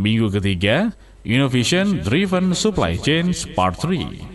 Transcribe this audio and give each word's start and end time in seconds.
minggu 0.00 0.32
ketiga, 0.32 0.96
Innovation 1.28 2.00
Driven 2.00 2.56
Supply 2.56 2.96
Chain 2.96 3.36
Part 3.52 3.76
3. 3.84 4.32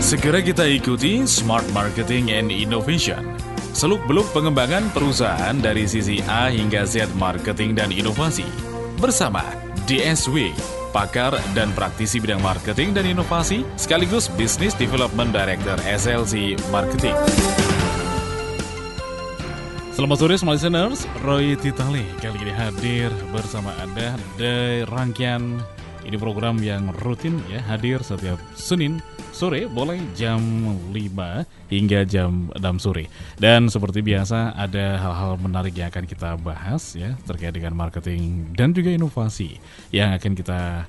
Segera 0.00 0.40
kita 0.42 0.64
ikuti 0.66 1.22
Smart 1.28 1.68
Marketing 1.76 2.32
and 2.32 2.48
Innovation. 2.48 3.36
Seluk-beluk 3.70 4.26
pengembangan 4.34 4.90
perusahaan 4.90 5.54
dari 5.54 5.86
sisi 5.86 6.18
A 6.26 6.50
hingga 6.50 6.82
Z 6.82 7.14
marketing 7.14 7.78
dan 7.78 7.94
inovasi. 7.94 8.42
Bersama 8.98 9.46
DSW, 9.86 10.50
pakar 10.90 11.38
dan 11.54 11.70
praktisi 11.78 12.18
bidang 12.18 12.42
marketing 12.42 12.90
dan 12.90 13.06
inovasi, 13.06 13.62
sekaligus 13.78 14.26
Business 14.34 14.74
Development 14.74 15.30
Director 15.30 15.78
SLC 15.86 16.58
Marketing. 16.74 17.14
Selamat 19.90 20.22
sore 20.22 20.38
semua 20.38 20.54
listeners, 20.54 21.02
Roy 21.26 21.58
Titali 21.58 22.06
kali 22.22 22.38
ini 22.46 22.54
hadir 22.54 23.10
bersama 23.34 23.74
Anda 23.82 24.14
di 24.38 24.86
rangkaian 24.86 25.58
ini 26.06 26.14
program 26.14 26.62
yang 26.62 26.94
rutin 27.02 27.42
ya 27.50 27.58
hadir 27.66 27.98
setiap 27.98 28.38
Senin 28.54 29.02
sore 29.34 29.66
boleh 29.66 29.98
jam 30.14 30.38
5 30.94 30.94
hingga 31.74 32.06
jam 32.06 32.54
6 32.54 32.62
sore. 32.78 33.10
Dan 33.34 33.66
seperti 33.66 33.98
biasa 33.98 34.54
ada 34.54 34.94
hal-hal 34.94 35.34
menarik 35.42 35.74
yang 35.74 35.90
akan 35.90 36.06
kita 36.06 36.38
bahas 36.38 36.94
ya 36.94 37.18
terkait 37.26 37.50
dengan 37.50 37.74
marketing 37.74 38.54
dan 38.54 38.70
juga 38.70 38.94
inovasi 38.94 39.58
yang 39.90 40.14
akan 40.14 40.38
kita 40.38 40.86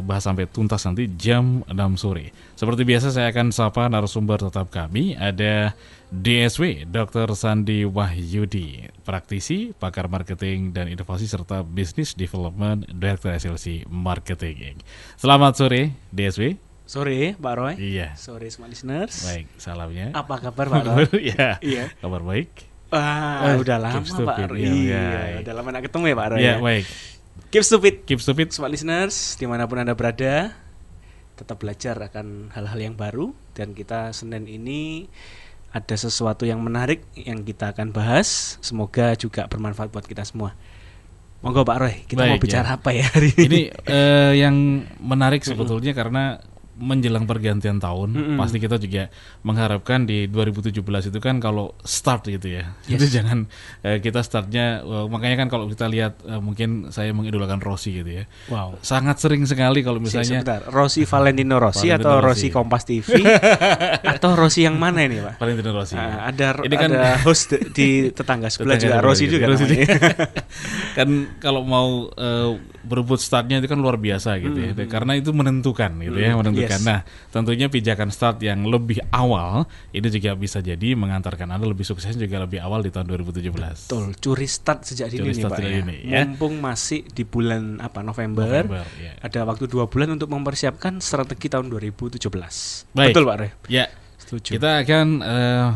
bahas 0.00 0.22
sampai 0.22 0.46
tuntas 0.46 0.80
nanti 0.82 1.10
jam 1.14 1.60
6 1.66 1.74
sore. 1.96 2.32
Seperti 2.54 2.82
biasa 2.82 3.10
saya 3.10 3.28
akan 3.28 3.50
sapa 3.50 3.86
narasumber 3.86 4.40
tetap 4.40 4.68
kami 4.68 5.12
ada 5.12 5.76
DSW 6.08 6.86
Dr. 6.86 7.34
Sandi 7.34 7.82
Wahyudi, 7.82 8.86
praktisi, 9.02 9.74
pakar 9.74 10.06
marketing 10.06 10.70
dan 10.70 10.86
inovasi 10.86 11.26
serta 11.26 11.60
Business 11.60 12.14
Development 12.14 12.86
Director 12.86 13.34
SLC 13.34 13.82
Marketing. 13.86 14.78
Selamat 15.14 15.58
sore 15.58 15.90
DSW. 16.08 16.54
Sore, 16.84 17.32
Pak 17.34 17.54
Roy. 17.56 17.74
Iya. 17.80 18.12
Sore 18.14 18.44
semua 18.52 18.68
listeners. 18.68 19.24
Baik, 19.24 19.48
salamnya. 19.56 20.12
Apa 20.12 20.36
kabar 20.38 20.68
Pak 20.68 20.82
Roy? 20.84 21.04
Iya. 21.32 21.56
Iya. 21.58 21.84
Kabar 21.96 22.20
baik. 22.20 22.50
Wah, 22.92 23.50
Eh, 23.50 23.56
udah 23.58 23.78
lama. 23.80 24.04
Pak 24.04 24.52
Roy. 24.52 24.60
Iya, 24.60 24.70
Iya, 24.70 25.02
iya. 25.26 25.36
udah 25.42 25.54
lama 25.56 25.68
nak 25.72 25.82
ketemu 25.82 26.04
ya 26.06 26.14
Pak 26.14 26.28
Roy. 26.28 26.38
Iya, 26.38 26.46
ya? 26.46 26.54
baik. 26.60 26.86
Keep 27.50 27.64
stupid. 27.64 27.94
Keep 28.06 28.20
stupid. 28.22 28.48
Smart 28.50 28.70
listeners, 28.70 29.38
di 29.38 29.46
mana 29.46 29.66
pun 29.70 29.78
Anda 29.78 29.94
berada, 29.94 30.54
tetap 31.38 31.62
belajar 31.62 31.98
akan 31.98 32.50
hal-hal 32.54 32.78
yang 32.78 32.94
baru. 32.98 33.30
Dan 33.54 33.74
kita 33.78 34.10
Senin 34.10 34.50
ini 34.50 35.06
ada 35.74 35.94
sesuatu 35.98 36.46
yang 36.46 36.62
menarik 36.62 37.02
yang 37.18 37.42
kita 37.42 37.74
akan 37.74 37.90
bahas. 37.90 38.58
Semoga 38.62 39.18
juga 39.18 39.50
bermanfaat 39.50 39.90
buat 39.90 40.06
kita 40.06 40.22
semua. 40.22 40.54
Monggo 41.44 41.60
Pak 41.60 41.76
Roy, 41.76 41.94
kita 42.08 42.24
mau 42.24 42.40
Baik, 42.40 42.48
bicara 42.48 42.72
ya. 42.72 42.76
apa 42.80 42.90
ya 42.96 43.04
hari 43.04 43.28
ini? 43.36 43.44
Ini 43.44 43.60
eh, 43.84 44.32
yang 44.40 44.56
menarik 44.96 45.44
sebetulnya 45.44 45.92
karena 45.92 46.40
menjelang 46.76 47.22
pergantian 47.22 47.78
tahun, 47.78 48.08
Mm-mm. 48.10 48.36
pasti 48.36 48.58
kita 48.58 48.76
juga 48.76 49.06
mengharapkan 49.40 50.02
di 50.02 50.26
2017 50.26 50.74
itu 51.06 51.18
kan 51.18 51.38
kalau 51.38 51.72
start 51.80 52.26
gitu 52.28 52.50
ya, 52.52 52.74
Yes. 52.84 52.98
itu 52.98 53.14
jangan 53.14 53.46
eh, 53.80 53.98
kita 53.98 54.20
startnya, 54.20 54.80
eh, 54.80 55.06
makanya 55.06 55.36
kan 55.36 55.48
kalau 55.48 55.66
kita 55.66 55.86
lihat 55.86 56.18
eh, 56.20 56.36
mungkin 56.36 56.90
saya 56.90 57.10
mengidolakan 57.10 57.58
Rossi 57.58 57.94
gitu 57.94 58.10
ya, 58.12 58.24
Wow. 58.46 58.78
sangat 58.80 59.18
sering 59.18 59.42
sekali 59.44 59.80
kalau 59.80 59.98
Misalnya, 59.98 60.42
misalnya 60.42 60.66
Rossi 60.68 61.06
Valentino 61.14 61.56
Rossi 61.56 61.86
Valentino 61.86 62.02
atau 62.02 62.14
Rossi. 62.18 62.26
Rossi 62.26 62.48
Kompas 62.50 62.82
TV 62.82 63.08
atau 64.14 64.30
Rossi 64.34 64.60
yang 64.62 64.74
mana 64.74 65.00
ini 65.00 65.18
Pak? 65.18 65.38
Valentino 65.38 65.70
Rossi. 65.70 65.94
Ah, 65.94 66.26
ada 66.26 66.58
Ini 66.58 66.74
kan- 66.74 66.90
ada 66.90 67.18
host 67.20 67.54
di- 67.70 68.10
tetangga 68.10 68.48
sebelah 68.48 68.74
Tetangga 68.74 68.98
juga 68.98 68.98
Rossi 69.00 69.24
gitu. 69.24 69.32
juga 69.36 69.46
Rossi 69.48 69.64
namanya. 69.64 69.88
kan 70.98 71.08
kalau 71.38 71.62
mau 71.62 71.88
eh, 72.10 72.50
berebut 72.82 73.16
startnya 73.16 73.58
itu 73.58 73.66
kan 73.66 73.78
luar 73.78 73.96
biasa 73.96 74.36
gitu 74.38 74.58
ya, 74.58 74.70
Hmm, 74.74 74.86
karena 74.86 75.12
itu 75.14 75.30
menentukan 75.30 75.90
gitu 75.96 76.18
ya, 76.18 76.32
Hmm, 76.32 76.42
menentukan. 76.42 76.63
Yes. 76.70 76.82
Nah, 76.84 77.00
tentunya 77.30 77.66
pijakan 77.68 78.08
start 78.08 78.40
yang 78.40 78.64
lebih 78.64 79.00
awal 79.10 79.68
ini 79.90 80.08
juga 80.08 80.36
bisa 80.38 80.58
jadi 80.64 80.94
mengantarkan 80.96 81.50
anda 81.50 81.66
lebih 81.66 81.84
sukses 81.84 82.16
juga 82.16 82.42
lebih 82.42 82.62
awal 82.62 82.80
di 82.84 82.90
tahun 82.92 83.10
2017. 83.10 83.50
Betul, 83.88 84.16
curi 84.18 84.48
start 84.48 84.88
sejak 84.88 85.12
dini 85.12 85.20
Curi 85.20 85.32
nih 85.32 85.42
start 85.44 85.52
Pak 85.54 85.60
ya. 85.60 85.70
dini, 85.70 85.96
ya. 86.04 86.20
Mumpung 86.24 86.54
masih 86.58 87.04
di 87.08 87.22
bulan 87.24 87.78
apa 87.80 88.00
November, 88.00 88.46
November, 88.46 88.84
ya. 88.98 89.12
ada 89.20 89.40
waktu 89.44 89.64
dua 89.68 89.84
bulan 89.86 90.16
untuk 90.16 90.32
mempersiapkan 90.32 90.98
strategi 90.98 91.52
tahun 91.52 91.68
2017. 91.68 92.20
Baik. 92.94 93.12
Betul 93.12 93.24
Pak 93.26 93.36
Roy? 93.40 93.50
Ya, 93.68 93.86
Setuju. 94.20 94.56
kita 94.56 94.80
akan 94.82 95.06
eh, 95.20 95.68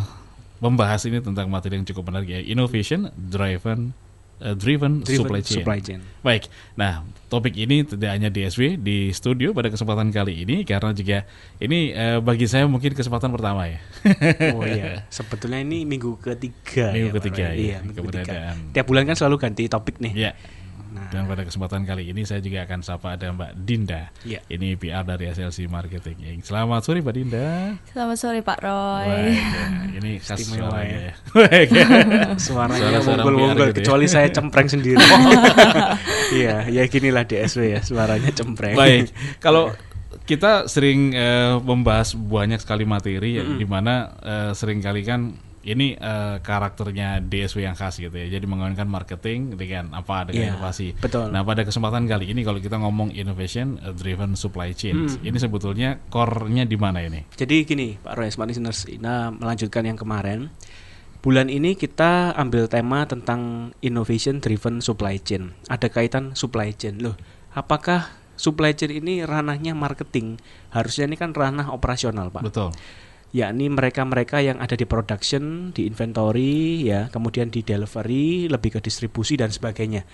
membahas 0.58 1.00
ini 1.06 1.22
tentang 1.22 1.46
materi 1.46 1.78
yang 1.78 1.86
cukup 1.86 2.10
menarik 2.10 2.28
ya, 2.34 2.40
innovation 2.42 3.12
driven 3.14 3.94
eh, 4.40 4.54
driven, 4.54 5.02
Driven 5.02 5.18
supply 5.24 5.40
chain. 5.40 5.56
supply 5.60 5.78
chain. 5.78 6.00
Baik, 6.20 6.46
nah 6.74 7.02
topik 7.28 7.52
ini 7.54 7.84
tidak 7.84 8.10
hanya 8.10 8.28
DSW 8.28 8.80
di 8.80 9.12
studio 9.12 9.52
pada 9.52 9.68
kesempatan 9.68 10.08
kali 10.08 10.42
ini 10.42 10.64
karena 10.64 10.90
juga 10.92 11.28
ini 11.58 11.92
eh, 11.92 12.18
bagi 12.18 12.46
saya 12.46 12.64
mungkin 12.64 12.92
kesempatan 12.92 13.28
pertama 13.30 13.68
ya. 13.68 13.78
Oh 14.56 14.64
iya, 14.64 15.04
sebetulnya 15.08 15.60
ini 15.60 15.84
minggu 15.84 16.16
ketiga. 16.18 16.90
Minggu 16.90 17.10
ya, 17.10 17.16
ketiga, 17.20 17.44
ya, 17.50 17.54
Iya, 17.54 17.76
minggu 17.82 18.00
ketiga. 18.08 18.56
Tiap 18.72 18.86
bulan 18.86 19.04
kan 19.04 19.16
selalu 19.16 19.36
ganti 19.38 19.64
topik 19.66 20.00
nih. 20.00 20.12
ya, 20.16 20.30
Nah, 20.98 21.10
dan 21.14 21.22
pada 21.30 21.42
kesempatan 21.46 21.86
kali 21.86 22.10
ini 22.10 22.26
saya 22.26 22.42
juga 22.42 22.66
akan 22.66 22.82
sapa 22.82 23.14
ada 23.14 23.30
Mbak 23.30 23.50
Dinda. 23.62 24.10
Iya. 24.26 24.42
Ini 24.50 24.74
PR 24.74 25.06
dari 25.06 25.30
SLC 25.30 25.70
Marketing. 25.70 26.42
Selamat 26.42 26.82
sore 26.82 26.98
Mbak 26.98 27.14
Dinda. 27.14 27.78
Selamat 27.94 28.16
sore 28.18 28.40
Pak 28.42 28.58
Roy. 28.58 29.06
Baik, 29.06 29.38
ya, 29.38 29.66
ini 30.02 30.10
khas 30.18 30.38
Istimewa 30.42 30.68
suaranya 30.74 30.98
ya. 30.98 31.02
ya. 31.06 31.14
Suaranya 32.50 32.98
gitu 32.98 33.62
ya. 33.62 33.74
kecuali 33.78 34.06
saya 34.10 34.28
cempreng 34.34 34.68
sendiri. 34.68 35.04
Iya, 36.28 36.68
ya 36.68 36.82
ginilah 36.90 37.24
DSW 37.24 37.78
ya, 37.78 37.80
suaranya 37.80 38.34
cempreng. 38.34 38.76
Baik, 38.76 39.14
kalau 39.38 39.72
kita 40.28 40.68
sering 40.68 41.16
eh, 41.16 41.56
membahas 41.56 42.12
banyak 42.12 42.60
sekali 42.60 42.84
materi 42.84 43.40
ya, 43.40 43.44
di 43.44 43.64
mana 43.64 44.12
eh, 44.20 44.50
sering 44.52 44.84
kali 44.84 45.00
kan 45.06 45.47
ini 45.68 45.92
eh, 45.92 46.36
karakternya 46.40 47.20
DSW 47.20 47.62
yang 47.62 47.76
khas 47.76 47.96
gitu 47.96 48.10
ya. 48.10 48.26
Jadi 48.26 48.44
menggunakan 48.44 48.88
marketing 48.88 49.52
dengan 49.54 49.92
apa 49.92 50.24
dengan 50.24 50.40
Iya, 50.40 50.50
inovasi. 50.56 50.96
betul. 50.96 51.28
Nah, 51.28 51.44
pada 51.44 51.62
kesempatan 51.62 52.08
kali 52.08 52.32
ini 52.32 52.40
kalau 52.40 52.56
kita 52.56 52.80
ngomong 52.80 53.12
innovation 53.12 53.76
eh, 53.78 53.92
driven 53.92 54.32
supply 54.32 54.72
chain, 54.72 55.04
Mm. 55.04 55.28
ini 55.28 55.36
sebetulnya 55.36 56.00
core-nya 56.08 56.64
di 56.64 56.74
mana 56.74 57.00
ini? 57.00 57.28
Jadi 57.30 57.62
gini, 57.62 57.94
Pak 57.94 58.16
Roy, 58.16 58.32
Smart 58.32 58.48
Listeners, 58.48 58.88
Ina 58.88 59.28
melanjutkan 59.30 59.84
yang 59.84 59.94
kemarin. 59.94 60.48
Bulan 61.18 61.50
ini 61.50 61.74
kita 61.74 62.30
ambil 62.32 62.64
tema 62.66 63.02
tentang 63.04 63.70
innovation 63.82 64.38
driven 64.38 64.78
supply 64.78 65.18
chain. 65.18 65.50
Ada 65.66 65.90
kaitan 65.90 66.32
supply 66.32 66.70
chain. 66.70 67.02
Loh, 67.02 67.18
apakah 67.50 68.06
supply 68.38 68.70
chain 68.70 68.94
ini 68.94 69.26
ranahnya 69.26 69.74
marketing? 69.74 70.38
Harusnya 70.70 71.10
ini 71.10 71.18
kan 71.18 71.34
ranah 71.34 71.74
operasional, 71.74 72.30
Pak. 72.30 72.46
Betul. 72.46 72.70
Yakni 73.32 73.68
mereka-mereka 73.68 74.40
yang 74.40 74.56
ada 74.56 74.72
di 74.72 74.88
production, 74.88 75.74
di 75.76 75.84
inventory, 75.84 76.88
ya, 76.88 77.12
kemudian 77.12 77.52
di 77.52 77.60
delivery, 77.60 78.48
lebih 78.48 78.78
ke 78.78 78.80
distribusi 78.80 79.36
dan 79.36 79.52
sebagainya. 79.52 80.08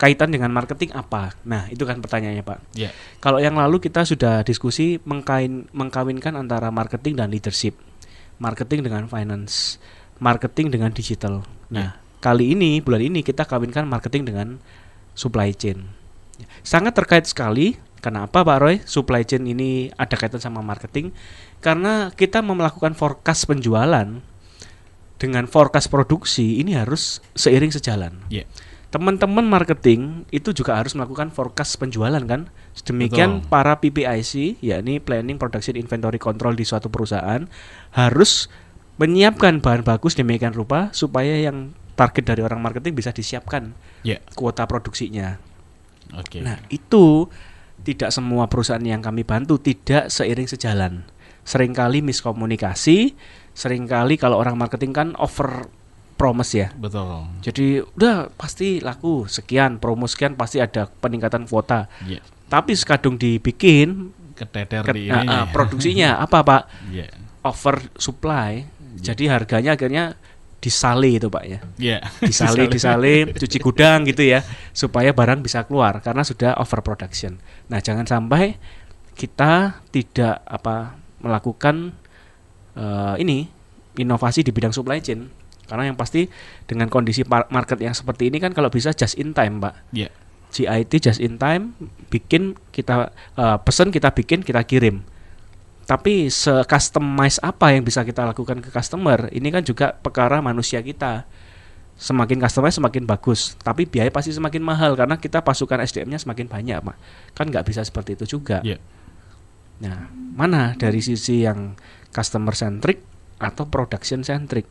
Kaitan 0.00 0.34
dengan 0.34 0.50
marketing 0.50 0.96
apa? 0.96 1.36
Nah, 1.46 1.68
itu 1.70 1.84
kan 1.86 2.00
pertanyaannya, 2.00 2.42
Pak. 2.42 2.58
Ya. 2.74 2.90
Kalau 3.22 3.38
yang 3.38 3.54
lalu 3.54 3.78
kita 3.78 4.02
sudah 4.02 4.42
diskusi 4.42 4.98
mengkain, 5.06 5.70
mengkawinkan 5.70 6.34
antara 6.34 6.72
marketing 6.72 7.20
dan 7.20 7.30
leadership, 7.30 7.78
marketing 8.42 8.82
dengan 8.82 9.06
finance, 9.06 9.78
marketing 10.18 10.74
dengan 10.74 10.90
digital. 10.90 11.46
Nah, 11.70 12.00
kali 12.18 12.56
ini 12.56 12.82
bulan 12.82 13.02
ini 13.04 13.20
kita 13.22 13.46
kawinkan 13.46 13.86
marketing 13.86 14.26
dengan 14.26 14.48
supply 15.14 15.54
chain. 15.54 15.86
Sangat 16.66 16.96
terkait 16.98 17.28
sekali. 17.28 17.78
Kenapa 18.02 18.42
Pak 18.42 18.58
Roy? 18.58 18.76
Supply 18.82 19.22
chain 19.22 19.46
ini 19.46 19.94
ada 19.94 20.18
kaitan 20.18 20.42
sama 20.42 20.58
marketing 20.58 21.14
karena 21.62 22.10
kita 22.10 22.42
melakukan 22.42 22.98
forecast 22.98 23.46
penjualan 23.46 24.18
dengan 25.22 25.44
forecast 25.46 25.86
produksi 25.86 26.58
ini 26.58 26.74
harus 26.74 27.22
seiring 27.38 27.70
sejalan 27.70 28.18
Ya. 28.26 28.42
teman-teman 28.90 29.46
marketing 29.46 30.26
itu 30.34 30.50
juga 30.50 30.74
harus 30.76 30.98
melakukan 30.98 31.30
forecast 31.30 31.78
penjualan 31.78 32.20
kan. 32.26 32.50
Demikian 32.84 33.40
Betul. 33.40 33.48
para 33.48 33.78
PPIC, 33.78 34.58
yakni 34.60 34.98
Planning 34.98 35.38
Production 35.38 35.78
Inventory 35.78 36.18
Control 36.18 36.58
di 36.58 36.66
suatu 36.66 36.90
perusahaan 36.90 37.46
harus 37.94 38.50
menyiapkan 39.00 39.62
bahan 39.64 39.86
bagus 39.86 40.12
demikian 40.18 40.52
rupa 40.52 40.92
supaya 40.92 41.38
yang 41.40 41.72
target 41.96 42.34
dari 42.34 42.42
orang 42.44 42.60
marketing 42.60 42.92
bisa 42.98 43.14
disiapkan 43.14 43.72
Ya. 44.04 44.18
kuota 44.34 44.66
produksinya. 44.68 45.38
Oke. 46.12 46.44
Nah, 46.44 46.60
itu 46.68 47.30
tidak 47.82 48.10
semua 48.14 48.46
perusahaan 48.46 48.82
yang 48.82 49.02
kami 49.02 49.26
bantu 49.26 49.58
tidak 49.58 50.08
seiring 50.08 50.46
sejalan. 50.46 51.02
Seringkali 51.42 52.06
miskomunikasi, 52.06 53.18
sering 53.50 53.90
kali 53.90 54.14
kalau 54.14 54.38
orang 54.38 54.54
marketing 54.54 54.94
kan 54.94 55.08
over 55.18 55.66
promise 56.14 56.54
ya. 56.54 56.70
Betul. 56.78 57.26
Jadi 57.42 57.82
udah 57.82 58.30
pasti 58.30 58.78
laku 58.78 59.26
sekian, 59.26 59.82
promo 59.82 60.06
sekian 60.06 60.38
pasti 60.38 60.62
ada 60.62 60.86
peningkatan 60.86 61.50
kuota. 61.50 61.90
Ya. 62.06 62.22
Tapi 62.46 62.78
sekadung 62.78 63.18
dibikin 63.18 64.14
Keteter 64.38 64.86
ke- 64.86 64.94
di 64.94 65.10
ah, 65.10 65.26
ini. 65.26 65.28
ah, 65.28 65.46
produksinya 65.50 66.22
apa 66.22 66.46
Pak? 66.46 66.62
Ya. 66.94 67.10
Over 67.42 67.90
supply. 67.98 68.62
Jadi 69.02 69.26
harganya 69.26 69.74
akhirnya 69.74 70.14
disale 70.62 71.18
itu 71.18 71.26
pak 71.26 71.44
ya. 71.44 71.58
Iya. 71.76 71.98
disale 72.30 72.70
disale. 72.70 73.34
cuci 73.34 73.58
gudang 73.58 74.06
gitu 74.06 74.22
ya 74.22 74.46
supaya 74.70 75.10
barang 75.10 75.42
bisa 75.42 75.66
keluar 75.66 75.98
karena 75.98 76.22
sudah 76.22 76.54
overproduction. 76.62 77.42
Nah 77.66 77.82
jangan 77.82 78.06
sampai 78.06 78.54
kita 79.18 79.82
tidak 79.90 80.38
apa 80.46 80.94
melakukan 81.18 81.98
eh, 82.78 83.14
ini 83.18 83.50
inovasi 83.98 84.46
di 84.46 84.54
bidang 84.54 84.70
supply 84.70 85.02
chain. 85.02 85.26
Karena 85.66 85.90
yang 85.90 85.98
pasti 85.98 86.30
dengan 86.70 86.86
kondisi 86.86 87.26
market 87.26 87.82
yang 87.82 87.96
seperti 87.96 88.30
ini 88.30 88.38
kan 88.38 88.54
kalau 88.54 88.70
bisa 88.70 88.94
just 88.94 89.18
in 89.18 89.34
time 89.34 89.58
pak. 89.58 89.74
Iya. 89.90 90.14
GIT 90.52 90.92
just 91.00 91.18
in 91.18 91.42
time 91.42 91.74
bikin 92.06 92.54
kita 92.70 93.10
eh, 93.34 93.58
pesen 93.66 93.90
kita 93.90 94.14
bikin 94.14 94.46
kita 94.46 94.62
kirim 94.62 95.02
tapi 95.82 96.30
se-customize 96.30 97.42
apa 97.42 97.74
yang 97.74 97.82
bisa 97.82 98.06
kita 98.06 98.22
lakukan 98.22 98.62
ke 98.62 98.70
customer 98.70 99.26
ini 99.34 99.50
kan 99.50 99.66
juga 99.66 99.90
perkara 99.94 100.38
manusia 100.38 100.78
kita. 100.78 101.26
Semakin 101.98 102.42
customize 102.42 102.78
semakin 102.78 103.04
bagus. 103.06 103.54
Tapi 103.60 103.86
biaya 103.86 104.10
pasti 104.10 104.30
semakin 104.34 104.62
mahal 104.62 104.94
karena 104.94 105.18
kita 105.18 105.42
pasukan 105.42 105.82
SDM-nya 105.82 106.22
semakin 106.22 106.46
banyak 106.50 106.78
pak 106.82 106.96
kan 107.34 107.46
nggak 107.50 107.66
bisa 107.66 107.82
seperti 107.82 108.14
itu 108.18 108.38
juga. 108.38 108.62
Iya. 108.62 108.78
nah 109.82 110.06
mana 110.14 110.78
dari 110.78 111.02
sisi 111.02 111.42
yang 111.42 111.74
customer 112.14 112.54
centric 112.54 113.02
atau 113.42 113.66
production 113.66 114.22
centric? 114.22 114.66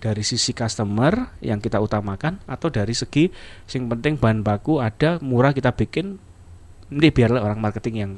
Dari 0.00 0.24
sisi 0.24 0.56
customer 0.56 1.36
yang 1.44 1.60
kita 1.60 1.76
utamakan 1.76 2.40
atau 2.48 2.72
dari 2.72 2.96
segi 2.96 3.28
yang 3.76 3.92
penting 3.92 4.16
bahan 4.16 4.40
baku 4.40 4.80
ada 4.80 5.20
murah 5.20 5.52
kita 5.52 5.76
bikin 5.76 6.16
ini 6.88 7.08
biarlah 7.12 7.44
orang 7.44 7.60
marketing 7.60 7.96
yang 8.00 8.12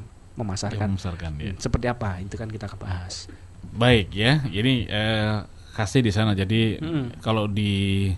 Yang 0.81 0.91
memasarkan 0.97 1.31
ya. 1.37 1.53
Hmm, 1.53 1.61
seperti 1.61 1.87
apa 1.89 2.11
itu 2.25 2.35
kan 2.41 2.49
kita 2.49 2.67
bahas 2.81 3.29
Baik 3.73 4.13
ya, 4.13 4.43
ini 4.51 4.85
eh, 4.91 5.39
kasih 5.73 6.05
di 6.05 6.13
sana. 6.13 6.37
Jadi 6.37 6.77
Mm-mm. 6.77 7.25
kalau 7.25 7.49
di 7.49 8.13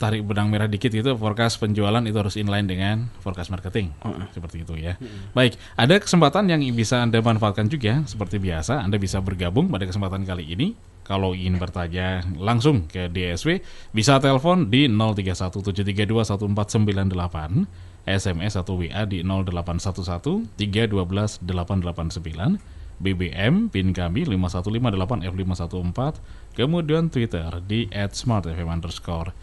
tarik 0.00 0.26
benang 0.26 0.50
merah 0.50 0.66
dikit 0.66 0.90
itu 0.90 1.14
forecast 1.14 1.62
penjualan 1.62 2.02
itu 2.02 2.18
harus 2.18 2.34
inline 2.34 2.66
dengan 2.66 3.06
forecast 3.22 3.54
marketing. 3.54 3.94
Mm-mm. 4.02 4.26
Seperti 4.34 4.66
itu 4.66 4.74
ya. 4.80 4.98
Baik, 5.36 5.54
ada 5.78 5.94
kesempatan 6.00 6.50
yang 6.50 6.64
bisa 6.74 7.04
Anda 7.04 7.22
manfaatkan 7.22 7.70
juga 7.70 8.02
seperti 8.08 8.42
biasa. 8.42 8.82
Anda 8.82 8.98
bisa 8.98 9.22
bergabung 9.22 9.70
pada 9.70 9.86
kesempatan 9.86 10.26
kali 10.26 10.50
ini. 10.50 10.74
Kalau 11.02 11.34
ingin 11.34 11.58
bertanya 11.58 12.22
langsung 12.38 12.86
ke 12.86 13.10
DSW, 13.10 13.58
bisa 13.90 14.22
telepon 14.22 14.70
di 14.70 14.86
0317321498, 14.86 17.66
SMS 18.02 18.58
atau 18.58 18.78
WA 18.82 19.06
di 19.06 19.22
0811 19.22 20.50
312 20.58 21.42
889, 21.42 22.58
BBM 23.02 23.70
PIN 23.70 23.94
kami 23.94 24.26
5158F514, 24.26 26.18
kemudian 26.54 27.10
Twitter 27.10 27.62
di 27.62 27.86
@smartfm 27.90 28.68
underscore 28.70 29.34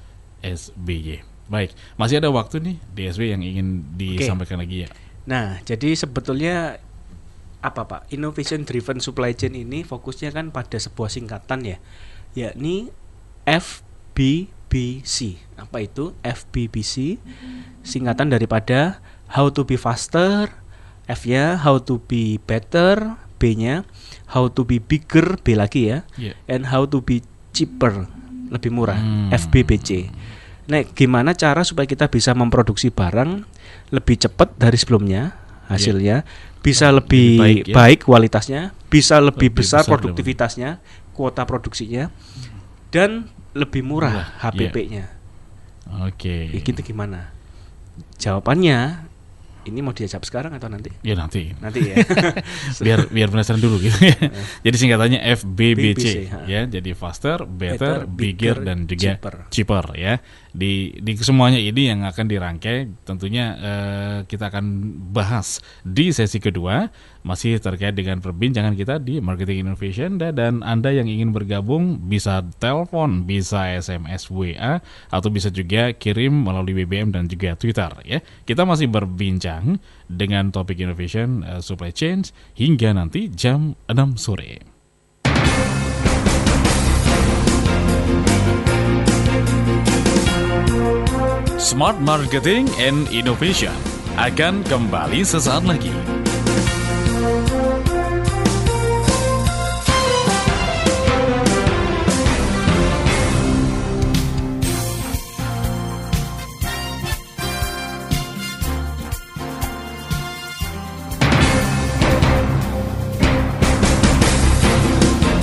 SBY. 0.44 1.24
Baik, 1.50 1.74
masih 1.98 2.22
ada 2.22 2.30
waktu 2.30 2.62
nih 2.62 2.78
DSW 2.94 3.34
yang 3.34 3.42
ingin 3.42 3.84
disampaikan 3.98 4.62
lagi 4.62 4.86
ya. 4.86 4.90
Nah, 5.26 5.58
jadi 5.66 5.98
sebetulnya 5.98 6.78
apa 7.60 7.82
Pak? 7.90 8.02
Innovation 8.14 8.64
driven 8.64 9.04
supply 9.04 9.36
chain 9.36 9.58
ini 9.58 9.84
fokusnya 9.84 10.32
kan 10.32 10.54
pada 10.54 10.80
sebuah 10.80 11.12
singkatan 11.12 11.66
ya, 11.66 11.78
yakni 12.38 12.94
FBBC. 14.70 15.42
Apa 15.58 15.82
itu? 15.82 16.14
FBBC 16.22 17.18
singkatan 17.82 18.30
daripada 18.30 19.02
how 19.34 19.50
to 19.50 19.66
be 19.66 19.74
faster, 19.74 20.54
F-nya 21.10 21.58
how 21.58 21.82
to 21.82 21.98
be 22.06 22.38
better, 22.38 23.18
B-nya 23.42 23.82
how 24.30 24.46
to 24.46 24.62
be 24.62 24.78
bigger, 24.78 25.42
B 25.42 25.58
lagi 25.58 25.90
ya, 25.90 26.06
Iya. 26.22 26.38
and 26.46 26.70
how 26.70 26.86
to 26.86 27.02
be 27.02 27.26
cheaper, 27.50 28.06
lebih 28.54 28.70
murah, 28.70 28.94
Hmm. 28.94 29.34
FBBC. 29.34 30.14
Nah, 30.70 30.86
gimana 30.86 31.34
cara 31.34 31.66
supaya 31.66 31.90
kita 31.90 32.06
bisa 32.06 32.38
memproduksi 32.38 32.94
barang 32.94 33.42
lebih 33.90 34.22
cepat 34.22 34.54
dari 34.54 34.78
sebelumnya 34.78 35.34
hasilnya, 35.66 36.22
bisa 36.62 36.94
lebih, 36.94 37.42
Lebih 37.42 37.42
baik 37.42 37.74
baik, 37.74 38.00
ya. 38.02 38.06
kualitasnya, 38.06 38.62
bisa 38.86 39.18
lebih, 39.18 39.50
Lebih 39.50 39.66
besar, 39.66 39.82
besar 39.82 39.90
produktivitasnya, 39.98 40.70
kuota 41.18 41.42
produksinya, 41.50 42.14
dan 42.94 43.34
lebih 43.58 43.82
murah 43.82 44.14
Murah, 44.14 44.30
iya. 44.30 44.70
HPP-nya. 44.70 45.06
Oke. 46.06 46.54
Ya, 46.54 46.60
gitu 46.62 46.80
gimana? 46.86 47.34
Jawabannya 48.22 49.10
ini 49.68 49.80
mau 49.84 49.92
dijawab 49.92 50.24
sekarang 50.24 50.52
atau 50.56 50.72
nanti? 50.72 50.90
Ya 51.06 51.14
nanti. 51.14 51.52
Nanti 51.60 51.84
ya. 51.84 51.96
biar 52.86 53.12
biar 53.12 53.28
penasaran 53.30 53.60
dulu 53.62 53.78
gitu 53.84 53.98
ya. 54.02 54.16
Jadi 54.66 54.76
singkatannya 54.80 55.20
FBBC 55.36 55.76
BBC, 55.76 56.06
ya. 56.48 56.66
Jadi 56.66 56.92
faster, 56.96 57.44
Better, 57.46 57.78
better, 57.78 57.98
bigger, 58.08 58.56
bigger, 58.56 58.58
dan 58.66 58.78
juga 58.88 59.12
cheaper. 59.20 59.36
cheaper 59.52 59.86
ya. 60.00 60.14
Di 60.60 60.92
di 61.00 61.16
semuanya 61.16 61.56
ini 61.56 61.88
yang 61.88 62.04
akan 62.04 62.28
dirangkai 62.28 63.08
tentunya 63.08 63.56
eh, 63.56 64.18
kita 64.28 64.52
akan 64.52 64.92
bahas 65.16 65.64
di 65.88 66.12
sesi 66.12 66.44
kedua 66.44 66.92
masih 67.24 67.64
terkait 67.64 67.96
dengan 67.96 68.20
perbincangan 68.20 68.76
kita 68.76 69.00
di 69.00 69.24
Marketing 69.24 69.64
Innovation 69.64 70.20
dan, 70.20 70.60
Anda 70.60 70.92
yang 70.92 71.08
ingin 71.08 71.32
bergabung 71.32 71.96
bisa 72.12 72.44
telepon, 72.60 73.24
bisa 73.24 73.72
SMS 73.72 74.28
WA 74.28 74.84
atau 75.08 75.30
bisa 75.32 75.48
juga 75.48 75.96
kirim 75.96 76.32
melalui 76.44 76.84
BBM 76.84 77.16
dan 77.16 77.32
juga 77.32 77.56
Twitter 77.56 77.92
ya. 78.04 78.20
Kita 78.44 78.68
masih 78.68 78.92
berbincang 78.92 79.80
dengan 80.12 80.52
topik 80.52 80.76
innovation 80.76 81.48
eh, 81.48 81.64
supply 81.64 81.96
chain 81.96 82.28
hingga 82.60 82.92
nanti 82.92 83.32
jam 83.32 83.80
6 83.88 84.20
sore. 84.20 84.69
Smart 91.60 92.00
Marketing 92.00 92.72
and 92.80 93.12
Innovation 93.12 93.76
akan 94.16 94.64
kembali 94.64 95.28
sesaat 95.28 95.68
lagi. 95.68 95.92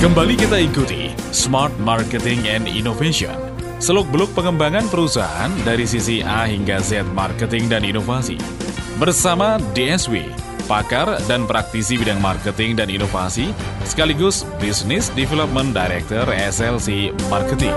Kembali 0.00 0.32
kita 0.40 0.64
ikuti 0.64 1.12
Smart 1.28 1.76
Marketing 1.76 2.48
and 2.48 2.64
Innovation. 2.64 3.45
Seluk-beluk 3.76 4.32
pengembangan 4.32 4.88
perusahaan 4.88 5.52
dari 5.60 5.84
sisi 5.84 6.24
A 6.24 6.48
hingga 6.48 6.80
Z 6.80 7.04
marketing 7.12 7.68
dan 7.68 7.84
inovasi. 7.84 8.40
Bersama 8.96 9.60
DSW, 9.76 10.32
pakar 10.64 11.20
dan 11.28 11.44
praktisi 11.44 12.00
bidang 12.00 12.16
marketing 12.16 12.80
dan 12.80 12.88
inovasi, 12.88 13.52
sekaligus 13.84 14.48
Business 14.56 15.12
Development 15.12 15.76
Director 15.76 16.24
SLC 16.24 17.12
Marketing. 17.28 17.76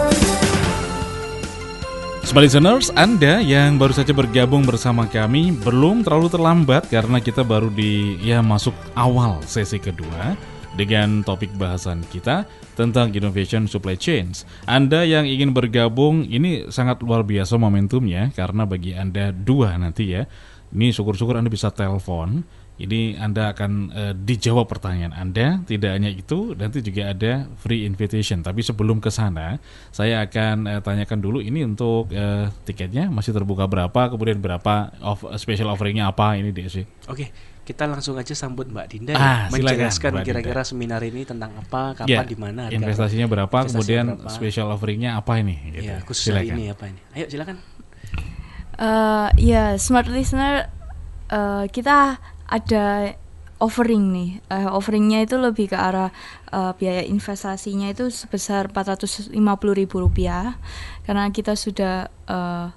Smart 2.24 2.48
listeners, 2.48 2.96
Anda 2.96 3.44
yang 3.44 3.76
baru 3.76 3.92
saja 3.92 4.16
bergabung 4.16 4.64
bersama 4.64 5.04
kami 5.04 5.52
belum 5.52 6.08
terlalu 6.08 6.32
terlambat 6.32 6.88
karena 6.88 7.20
kita 7.20 7.44
baru 7.44 7.68
di 7.68 8.16
ya 8.24 8.40
masuk 8.40 8.72
awal 8.96 9.44
sesi 9.44 9.84
kedua 9.84 10.40
dengan 10.78 11.26
topik 11.26 11.50
bahasan 11.58 12.06
kita 12.10 12.46
tentang 12.78 13.12
innovation 13.16 13.66
supply 13.66 13.98
chains. 13.98 14.46
Anda 14.70 15.04
yang 15.08 15.26
ingin 15.26 15.56
bergabung 15.56 16.28
ini 16.28 16.70
sangat 16.70 17.02
luar 17.02 17.26
biasa 17.26 17.58
momentumnya 17.58 18.30
karena 18.36 18.64
bagi 18.68 18.94
Anda 18.94 19.34
dua 19.34 19.76
nanti 19.80 20.14
ya. 20.14 20.24
Ini 20.70 20.94
syukur-syukur 20.94 21.34
Anda 21.34 21.50
bisa 21.50 21.74
telepon. 21.74 22.46
Ini 22.80 23.20
Anda 23.20 23.52
akan 23.52 23.72
eh, 23.92 24.14
dijawab 24.16 24.72
pertanyaan 24.72 25.12
Anda. 25.12 25.60
Tidak 25.68 25.92
hanya 25.92 26.08
itu, 26.08 26.56
nanti 26.56 26.80
juga 26.80 27.12
ada 27.12 27.52
free 27.60 27.84
invitation. 27.84 28.40
Tapi 28.40 28.64
sebelum 28.64 29.04
ke 29.04 29.12
sana, 29.12 29.60
saya 29.92 30.24
akan 30.24 30.56
eh, 30.64 30.80
tanyakan 30.80 31.20
dulu 31.20 31.44
ini 31.44 31.68
untuk 31.68 32.08
eh, 32.16 32.48
tiketnya 32.64 33.12
masih 33.12 33.36
terbuka 33.36 33.68
berapa, 33.68 34.16
kemudian 34.16 34.40
berapa 34.40 34.96
off, 35.04 35.28
special 35.36 35.76
offeringnya 35.76 36.08
apa 36.08 36.40
ini 36.40 36.56
DSC. 36.56 37.12
Oke, 37.12 37.36
kita 37.70 37.86
langsung 37.86 38.18
aja 38.18 38.34
sambut 38.34 38.66
Mbak 38.66 38.86
Dinda 38.90 39.14
Ah, 39.14 39.46
ya, 39.46 39.54
silakan, 39.54 39.54
menjelaskan 39.54 40.12
kira-kira 40.26 40.62
seminar 40.66 41.06
ini 41.06 41.22
tentang 41.22 41.54
apa, 41.54 41.94
kapan, 41.94 42.10
Ya, 42.10 42.26
di 42.26 42.34
mana, 42.34 42.66
harga 42.66 42.74
investasinya 42.74 43.30
berapa, 43.30 43.46
investasinya 43.46 43.70
kemudian 43.70 44.06
berapa. 44.18 44.30
special 44.34 44.68
offeringnya 44.74 45.12
apa 45.14 45.34
ini? 45.38 45.56
Gitu. 45.70 45.86
Ya, 45.86 46.02
khusus 46.02 46.34
hari 46.34 46.50
Silakan. 46.50 46.58
ini 46.58 46.64
apa 46.68 46.84
ini? 46.90 47.00
Ayo 47.14 47.26
silakan. 47.30 47.56
Eh, 48.74 49.28
ya, 49.38 49.78
smart 49.78 50.08
listener, 50.08 50.66
eh, 51.30 51.66
kita 51.68 52.18
ada 52.48 53.14
offering 53.60 54.04
nih. 54.10 54.30
Eh, 54.48 54.66
offeringnya 54.66 55.20
itu 55.22 55.36
lebih 55.36 55.70
ke 55.70 55.78
arah 55.78 56.10
eh, 56.50 56.72
biaya 56.74 57.04
investasinya 57.04 57.86
itu 57.86 58.10
sebesar 58.10 58.72
450.000 58.72 59.30
rupiah, 60.00 60.58
karena 61.04 61.30
kita 61.30 61.54
sudah 61.54 62.08
eh, 62.26 62.68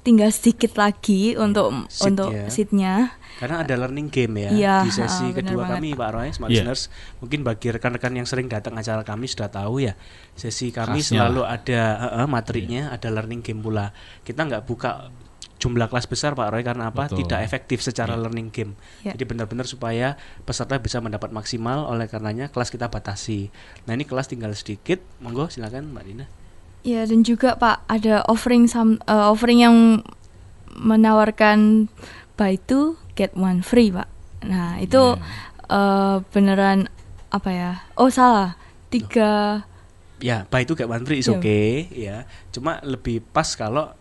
tinggal 0.00 0.30
sedikit 0.30 0.72
lagi 0.74 1.36
untuk 1.36 1.86
Seat 1.90 2.12
untuk 2.12 2.30
ya. 2.32 2.46
seatnya. 2.48 2.94
Karena 3.38 3.62
ada 3.62 3.74
learning 3.78 4.10
game 4.10 4.34
ya 4.34 4.50
Iya, 4.50 4.76
di 4.82 4.90
sesi 4.90 5.30
benar 5.30 5.36
kedua 5.46 5.62
banget, 5.62 5.76
kami 5.78 5.88
Pak. 5.94 6.08
Roy, 6.10 6.28
Smart 6.34 6.50
Iya. 6.50 6.66
Listeners. 6.66 6.82
Mungkin 7.22 7.40
bagi 7.46 7.68
rekan-rekan 7.70 8.12
yang 8.12 8.26
sering 8.26 8.50
datang 8.50 8.74
acara 8.74 9.06
kami 9.06 9.30
sudah 9.30 9.46
tahu 9.46 9.78
ya, 9.78 9.94
sesi 10.34 10.74
kami 10.74 10.98
Khasnya 10.98 11.22
selalu 11.28 11.42
ada 11.46 11.80
eh, 11.96 12.18
eh, 12.24 12.28
materinya, 12.28 12.82
ada 12.90 13.08
learning 13.08 13.40
game 13.40 13.62
pula. 13.62 13.94
Kita 14.22 14.42
nggak 14.42 14.66
buka 14.66 15.06
jumlah 15.58 15.86
kelas 15.86 16.06
besar 16.06 16.34
Pak 16.34 16.50
Roy 16.50 16.62
karena 16.62 16.90
apa? 16.90 17.06
Betul. 17.06 17.26
Tidak 17.26 17.38
efektif 17.42 17.78
secara 17.78 18.14
Iya. 18.14 18.22
learning 18.26 18.48
game. 18.50 18.72
Ya. 19.02 19.14
Jadi 19.14 19.26
benar-benar 19.26 19.66
supaya 19.66 20.14
peserta 20.42 20.78
bisa 20.78 20.98
mendapat 20.98 21.30
maksimal 21.30 21.82
oleh 21.84 22.06
karenanya 22.06 22.46
kelas 22.48 22.70
kita 22.70 22.86
batasi. 22.86 23.50
Nah, 23.82 23.94
ini 23.94 24.02
kelas 24.02 24.26
tinggal 24.26 24.54
sedikit. 24.54 25.02
Monggo 25.18 25.46
silakan 25.46 25.90
Mbak 25.90 26.04
Dina. 26.06 26.26
Ya 26.88 27.04
dan 27.04 27.20
juga 27.20 27.52
Pak 27.54 27.84
ada 27.84 28.24
offering 28.24 28.64
sam, 28.64 28.96
eh, 29.04 29.26
offering 29.28 29.60
yang 29.60 29.76
menawarkan 30.72 31.90
buy 32.34 32.56
two 32.56 32.96
get 33.12 33.34
one 33.34 33.60
free 33.60 33.90
Pak. 33.90 34.08
Nah 34.46 34.80
itu 34.80 35.18
eh, 35.68 36.16
beneran 36.32 36.88
apa 37.28 37.50
ya? 37.52 37.72
Oh 37.94 38.08
salah 38.08 38.56
tiga 38.88 39.62
Ya, 40.18 40.50
buy 40.50 40.66
itu 40.66 40.74
gak 40.74 40.90
one 40.90 41.06
free 41.06 41.22
is 41.22 41.30
Iya. 41.30 41.38
okay 41.38 41.70
ya. 41.94 42.16
Cuma 42.50 42.82
lebih 42.82 43.22
pas 43.22 43.46
kalau 43.54 43.94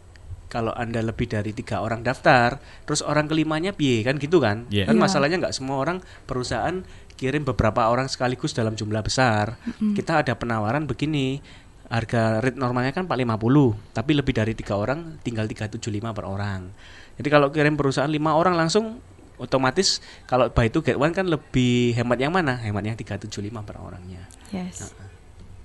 kalau 0.48 0.74
anda 0.74 0.98
lebih 0.98 1.29
dari 1.29 1.53
tiga 1.53 1.84
orang 1.84 2.01
daftar, 2.01 2.58
terus 2.88 3.06
orang 3.06 3.29
kelimanya 3.29 3.70
piye 3.70 4.01
kan 4.01 4.17
gitu 4.17 4.41
kan? 4.41 4.65
Iya. 4.74 4.89
Kan 4.89 4.98
Iya. 4.98 5.03
masalahnya 5.06 5.38
nggak 5.38 5.53
semua 5.53 5.77
orang 5.77 6.01
perusahaan 6.25 6.82
kirim 7.13 7.46
beberapa 7.46 7.86
orang 7.86 8.10
sekaligus 8.10 8.58
dalam 8.58 8.74
jumlah 8.74 9.06
besar. 9.06 9.62
Kita 9.77 10.25
ada 10.25 10.34
penawaran 10.34 10.89
begini, 10.89 11.38
harga 11.88 12.44
rate 12.44 12.60
normalnya 12.60 12.91
kan 12.91 13.08
450, 13.08 13.96
tapi 13.96 14.12
lebih 14.12 14.34
dari 14.36 14.53
tiga 14.53 14.75
orang 14.75 15.20
tinggal 15.24 15.48
375 15.48 16.12
per 16.12 16.25
orang. 16.27 16.67
Jadi 17.15 17.27
kalau 17.32 17.48
kirim 17.50 17.79
perusahaan 17.79 18.12
lima 18.12 18.36
orang 18.36 18.60
langsung 18.60 19.00
otomatis 19.38 20.01
kalau 20.25 20.50
buy 20.50 20.67
itu 20.67 20.82
get 20.82 20.98
one 20.98 21.13
kan 21.13 21.25
lebih 21.25 21.96
hemat 21.96 22.17
yang 22.20 22.34
mana? 22.34 22.60
Hemat 22.60 22.84
yang 22.84 22.98
375 23.00 23.63
per 23.63 23.77
orangnya. 23.79 24.24
yes. 24.51 24.91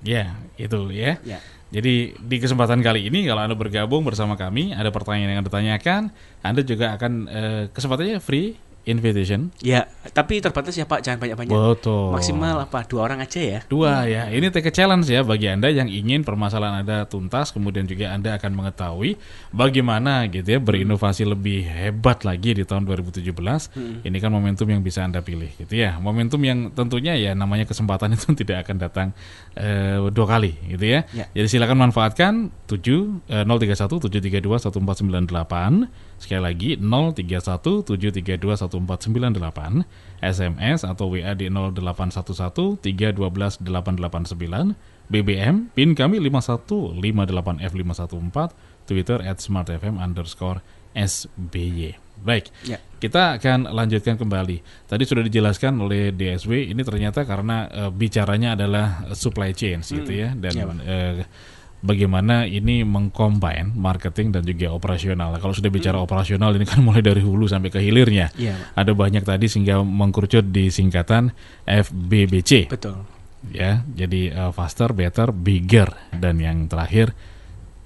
Ya, 0.02 0.34
itu 0.58 0.90
ya. 0.90 1.14
Ya. 1.22 1.38
Jadi 1.72 2.18
di 2.18 2.36
kesempatan 2.42 2.82
kali 2.82 3.06
ini 3.06 3.22
kalau 3.24 3.46
Anda 3.46 3.54
bergabung 3.54 4.02
bersama 4.02 4.34
kami, 4.34 4.74
ada 4.74 4.90
pertanyaan 4.90 5.30
yang 5.30 5.40
Anda 5.46 5.52
tanyakan, 5.54 6.02
Anda 6.42 6.60
juga 6.66 6.98
akan 6.98 7.12
eh, 7.30 7.62
kesempatannya 7.70 8.18
free 8.18 8.58
invitation. 8.84 9.54
Ya, 9.62 9.86
tapi 10.10 10.42
terbatas 10.42 10.74
ya 10.74 10.86
Pak, 10.86 11.06
jangan 11.06 11.22
banyak-banyak. 11.22 11.54
Betul. 11.54 12.10
Maksimal 12.10 12.66
apa? 12.66 12.82
Dua 12.86 13.06
orang 13.06 13.22
aja 13.22 13.38
ya. 13.38 13.60
Dua 13.70 14.06
ya, 14.10 14.26
ini 14.30 14.50
take 14.50 14.70
a 14.70 14.74
challenge 14.74 15.06
ya 15.06 15.22
bagi 15.22 15.46
Anda 15.46 15.70
yang 15.70 15.86
ingin 15.86 16.26
permasalahan 16.26 16.82
Anda 16.82 17.06
tuntas, 17.06 17.54
kemudian 17.54 17.86
juga 17.86 18.10
Anda 18.10 18.34
akan 18.36 18.50
mengetahui 18.58 19.16
bagaimana 19.54 20.26
gitu 20.26 20.58
ya 20.58 20.58
berinovasi 20.58 21.22
lebih 21.22 21.62
hebat 21.66 22.26
lagi 22.26 22.58
di 22.58 22.66
tahun 22.66 22.84
2017. 22.88 23.22
Ini 24.02 24.16
kan 24.18 24.30
momentum 24.34 24.66
yang 24.66 24.82
bisa 24.82 25.06
Anda 25.06 25.22
pilih 25.22 25.54
gitu 25.54 25.78
ya. 25.78 26.02
Momentum 26.02 26.42
yang 26.42 26.74
tentunya 26.74 27.14
ya 27.14 27.38
namanya 27.38 27.64
kesempatan 27.64 28.12
itu 28.18 28.34
tidak 28.34 28.66
akan 28.66 28.76
datang 28.82 29.08
eh, 29.54 30.02
dua 30.10 30.26
kali 30.26 30.58
gitu 30.66 30.84
ya. 30.84 31.06
Ya. 31.14 31.30
Jadi 31.30 31.58
silakan 31.58 31.88
manfaatkan 31.90 32.50
7 32.66 32.82
eh, 33.30 33.44
031 33.46 34.10
732 34.10 34.42
1498 34.42 36.11
Sekali 36.22 36.38
lagi 36.38 36.78
031 36.78 37.82
732 37.82 38.70
1498 38.70 40.22
SMS 40.22 40.86
atau 40.86 41.10
WA 41.10 41.34
di 41.34 41.50
0811 41.50 42.78
312 42.78 43.58
889 43.66 45.10
BBM 45.10 45.74
PIN 45.74 45.98
kami 45.98 46.22
5158F514 46.22 48.54
Twitter 48.86 49.18
at 49.18 49.42
smartfm 49.42 49.98
underscore 49.98 50.62
SBY 50.94 51.98
Baik, 52.22 52.54
Ya. 52.62 52.78
kita 53.02 53.34
akan 53.34 53.74
lanjutkan 53.74 54.14
kembali. 54.14 54.62
Tadi 54.86 55.02
sudah 55.02 55.26
dijelaskan 55.26 55.74
oleh 55.82 56.14
DSW, 56.14 56.70
ini 56.70 56.86
ternyata 56.86 57.26
karena 57.26 57.66
eh, 57.66 57.90
bicaranya 57.90 58.54
adalah 58.54 59.10
supply 59.10 59.50
chain 59.50 59.82
gitu 59.82 60.06
ya, 60.06 60.30
dan 60.38 60.54
Ya, 60.54 60.70
Pak. 60.70 60.76
Bagaimana 61.82 62.46
ini 62.46 62.86
mengcombine 62.86 63.74
marketing 63.74 64.32
dan 64.32 64.46
juga 64.46 64.72
operasional. 64.72 65.34
Kalau 65.42 65.52
sudah 65.52 65.68
bicara 65.68 65.98
operasional 65.98 66.54
ini 66.54 66.64
kan 66.64 66.80
mulai 66.86 67.02
dari 67.02 67.20
hulu 67.20 67.50
sampai 67.50 67.68
ke 67.68 67.82
hilirnya. 67.82 68.30
Pak. 68.38 68.54
Ada 68.78 68.94
banyak 68.94 69.26
tadi 69.26 69.50
sehingga 69.50 69.82
mengkerucut 69.82 70.48
di 70.48 70.70
singkatan 70.70 71.34
FBBC 71.66 72.70
Betul. 72.70 73.02
ya. 73.50 73.82
Jadi 73.84 74.30
eh, 74.30 74.52
faster, 74.54 74.94
better, 74.94 75.34
bigger 75.34 75.90
dan 76.14 76.38
yang 76.38 76.70
terakhir 76.70 77.12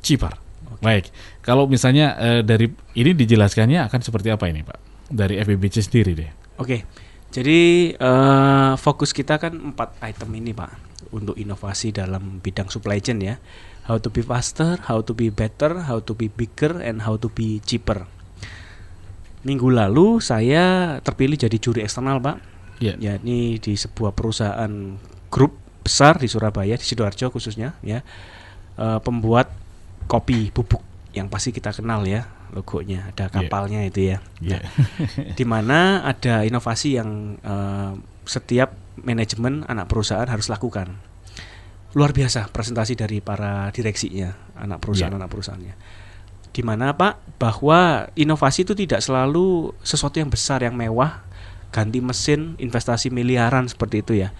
cheaper. 0.05 0.37
Baik. 0.85 1.09
Kalau 1.41 1.65
misalnya 1.65 2.15
eh, 2.21 2.41
dari 2.45 2.69
ini 3.01 3.17
dijelaskannya 3.17 3.89
akan 3.89 4.01
seperti 4.05 4.29
apa 4.29 4.47
ini, 4.53 4.61
Pak? 4.61 5.09
Dari 5.09 5.41
FBBC 5.41 5.81
sendiri 5.81 6.13
deh. 6.13 6.31
Oke. 6.61 6.85
Jadi 7.33 7.93
eh, 7.97 8.73
fokus 8.77 9.11
kita 9.17 9.41
kan 9.41 9.57
empat 9.57 9.99
item 10.05 10.31
ini 10.37 10.53
Pak 10.53 10.87
untuk 11.13 11.37
inovasi 11.37 11.91
dalam 11.91 12.39
bidang 12.41 12.71
supply 12.71 12.99
chain 12.99 13.21
ya. 13.21 13.37
How 13.87 14.03
to 14.03 14.11
be 14.11 14.19
faster, 14.21 14.83
how 14.91 14.99
to 15.03 15.15
be 15.15 15.31
better, 15.31 15.87
how 15.87 16.03
to 16.03 16.13
be 16.13 16.27
bigger, 16.27 16.83
and 16.83 17.07
how 17.07 17.15
to 17.15 17.31
be 17.31 17.63
cheaper. 17.63 18.07
Minggu 19.47 19.71
lalu 19.71 20.19
saya 20.19 20.99
terpilih 21.07 21.39
jadi 21.39 21.55
juri 21.57 21.81
eksternal 21.87 22.19
Pak. 22.19 22.37
Ya. 22.83 22.99
Ya 22.99 23.17
ini 23.23 23.63
di 23.63 23.79
sebuah 23.79 24.11
perusahaan 24.11 24.99
grup 25.31 25.55
besar 25.87 26.19
di 26.19 26.27
Surabaya 26.27 26.75
di 26.75 26.83
sidoarjo 26.83 27.31
khususnya 27.31 27.79
ya 27.81 28.03
Eh, 28.77 29.01
pembuat 29.01 29.49
kopi 30.05 30.53
bubuk 30.53 30.85
yang 31.17 31.33
pasti 31.33 31.49
kita 31.49 31.73
kenal 31.73 32.05
ya 32.05 32.29
logonya 32.53 33.09
ada 33.09 33.25
Iya. 33.25 33.33
kapalnya 33.33 33.81
itu 33.89 34.13
ya. 34.13 34.19
Ya. 34.45 34.61
di 35.33 35.45
mana 35.49 36.05
ada 36.05 36.45
inovasi 36.45 37.01
yang 37.01 37.41
eh, 37.41 37.93
setiap 38.29 38.77
manajemen 39.01 39.65
anak 39.69 39.89
perusahaan 39.91 40.29
harus 40.29 40.49
lakukan. 40.49 40.97
Luar 41.97 42.13
biasa 42.13 42.53
presentasi 42.53 42.93
dari 42.97 43.25
para 43.25 43.73
direksinya 43.73 44.57
anak 44.61 44.85
perusahaan 44.85 45.13
Iya. 45.13 45.21
anak 45.21 45.31
perusahaannya. 45.33 45.75
Di 46.53 46.63
mana 46.65 46.97
Pak 46.97 47.41
bahwa 47.41 48.09
inovasi 48.17 48.65
itu 48.65 48.73
tidak 48.73 49.05
selalu 49.05 49.77
sesuatu 49.85 50.17
yang 50.21 50.33
besar 50.33 50.65
yang 50.65 50.73
mewah, 50.73 51.25
ganti 51.73 52.01
mesin, 52.01 52.57
investasi 52.57 53.13
miliaran 53.13 53.69
seperti 53.69 54.01
itu 54.01 54.13
ya. 54.17 54.33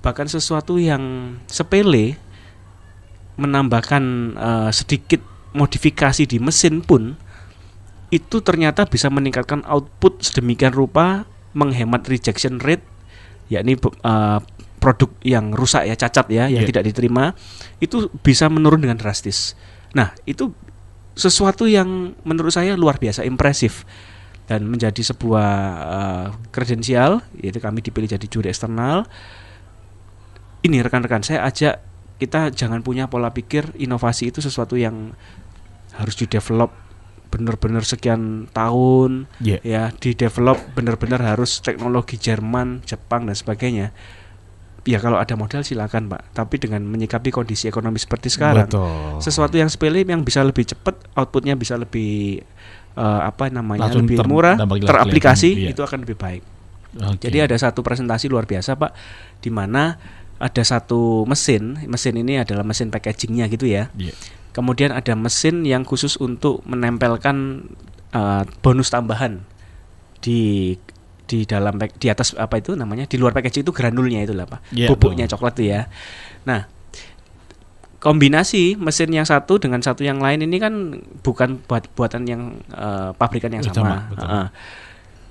Bahkan 0.00 0.32
sesuatu 0.32 0.80
yang 0.80 1.36
sepele 1.48 2.16
menambahkan 3.36 4.04
eh, 4.36 4.70
sedikit 4.72 5.20
modifikasi 5.52 6.24
di 6.28 6.38
mesin 6.40 6.84
pun 6.84 7.16
itu 8.08 8.40
ternyata 8.40 8.88
bisa 8.88 9.12
meningkatkan 9.12 9.64
output 9.68 10.24
sedemikian 10.24 10.72
rupa 10.72 11.28
menghemat 11.52 12.08
rejection 12.08 12.56
rate 12.60 12.84
yakni 13.48 13.76
eh, 13.76 14.40
produk 14.78 15.10
yang 15.26 15.50
rusak 15.52 15.90
ya 15.90 15.98
cacat 15.98 16.26
ya 16.30 16.44
yang 16.46 16.62
Iya. 16.62 16.70
tidak 16.70 16.84
diterima 16.94 17.34
itu 17.82 18.08
bisa 18.22 18.46
menurun 18.46 18.78
dengan 18.78 18.96
drastis. 18.96 19.58
Nah, 19.92 20.14
itu 20.24 20.54
sesuatu 21.18 21.66
yang 21.66 22.14
menurut 22.22 22.54
saya 22.54 22.78
luar 22.78 23.02
biasa 23.02 23.26
impresif 23.26 23.82
dan 24.46 24.64
menjadi 24.64 25.02
sebuah 25.02 25.50
eh, 25.82 26.26
kredensial 26.54 27.20
yaitu 27.36 27.58
kami 27.58 27.82
dipilih 27.82 28.08
jadi 28.08 28.26
juri 28.30 28.48
eksternal. 28.54 29.04
Ini 30.62 30.82
rekan-rekan 30.82 31.22
saya 31.22 31.46
ajak 31.46 31.82
kita 32.18 32.50
jangan 32.50 32.82
punya 32.82 33.06
pola 33.06 33.30
pikir 33.30 33.78
inovasi 33.78 34.34
itu 34.34 34.42
sesuatu 34.42 34.74
yang 34.74 35.14
harus 35.94 36.18
di-develop 36.18 36.74
benar-benar 37.28 37.84
sekian 37.84 38.48
tahun 38.50 39.28
Ya. 39.38 39.60
ya 39.60 39.82
di 39.92 40.16
develop 40.16 40.56
benar-benar 40.72 41.20
harus 41.20 41.60
teknologi 41.60 42.16
Jerman, 42.16 42.80
Jepang 42.84 43.28
dan 43.28 43.36
sebagainya. 43.36 43.92
Ya 44.88 44.96
kalau 45.04 45.20
ada 45.20 45.36
modal 45.36 45.60
silakan 45.60 46.08
Pak, 46.08 46.32
tapi 46.32 46.56
dengan 46.56 46.80
menyikapi 46.80 47.28
kondisi 47.28 47.68
ekonomi 47.68 48.00
seperti 48.00 48.32
sekarang, 48.32 48.72
Betul. 48.72 49.20
sesuatu 49.20 49.60
yang 49.60 49.68
sepele 49.68 50.00
yang 50.00 50.24
bisa 50.24 50.40
lebih 50.40 50.64
cepat, 50.64 50.96
outputnya 51.12 51.60
bisa 51.60 51.76
lebih 51.76 52.40
eh, 52.96 53.20
apa 53.28 53.52
namanya 53.52 53.92
Langsung 53.92 54.08
lebih 54.08 54.16
ter- 54.16 54.30
murah, 54.30 54.56
teraplikasi 54.56 55.68
iya. 55.68 55.70
itu 55.76 55.84
akan 55.84 56.08
lebih 56.08 56.16
baik. 56.16 56.42
Oke. 57.04 57.28
Jadi 57.28 57.38
ada 57.44 57.56
satu 57.60 57.84
presentasi 57.84 58.32
luar 58.32 58.48
biasa 58.48 58.80
Pak, 58.80 58.90
di 59.44 59.52
mana 59.52 60.00
ada 60.38 60.62
satu 60.64 61.26
mesin, 61.28 61.84
mesin 61.84 62.14
ini 62.16 62.40
adalah 62.40 62.64
mesin 62.64 62.88
packagingnya 62.88 63.44
gitu 63.52 63.68
ya. 63.68 63.92
Iya. 63.92 64.14
Kemudian 64.58 64.90
ada 64.90 65.14
mesin 65.14 65.62
yang 65.62 65.86
khusus 65.86 66.18
untuk 66.18 66.66
menempelkan 66.66 67.62
uh, 68.10 68.42
bonus 68.58 68.90
tambahan 68.90 69.46
di 70.18 70.74
di 71.30 71.46
dalam 71.46 71.78
di 71.78 72.08
atas 72.10 72.34
apa 72.34 72.58
itu 72.58 72.74
namanya 72.74 73.06
di 73.06 73.20
luar 73.20 73.30
packaging 73.30 73.62
itu 73.62 73.70
granulnya 73.70 74.24
itu 74.26 74.34
lah 74.34 74.48
pak 74.50 74.66
Iya, 74.74 74.90
bubuknya 74.90 75.30
betul. 75.30 75.38
coklat 75.38 75.52
tuh 75.54 75.66
ya. 75.70 75.80
Nah 76.42 76.66
kombinasi 77.98 78.78
mesin 78.78 79.10
yang 79.10 79.26
satu 79.26 79.58
dengan 79.58 79.82
satu 79.82 80.06
yang 80.06 80.22
lain 80.22 80.46
ini 80.46 80.56
kan 80.62 80.74
bukan 81.22 81.58
buat 81.66 81.90
buatan 81.98 82.22
yang 82.30 82.42
uh, 82.70 83.10
pabrikan 83.18 83.50
yang 83.50 83.62
Sama, 83.66 83.74
sama. 83.74 83.96
betul. 84.10 84.26
Heeh. 84.26 84.46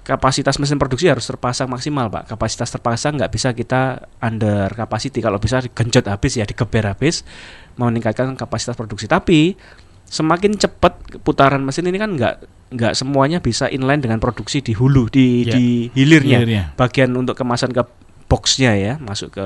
Kapasitas 0.07 0.55
mesin 0.55 0.79
produksi 0.79 1.11
harus 1.11 1.27
terpasang 1.27 1.67
maksimal 1.67 2.07
pak. 2.07 2.31
Kapasitas 2.31 2.71
terpasang 2.71 3.19
nggak 3.19 3.27
bisa 3.27 3.51
kita 3.51 4.07
under 4.23 4.71
capacity 4.71 5.19
kalau 5.19 5.35
bisa 5.35 5.59
digenjot 5.59 6.07
habis 6.07 6.39
ya 6.39 6.47
digeber 6.47 6.87
habis 6.87 7.27
meningkatkan 7.75 8.31
kapasitas 8.39 8.79
produksi. 8.79 9.11
Tapi 9.11 9.59
semakin 10.07 10.55
cepat 10.55 11.19
putaran 11.27 11.59
mesin 11.59 11.83
ini 11.91 11.99
kan 11.99 12.15
nggak 12.15 12.35
nggak 12.71 12.93
semuanya 12.95 13.43
bisa 13.43 13.67
inline 13.67 13.99
dengan 13.99 14.23
produksi 14.23 14.63
di 14.63 14.71
hulu 14.71 15.11
di 15.11 15.43
Ya. 15.43 15.55
di 15.59 15.91
hilirnya 15.91 16.39
Hilirnya. 16.39 16.63
bagian 16.79 17.11
untuk 17.15 17.35
kemasan 17.35 17.75
ke 17.75 17.83
boxnya 18.27 18.75
ya 18.75 18.93
masuk 18.99 19.35
ke 19.35 19.45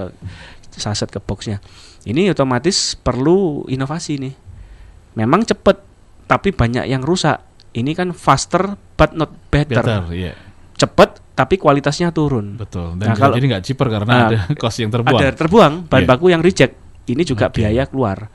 saset 0.74 1.10
ke 1.10 1.18
boxnya 1.22 1.62
ini 2.06 2.30
otomatis 2.30 2.94
perlu 2.98 3.66
inovasi 3.70 4.22
nih 4.22 4.34
memang 5.18 5.46
cepet 5.46 5.82
tapi 6.26 6.50
banyak 6.54 6.90
yang 6.90 7.02
rusak 7.06 7.42
ini 7.78 7.94
kan 7.94 8.10
faster 8.14 8.74
but 8.98 9.14
not 9.14 9.34
better, 9.50 9.82
Better, 9.82 10.02
iya. 10.14 10.34
Cepet 10.82 11.10
tapi 11.32 11.56
kualitasnya 11.56 12.10
turun 12.10 12.58
Betul. 12.58 12.98
Nah, 12.98 13.14
Dan 13.14 13.16
kalau- 13.16 13.36
jadi 13.36 13.46
nggak 13.48 13.64
cheaper 13.64 13.88
karena 13.88 14.12
Nah, 14.12 14.28
ada 14.28 14.40
cost 14.62 14.78
yang 14.78 14.90
terbuang. 14.90 15.22
ada 15.22 15.30
terbuang 15.32 15.74
bahan 15.86 16.02
Iya. 16.02 16.10
baku 16.10 16.26
yang 16.28 16.42
reject 16.42 16.74
ini 17.06 17.22
juga 17.22 17.48
Oke. 17.48 17.62
biaya 17.62 17.86
keluar 17.86 18.34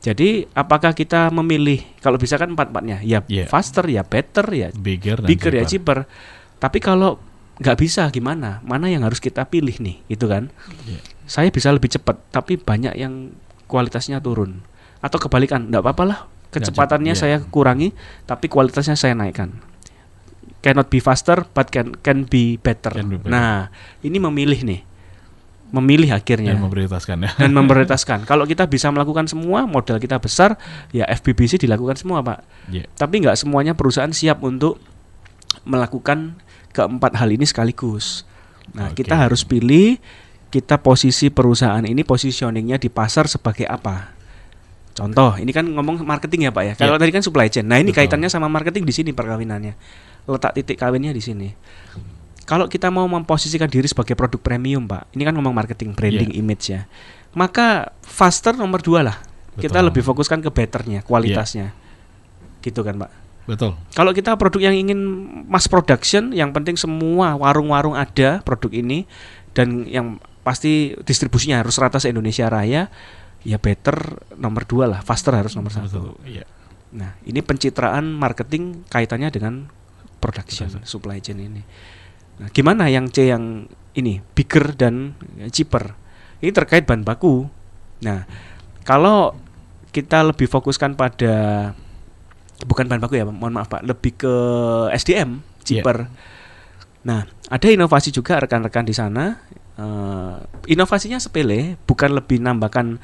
jadi 0.00 0.48
apakah 0.52 0.92
kita 0.92 1.28
memilih 1.30 1.84
kalau 1.98 2.16
bisa 2.16 2.36
kan 2.36 2.48
empat 2.48 2.68
empatnya 2.68 3.00
ya 3.00 3.20
Iya. 3.22 3.44
faster 3.46 3.84
ya 3.84 4.00
better 4.00 4.46
ya 4.48 4.68
Bigger 4.72 5.20
dan 5.20 5.28
bigger 5.28 5.52
ya 5.54 5.64
cheaper. 5.64 6.04
tapi 6.56 6.78
kalau 6.78 7.20
nggak 7.56 7.76
bisa 7.76 8.08
gimana 8.08 8.60
mana 8.62 8.88
yang 8.88 9.04
harus 9.04 9.20
kita 9.20 9.44
pilih 9.44 9.76
nih 9.76 10.00
itu 10.08 10.24
kan 10.24 10.48
Iya. 10.84 11.00
saya 11.24 11.48
bisa 11.48 11.68
lebih 11.68 11.88
cepat 11.90 12.16
tapi 12.28 12.56
banyak 12.56 12.92
yang 12.94 13.32
kualitasnya 13.64 14.18
turun 14.18 14.64
atau 15.00 15.16
kebalikan 15.16 15.68
nggak 15.68 15.80
apa-apa 15.80 16.04
lah 16.04 16.18
kecepatannya 16.50 17.12
cepat, 17.12 17.22
saya 17.22 17.36
iya. 17.38 17.46
kurangi 17.46 17.88
tapi 18.24 18.48
kualitasnya 18.48 18.96
saya 18.96 19.12
naikkan 19.14 19.52
cannot 20.60 20.88
be 20.88 21.00
faster 21.00 21.44
but 21.50 21.68
can 21.68 21.96
can 21.98 22.24
be 22.24 22.56
better, 22.56 22.92
Can 22.92 23.08
be 23.08 23.16
better. 23.16 23.32
nah 23.32 23.68
ini 24.00 24.16
memilih 24.16 24.60
nih 24.62 24.80
memilih 25.70 26.10
akhirnya 26.10 26.50
Dan 26.58 26.66
memprioritaskan 26.66 27.16
ya. 27.22 27.30
dan 27.38 27.54
memprioritaskan. 27.54 28.18
Kalau 28.26 28.42
kita 28.42 28.66
bisa 28.66 28.90
melakukan 28.90 29.30
semua, 29.30 29.70
modal 29.70 30.02
kita 30.02 30.18
besar, 30.18 30.58
ya 30.90 31.06
FBBC 31.06 31.62
dilakukan 31.62 31.94
semua, 31.94 32.18
Pak. 32.26 32.42
Iya. 32.66 32.90
Tapi 32.90 33.22
nggak 33.22 33.38
semuanya 33.38 33.78
perusahaan 33.78 34.10
siap 34.10 34.42
untuk 34.42 34.82
melakukan 35.62 36.34
keempat 36.70 37.14
hal 37.14 37.30
ini 37.30 37.46
sekaligus. 37.46 38.26
Nah, 38.74 38.90
Oke. 38.90 39.02
kita 39.02 39.14
harus 39.14 39.42
pilih 39.42 39.98
kita 40.50 40.82
posisi 40.82 41.30
perusahaan 41.30 41.82
ini 41.82 42.02
positioningnya 42.02 42.74
di 42.74 42.90
pasar 42.90 43.30
sebagai 43.30 43.66
apa. 43.66 44.10
Contoh, 44.90 45.38
ini 45.38 45.54
kan 45.54 45.62
ngomong 45.64 46.02
marketing 46.02 46.46
ya 46.46 46.52
Pak 46.52 46.64
ya. 46.66 46.72
Kalau 46.74 46.98
Iya. 46.98 47.02
tadi 47.06 47.12
kan 47.14 47.22
supply 47.22 47.46
chain. 47.46 47.62
Nah, 47.64 47.78
ini 47.78 47.94
Betul. 47.94 48.10
kaitannya 48.10 48.26
sama 48.26 48.50
marketing 48.50 48.82
di 48.82 48.90
sini 48.90 49.10
perkawinannya. 49.14 49.74
Letak 50.30 50.54
titik 50.54 50.78
kawinnya 50.78 51.10
di 51.10 51.18
sini. 51.18 51.48
Kalau 52.46 52.66
kita 52.66 52.90
mau 52.90 53.06
memposisikan 53.06 53.70
diri 53.70 53.86
sebagai 53.86 54.18
produk 54.18 54.38
premium, 54.42 54.82
Pak, 54.86 55.14
ini 55.14 55.22
kan 55.22 55.34
ngomong 55.38 55.54
marketing, 55.54 55.94
branding, 55.94 56.34
image 56.34 56.74
ya. 56.74 56.86
Maka 57.30 57.94
faster 58.02 58.58
nomor 58.58 58.82
dua 58.82 59.06
lah. 59.06 59.16
Kita 59.54 59.78
Betul. 59.78 59.86
lebih 59.90 60.02
fokuskan 60.02 60.42
ke 60.42 60.50
betternya, 60.50 61.06
kualitasnya, 61.06 61.70
gitu 62.58 62.82
kan, 62.82 63.06
Pak. 63.06 63.10
Betul. 63.46 63.78
Kalau 63.94 64.10
kita 64.10 64.34
produk 64.34 64.66
yang 64.70 64.74
ingin 64.78 64.98
mass 65.46 65.70
production, 65.70 66.30
yang 66.34 66.54
penting 66.54 66.74
semua 66.74 67.38
warung-warung 67.38 67.94
ada 67.94 68.42
produk 68.42 68.70
ini 68.70 69.06
dan 69.54 69.86
yang 69.90 70.22
pasti 70.46 70.94
distribusinya 71.02 71.62
harus 71.62 71.78
rata 71.78 71.98
se 71.98 72.10
Indonesia 72.10 72.46
Raya, 72.46 72.90
ya 73.42 73.58
better 73.58 74.26
nomor 74.38 74.66
dua 74.66 74.86
lah, 74.86 75.00
faster 75.02 75.34
harus 75.34 75.54
nomor 75.54 75.70
satu. 75.74 75.86
Betul. 75.86 76.10
Iya. 76.26 76.44
Nah, 76.90 77.14
ini 77.22 77.42
pencitraan 77.42 78.10
marketing 78.10 78.86
kaitannya 78.90 79.30
dengan 79.30 79.70
production 80.20 80.68
Betul. 80.68 80.84
supply 80.86 81.18
chain 81.18 81.40
ini. 81.40 81.62
Nah, 82.40 82.48
gimana 82.52 82.86
yang 82.92 83.08
C 83.08 83.28
yang 83.28 83.66
ini 83.96 84.20
bigger 84.36 84.76
dan 84.76 85.16
cheaper? 85.50 85.96
Ini 86.40 86.52
terkait 86.54 86.84
bahan 86.84 87.04
baku. 87.04 87.48
Nah, 88.04 88.24
kalau 88.84 89.36
kita 89.90 90.22
lebih 90.24 90.46
fokuskan 90.46 90.94
pada 90.94 91.34
bukan 92.64 92.86
bahan 92.86 93.02
baku 93.02 93.18
ya, 93.18 93.26
mohon 93.26 93.56
maaf 93.56 93.68
Pak, 93.68 93.84
lebih 93.84 94.16
ke 94.20 94.34
SDM 94.94 95.40
cheaper. 95.64 96.08
Nah, 97.04 97.24
ada 97.48 97.66
inovasi 97.68 98.12
juga 98.12 98.40
rekan-rekan 98.40 98.84
di 98.84 98.94
sana. 98.96 99.40
Eh, 99.80 100.36
inovasinya 100.76 101.16
sepele, 101.16 101.80
bukan 101.88 102.12
lebih 102.12 102.40
nambahkan 102.40 103.00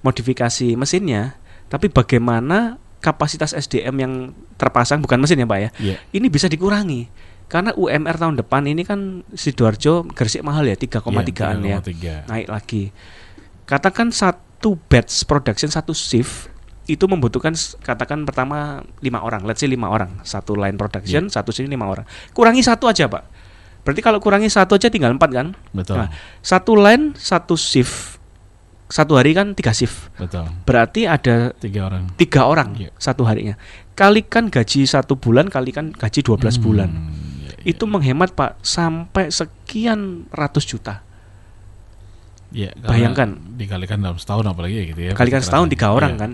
modifikasi 0.00 0.78
mesinnya, 0.78 1.36
tapi 1.68 1.90
bagaimana 1.90 2.78
kapasitas 3.00 3.56
SDM 3.56 3.96
yang 3.96 4.12
terpasang 4.54 5.00
bukan 5.00 5.18
mesin 5.18 5.40
ya 5.40 5.48
Pak 5.48 5.58
ya, 5.58 5.70
Iya. 5.80 5.96
ini 6.12 6.28
bisa 6.28 6.46
dikurangi. 6.46 7.08
Karena 7.50 7.74
UMR 7.74 8.14
tahun 8.14 8.38
depan 8.38 8.62
ini 8.62 8.86
kan 8.86 9.26
Sidoarjo 9.34 10.06
Gresik 10.06 10.46
mahal 10.46 10.70
ya 10.70 10.78
3,3an 10.78 11.58
ya 11.66 11.82
3,3. 11.82 12.30
naik 12.30 12.46
lagi. 12.46 12.94
Katakan 13.66 14.14
satu 14.14 14.78
batch 14.86 15.26
production 15.26 15.66
satu 15.66 15.90
shift 15.90 16.46
itu 16.86 17.06
membutuhkan 17.10 17.50
katakan 17.82 18.22
pertama 18.22 18.86
lima 19.02 19.18
orang, 19.22 19.42
let's 19.42 19.58
say 19.58 19.66
lima 19.66 19.90
orang 19.90 20.22
satu 20.22 20.54
line 20.54 20.78
production 20.78 21.26
satu 21.26 21.50
sini 21.50 21.66
lima 21.66 21.90
orang. 21.90 22.06
Kurangi 22.30 22.62
satu 22.62 22.86
aja 22.86 23.10
pak. 23.10 23.26
Berarti 23.82 24.00
kalau 24.04 24.22
kurangi 24.22 24.46
satu 24.46 24.76
aja 24.78 24.86
tinggal 24.86 25.16
empat 25.16 25.30
kan? 25.34 25.56
Betul. 25.74 25.98
Nah, 25.98 26.12
satu 26.44 26.76
line 26.78 27.16
satu 27.18 27.56
shift 27.58 28.19
satu 28.90 29.14
hari 29.14 29.32
kan 29.32 29.54
tiga 29.54 29.70
shift. 29.70 30.10
Betul. 30.18 30.50
Berarti 30.66 31.06
ada 31.06 31.54
Tiga 31.54 31.86
orang. 31.86 32.10
tiga 32.18 32.42
orang 32.44 32.74
Iya. 32.74 32.90
satu 32.98 33.22
harinya. 33.22 33.54
Kalikan 33.94 34.50
gaji 34.50 34.82
satu 34.82 35.14
bulan, 35.14 35.46
kalikan 35.46 35.92
gaji 35.92 36.20
12 36.20 36.58
bulan. 36.58 36.90
Hmm, 36.90 37.14
iya, 37.40 37.54
Itu 37.64 37.86
menghemat 37.86 38.34
pak 38.34 38.58
sampai 38.60 39.30
sekian 39.30 40.26
ratus 40.28 40.66
juta. 40.66 41.06
iya, 42.50 42.74
karena 42.74 42.90
bayangkan. 42.90 43.28
dikalikan 43.54 43.98
dalam 44.00 44.18
setahun 44.18 44.42
apalagi 44.44 44.74
ya 44.74 44.84
gitu 44.84 45.00
ya. 45.00 45.12
Kalikan 45.14 45.38
setahun 45.38 45.70
tiga 45.70 45.94
orang 45.94 46.12
Iya. 46.12 46.20
kan. 46.20 46.30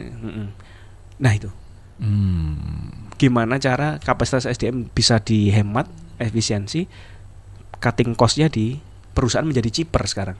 Nah 1.18 1.32
itu 1.32 1.50
Hmm. 1.96 3.12
gimana 3.14 3.56
cara 3.56 3.96
kapasitas 3.98 4.44
SDM 4.44 4.88
bisa 4.88 5.16
dihemat 5.18 5.88
efisiensi, 6.16 6.88
cutting 7.74 8.12
costnya 8.12 8.48
di 8.48 8.80
perusahaan 9.12 9.44
menjadi 9.44 9.68
cheaper 9.72 10.04
sekarang. 10.04 10.38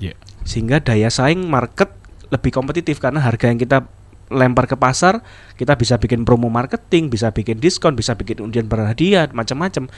Iya. 0.00 0.16
Sehingga 0.42 0.80
daya 0.80 1.12
saing 1.12 1.44
market 1.46 1.92
lebih 2.32 2.50
kompetitif 2.50 2.98
karena 2.98 3.20
harga 3.20 3.46
yang 3.46 3.60
kita 3.60 3.84
lempar 4.30 4.64
ke 4.64 4.78
pasar, 4.78 5.20
kita 5.58 5.74
bisa 5.74 5.98
bikin 5.98 6.22
promo 6.22 6.46
marketing, 6.48 7.10
bisa 7.10 7.30
bikin 7.30 7.58
diskon, 7.58 7.98
bisa 7.98 8.14
bikin 8.14 8.38
undian 8.40 8.66
berhadiah, 8.66 9.26
macam-macam. 9.30 9.90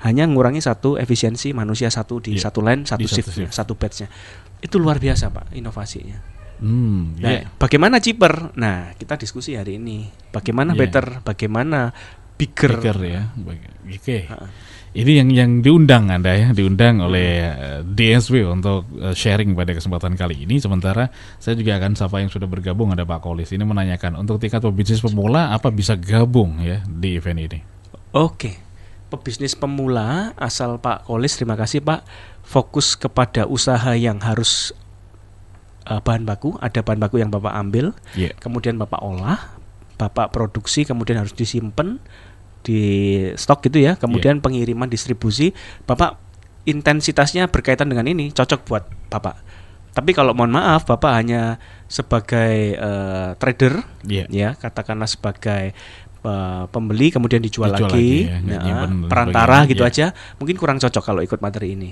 Hanya 0.00 0.24
ngurangi 0.24 0.60
satu 0.60 0.96
efisiensi 0.96 1.52
manusia 1.52 1.92
satu 1.92 2.20
di 2.20 2.36
Iya, 2.36 2.48
satu 2.48 2.60
line, 2.64 2.88
satu 2.88 3.00
di 3.00 3.08
satu 3.08 3.16
shift, 3.20 3.30
shift. 3.36 3.52
satu 3.52 3.72
batchnya. 3.76 4.08
Itu 4.60 4.80
luar 4.80 4.96
biasa 4.96 5.28
pak 5.28 5.52
inovasinya. 5.52 6.16
Hmm, 6.60 7.16
Nah, 7.20 7.32
iya. 7.32 7.48
bagaimana 7.56 8.00
cheaper? 8.00 8.52
Nah, 8.56 8.92
kita 8.96 9.16
diskusi 9.16 9.56
hari 9.56 9.80
ini. 9.80 10.08
Bagaimana 10.28 10.76
Iya. 10.76 10.80
better? 10.84 11.06
Bagaimana 11.24 11.92
bigger? 12.36 12.76
Bigger 12.80 12.98
ya. 13.00 13.22
Oke. 13.88 14.28
Ha-ha. 14.28 14.46
Ini 14.90 15.22
yang 15.22 15.30
yang 15.30 15.50
diundang 15.62 16.10
Anda 16.10 16.34
ya, 16.34 16.48
diundang 16.50 16.98
oleh 16.98 17.46
eh, 17.46 17.80
DSW 17.86 18.42
untuk 18.50 18.90
eh, 18.98 19.14
sharing 19.14 19.54
pada 19.54 19.70
kesempatan 19.70 20.18
kali 20.18 20.42
ini. 20.42 20.58
Sementara 20.58 21.06
saya 21.38 21.54
juga 21.54 21.78
akan 21.78 21.94
sapa 21.94 22.18
yang 22.18 22.26
sudah 22.26 22.50
bergabung 22.50 22.90
ada 22.90 23.06
Pak 23.06 23.22
Kolis. 23.22 23.54
Ini 23.54 23.62
menanyakan 23.62 24.18
untuk 24.18 24.42
tingkat 24.42 24.58
pebisnis 24.66 24.98
pemula 24.98 25.54
apa 25.54 25.70
bisa 25.70 25.94
gabung 25.94 26.58
ya 26.58 26.82
di 26.90 27.14
event 27.14 27.38
ini? 27.38 27.58
Oke. 28.10 28.58
Pebisnis 29.10 29.54
pemula 29.54 30.34
asal 30.34 30.82
Pak 30.82 31.06
Kolis, 31.06 31.38
terima 31.38 31.54
kasih 31.54 31.82
Pak. 31.82 32.02
Fokus 32.42 32.98
kepada 32.98 33.46
usaha 33.46 33.94
yang 33.94 34.18
harus 34.18 34.74
eh, 35.86 36.02
bahan 36.02 36.26
baku, 36.26 36.58
ada 36.58 36.82
bahan 36.82 36.98
baku 36.98 37.22
yang 37.22 37.30
Bapak 37.30 37.54
ambil, 37.54 37.94
Iya. 38.18 38.34
kemudian 38.42 38.74
Bapak 38.74 38.98
olah, 39.06 39.54
Bapak 39.94 40.34
produksi, 40.34 40.82
kemudian 40.82 41.22
harus 41.22 41.34
disimpan 41.34 42.02
di 42.60 42.82
stok 43.34 43.68
gitu 43.70 43.80
ya, 43.80 43.96
kemudian 43.96 44.44
pengiriman 44.44 44.88
distribusi, 44.88 45.52
Bapak 45.88 46.20
intensitasnya 46.68 47.48
berkaitan 47.48 47.88
dengan 47.88 48.04
ini 48.04 48.28
cocok 48.30 48.60
buat 48.68 48.84
Bapak. 49.08 49.36
Tapi 49.90 50.14
kalau 50.14 50.36
mohon 50.36 50.54
maaf, 50.54 50.86
Bapak 50.86 51.12
hanya 51.18 51.58
sebagai 51.90 52.78
eh, 52.78 53.30
trader, 53.40 53.82
Iya. 54.06 54.24
ya 54.30 54.48
katakanlah 54.54 55.10
sebagai 55.10 55.74
eh, 56.20 56.64
pembeli 56.70 57.10
kemudian 57.10 57.42
dijual, 57.42 57.74
Dijual 57.74 57.90
lagi, 57.90 58.30
lagi 58.30 58.70
ya, 58.70 58.86
dan 58.86 58.92
perantara 59.10 59.66
gitu 59.66 59.82
iya. 59.82 59.90
aja, 59.90 60.06
mungkin 60.38 60.56
kurang 60.60 60.78
cocok 60.78 61.02
kalau 61.02 61.20
ikut 61.24 61.40
materi 61.42 61.74
ini. 61.74 61.90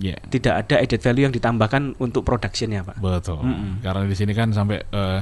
Iya. 0.00 0.16
Tidak 0.16 0.54
ada 0.54 0.74
added 0.80 1.00
value 1.02 1.24
yang 1.28 1.34
ditambahkan 1.34 1.98
untuk 2.00 2.22
productionnya, 2.24 2.86
Pak. 2.86 3.02
Betul. 3.02 3.42
Mm-mm. 3.42 3.84
Karena 3.84 4.06
di 4.06 4.16
sini 4.16 4.32
kan 4.32 4.54
sampai 4.54 4.80
eh, 4.80 5.20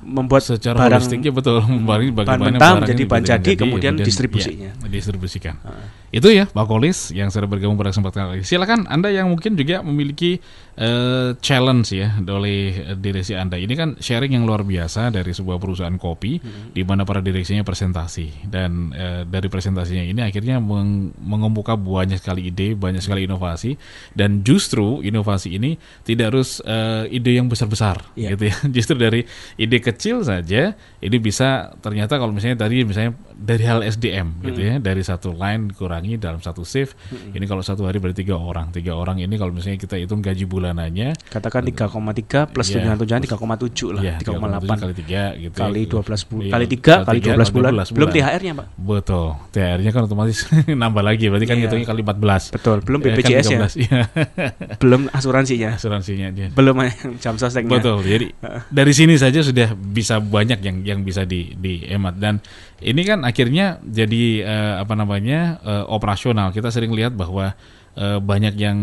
Membuat 0.00 0.42
secara 0.42 0.76
barang 0.80 0.96
holistiknya 1.00 1.30
betul 1.30 1.60
membagi 1.64 2.08
bagaimana 2.10 2.56
mentah 2.56 2.72
menjadi 2.80 3.02
bahan 3.04 3.24
jadi, 3.24 3.50
kemudian 3.52 3.94
distribusinya. 4.00 4.72
ya, 4.72 4.88
distribusikan. 4.88 5.54
Heeh. 5.60 5.86
Itu 6.10 6.28
ya 6.34 6.50
Pak 6.50 6.66
Kolis 6.66 7.14
yang 7.14 7.30
sudah 7.30 7.46
bergabung 7.46 7.78
pada 7.78 7.94
kesempatan 7.94 8.32
kali 8.32 8.42
ini. 8.42 8.46
Silakan 8.48 8.90
Anda 8.90 9.14
yang 9.14 9.30
mungkin 9.30 9.54
juga 9.54 9.78
memiliki 9.86 10.42
eh, 10.80 11.36
challenge 11.38 11.92
ya 11.92 12.08
oleh 12.24 12.58
direksi 12.96 13.36
Anda. 13.36 13.54
Ini 13.54 13.74
kan 13.76 13.88
sharing 14.00 14.32
yang 14.32 14.48
luar 14.48 14.64
biasa 14.64 15.12
dari 15.12 15.30
sebuah 15.30 15.60
perusahaan 15.60 15.92
kopi 15.94 16.40
Hmm. 16.40 16.72
di 16.72 16.82
mana 16.82 17.04
para 17.04 17.20
direksinya 17.20 17.60
presentasi 17.60 18.48
dan 18.48 18.90
eh, 18.90 19.22
dari 19.24 19.46
presentasinya 19.46 20.00
ini 20.00 20.20
akhirnya 20.20 20.56
meng- 20.56 21.12
mengemuka 21.20 21.76
banyak 21.76 22.16
sekali 22.16 22.48
ide, 22.48 22.72
banyak 22.72 22.98
sekali 22.98 23.28
inovasi 23.28 23.76
dan 24.12 24.40
justru 24.40 25.04
inovasi 25.04 25.60
ini 25.60 25.76
tidak 26.02 26.32
harus 26.32 26.64
eh, 26.64 27.04
ide 27.10 27.36
yang 27.36 27.46
besar-besar 27.46 28.00
Iya. 28.16 28.32
gitu 28.34 28.44
ya. 28.48 28.56
Justru 28.80 28.94
dari 28.96 29.20
ide 29.56 29.78
kecil 29.78 30.24
saja 30.24 30.72
ini 30.98 31.16
bisa 31.18 31.74
ternyata 31.78 32.16
kalau 32.16 32.32
misalnya 32.32 32.64
tadi 32.64 32.82
misalnya 32.82 33.12
dari 33.34 33.64
hal 33.64 33.80
SDM 33.82 34.40
gitu 34.42 34.60
ya, 34.60 34.74
dari 34.78 35.00
satu 35.00 35.32
line 35.32 35.72
kurangi 35.72 36.16
dalam 36.16 36.38
satu 36.38 36.62
shift. 36.62 36.96
Ini 37.10 37.44
kalau 37.44 37.60
satu 37.60 37.84
hari 37.84 37.98
berarti 37.98 38.22
tiga 38.22 38.36
orang. 38.36 38.70
Tiga 38.70 38.94
orang 38.94 39.18
ini 39.18 39.34
kalau 39.34 39.50
misalnya 39.50 39.76
kita 39.76 39.96
hitung 39.96 40.20
gaji 40.20 40.44
bulanannya 40.72 41.08
Katakan 41.26 41.62
3,3 41.66 42.46
plus 42.46 42.66
Iya. 42.70 42.74
tunjangan 42.78 42.98
tunjangan 42.98 43.22
3,7 43.26 43.90
lah, 43.90 44.02
ya 44.02 44.14
3,8 44.16 44.78
kali 44.78 44.94
tiga 44.94 45.22
gitu 45.34 45.50
ya. 45.52 45.60
kali 45.60 45.80
12 45.84 46.22
bulan, 46.22 46.46
Iya, 46.46 46.52
kali 46.54 46.66
3 46.70 46.94
kali 47.02 47.18
12 47.20 47.50
bulan, 47.50 47.70
12 47.74 47.90
belum 47.90 48.08
THR-nya, 48.10 48.52
Pak. 48.54 48.66
Betul. 48.78 49.26
THR-nya 49.50 49.90
kan 49.90 50.02
otomatis 50.06 50.38
nambah 50.82 51.02
lagi 51.02 51.24
berarti 51.26 51.46
kan 51.46 51.56
Iya. 51.56 51.64
hitungnya 51.66 51.86
kali 51.86 52.00
14. 52.00 52.42
Betul, 52.54 52.76
belum 52.80 53.00
Eh, 53.00 53.04
kan 53.04 53.10
BPJS 53.18 53.44
ya, 53.44 53.58
13, 53.58 53.72
iya. 53.76 54.00
belum 54.82 55.00
asuransinya, 55.10 55.70
Asuransinya 55.74 56.28
dia. 56.30 56.48
belum 56.50 56.74
yang 56.78 56.94
jam 57.22 57.34
sosteknya. 57.34 57.70
Betul. 57.76 57.98
Jadi 58.02 58.26
dari 58.70 58.92
sini 58.94 59.14
saja 59.18 59.42
sudah 59.42 59.74
bisa 59.74 60.22
banyak 60.22 60.62
yang 60.62 60.76
yang 60.86 61.00
bisa 61.02 61.26
di 61.26 61.52
dihemat 61.52 62.14
dan 62.16 62.38
ini 62.78 63.02
kan 63.02 63.26
akhirnya 63.26 63.82
jadi 63.82 64.22
eh, 64.40 64.74
apa 64.78 64.94
namanya 64.94 65.58
eh, 65.60 65.84
operasional. 65.84 66.54
Kita 66.54 66.70
sering 66.70 66.94
lihat 66.94 67.12
bahwa 67.12 67.52
eh, 67.92 68.18
banyak 68.18 68.54
yang 68.54 68.78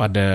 pada 0.00 0.28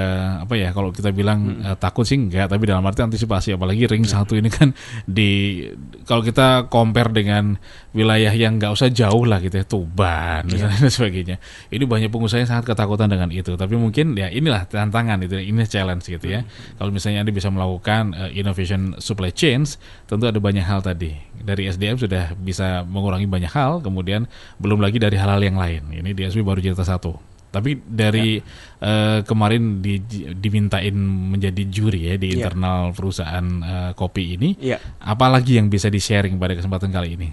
apa 0.46 0.54
ya 0.54 0.70
kalau 0.70 0.94
kita 0.94 1.10
bilang 1.10 1.58
eh, 1.66 1.74
takut 1.82 2.06
sih 2.06 2.22
enggak 2.22 2.54
tapi 2.54 2.70
dalam 2.70 2.86
arti 2.86 3.02
antisipasi. 3.02 3.58
Apalagi 3.58 3.90
ring 3.90 4.06
satu 4.06 4.38
ini 4.38 4.54
kan 4.54 4.78
di 5.10 5.66
kalau 6.06 6.22
kita 6.22 6.70
compare 6.70 7.10
dengan 7.10 7.58
wilayah 7.98 8.30
yang 8.30 8.62
nggak 8.62 8.70
usah 8.70 8.94
jauh 8.94 9.26
lah 9.26 9.42
gitu 9.42 9.58
ya 9.58 9.66
Tuban 9.66 10.46
misalnya 10.46 10.78
dan 10.86 10.94
sebagainya. 10.94 11.38
Ini 11.74 11.82
banyak 11.90 12.14
pengusaha 12.14 12.46
yang 12.46 12.50
sangat 12.54 12.70
ketakutan 12.70 13.10
dengan 13.10 13.34
itu. 13.34 13.58
Tapi 13.58 13.74
mungkin 13.74 14.14
ya 14.14 14.30
inilah 14.30 14.70
tantangan 14.70 15.26
itu 15.26 15.42
ini 15.42 15.66
challenge 15.66 16.06
gitu 16.06 16.30
ya. 16.30 16.46
Kalau 16.78 16.94
misalnya 16.94 17.26
anda 17.26 17.34
bisa 17.34 17.50
melakukan 17.50 18.14
eh, 18.14 18.38
innovation 18.38 18.94
supply 19.02 19.34
chains 19.34 19.82
tentu 20.06 20.30
ada 20.30 20.38
banyak 20.38 20.62
hal 20.62 20.86
tadi. 20.86 21.18
Dari 21.42 21.66
SDM 21.74 21.98
sudah 21.98 22.38
bisa 22.38 22.86
mengurangi 22.86 23.26
banyak 23.26 23.50
hal 23.50 23.82
kemudian 23.82 24.30
belum 24.62 24.78
lagi 24.78 25.02
dari 25.02 25.18
hal-hal 25.18 25.42
yang 25.42 25.58
lain. 25.58 25.90
Ini 25.90 26.14
DSW 26.14 26.46
baru 26.46 26.62
cerita 26.62 26.86
satu 26.86 27.35
tapi 27.56 27.80
dari 27.80 28.44
eh, 28.84 29.20
kemarin 29.24 29.80
di, 29.80 30.04
dimintain 30.36 30.92
menjadi 31.32 31.64
juri 31.72 32.12
ya 32.12 32.16
di 32.20 32.36
Ya. 32.36 32.52
internal 32.52 32.92
perusahaan 32.92 33.48
eh, 33.64 33.92
kopi 33.96 34.36
ini, 34.36 34.60
Iya. 34.60 34.78
apalagi 35.00 35.56
yang 35.56 35.72
bisa 35.72 35.88
di 35.88 35.98
sharing 35.98 36.36
pada 36.36 36.52
kesempatan 36.54 36.92
kali 36.92 37.16
ini? 37.16 37.30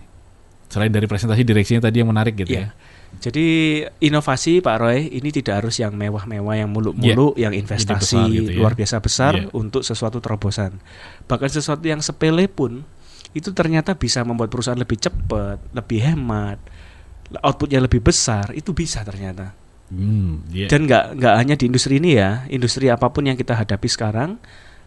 Selain 0.71 0.89
dari 0.89 1.05
presentasi 1.05 1.43
direksinya 1.43 1.85
tadi 1.85 2.01
yang 2.01 2.09
menarik 2.09 2.39
gitu 2.39 2.55
Iya. 2.55 2.71
ya. 2.73 3.01
Jadi 3.13 3.47
inovasi 4.01 4.65
Pak 4.65 4.77
Roy 4.81 5.13
ini 5.13 5.29
tidak 5.29 5.61
harus 5.61 5.77
yang 5.77 5.93
mewah-mewah, 5.93 6.57
yang 6.57 6.73
muluk-muluk, 6.73 7.37
yang 7.37 7.53
investasi 7.53 8.17
besar 8.17 8.33
gitu 8.33 8.51
ya. 8.57 8.59
luar 8.65 8.73
biasa 8.73 8.97
besar 9.05 9.33
Iya. 9.37 9.53
untuk 9.53 9.85
sesuatu 9.85 10.17
terobosan. 10.17 10.81
Bahkan 11.29 11.51
sesuatu 11.53 11.85
yang 11.85 12.01
sepele 12.01 12.49
pun 12.49 12.81
itu 13.37 13.53
ternyata 13.53 13.93
bisa 14.01 14.25
membuat 14.25 14.49
perusahaan 14.49 14.81
lebih 14.81 14.97
cepat, 14.97 15.61
lebih 15.77 16.01
hemat, 16.01 16.57
outputnya 17.45 17.85
lebih 17.85 18.01
besar. 18.01 18.53
Itu 18.57 18.73
bisa 18.73 19.05
ternyata. 19.05 19.53
Hmm, 19.93 20.41
iya. 20.49 20.73
Dan 20.73 20.89
nggak 20.89 21.21
nggak 21.21 21.35
hanya 21.37 21.55
di 21.61 21.69
industri 21.69 22.01
ini 22.01 22.17
ya, 22.17 22.49
industri 22.49 22.89
apa 22.89 23.13
pun 23.13 23.29
yang 23.29 23.37
kita 23.37 23.53
hadapi 23.53 23.85
sekarang, 23.93 24.41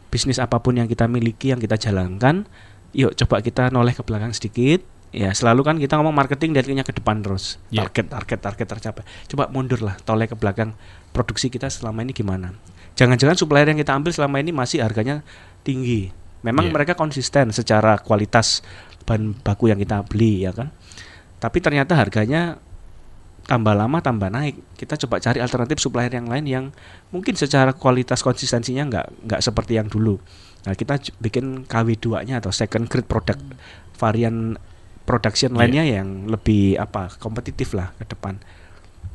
bisnis 0.10 0.42
apa 0.42 0.58
pun 0.58 0.74
yang 0.82 0.90
kita 0.90 1.06
miliki, 1.06 1.54
yang 1.54 1.62
kita 1.62 1.78
jalankan, 1.78 2.50
yuk 2.90 3.14
coba 3.14 3.46
kita 3.46 3.70
noleh 3.70 3.94
ke 3.94 4.02
belakang 4.02 4.34
sedikit. 4.34 4.82
Ya 5.16 5.32
selalu 5.32 5.62
kan 5.64 5.76
kita 5.78 5.96
ngomong 5.96 6.12
marketing 6.12 6.58
dari 6.58 6.76
ke 6.76 6.92
depan 6.92 7.22
terus, 7.22 7.62
Ya. 7.70 7.86
target 7.88 8.12
target 8.12 8.40
target 8.42 8.68
tercapai. 8.68 9.04
Coba 9.32 9.48
mundur 9.54 9.80
lah, 9.86 9.96
toleh 10.04 10.26
ke 10.28 10.36
belakang. 10.36 10.74
Produksi 11.14 11.48
kita 11.48 11.72
selama 11.72 12.04
ini 12.04 12.12
gimana? 12.12 12.52
Jangan-jangan 13.00 13.38
supplier 13.40 13.70
yang 13.70 13.80
kita 13.80 13.96
ambil 13.96 14.12
selama 14.12 14.42
ini 14.44 14.52
masih 14.52 14.84
harganya 14.84 15.24
tinggi. 15.64 16.12
Memang 16.44 16.68
Ya. 16.68 16.72
mereka 16.76 17.00
konsisten 17.00 17.54
secara 17.56 17.96
kualitas 18.02 18.60
bahan 19.08 19.38
baku 19.40 19.72
yang 19.72 19.80
kita 19.80 20.04
beli 20.04 20.44
ya 20.44 20.52
kan. 20.52 20.74
Tapi 21.40 21.64
ternyata 21.64 21.96
harganya 21.96 22.60
tambah 23.46 23.78
lama 23.78 24.02
tambah 24.02 24.30
naik. 24.30 24.58
Kita 24.74 24.98
coba 25.06 25.22
cari 25.22 25.38
alternatif 25.38 25.78
supplier 25.78 26.10
yang 26.10 26.26
lain 26.26 26.46
yang 26.46 26.66
mungkin 27.14 27.38
secara 27.38 27.72
kualitas 27.72 28.26
konsistensinya 28.26 28.90
nggak 28.90 29.08
nggak 29.30 29.42
seperti 29.42 29.78
yang 29.78 29.86
dulu. 29.86 30.18
Nah 30.66 30.74
kita 30.74 30.98
bikin 31.22 31.70
KW2-nya 31.70 32.42
atau 32.42 32.50
second 32.50 32.90
grade 32.90 33.06
product 33.06 33.42
varian 33.96 34.58
production 35.06 35.54
Iya. 35.54 35.60
lainnya 35.62 35.84
yang 35.86 36.08
lebih 36.26 36.82
apa 36.82 37.14
kompetitif 37.22 37.78
lah 37.78 37.94
ke 38.02 38.10
depan. 38.10 38.42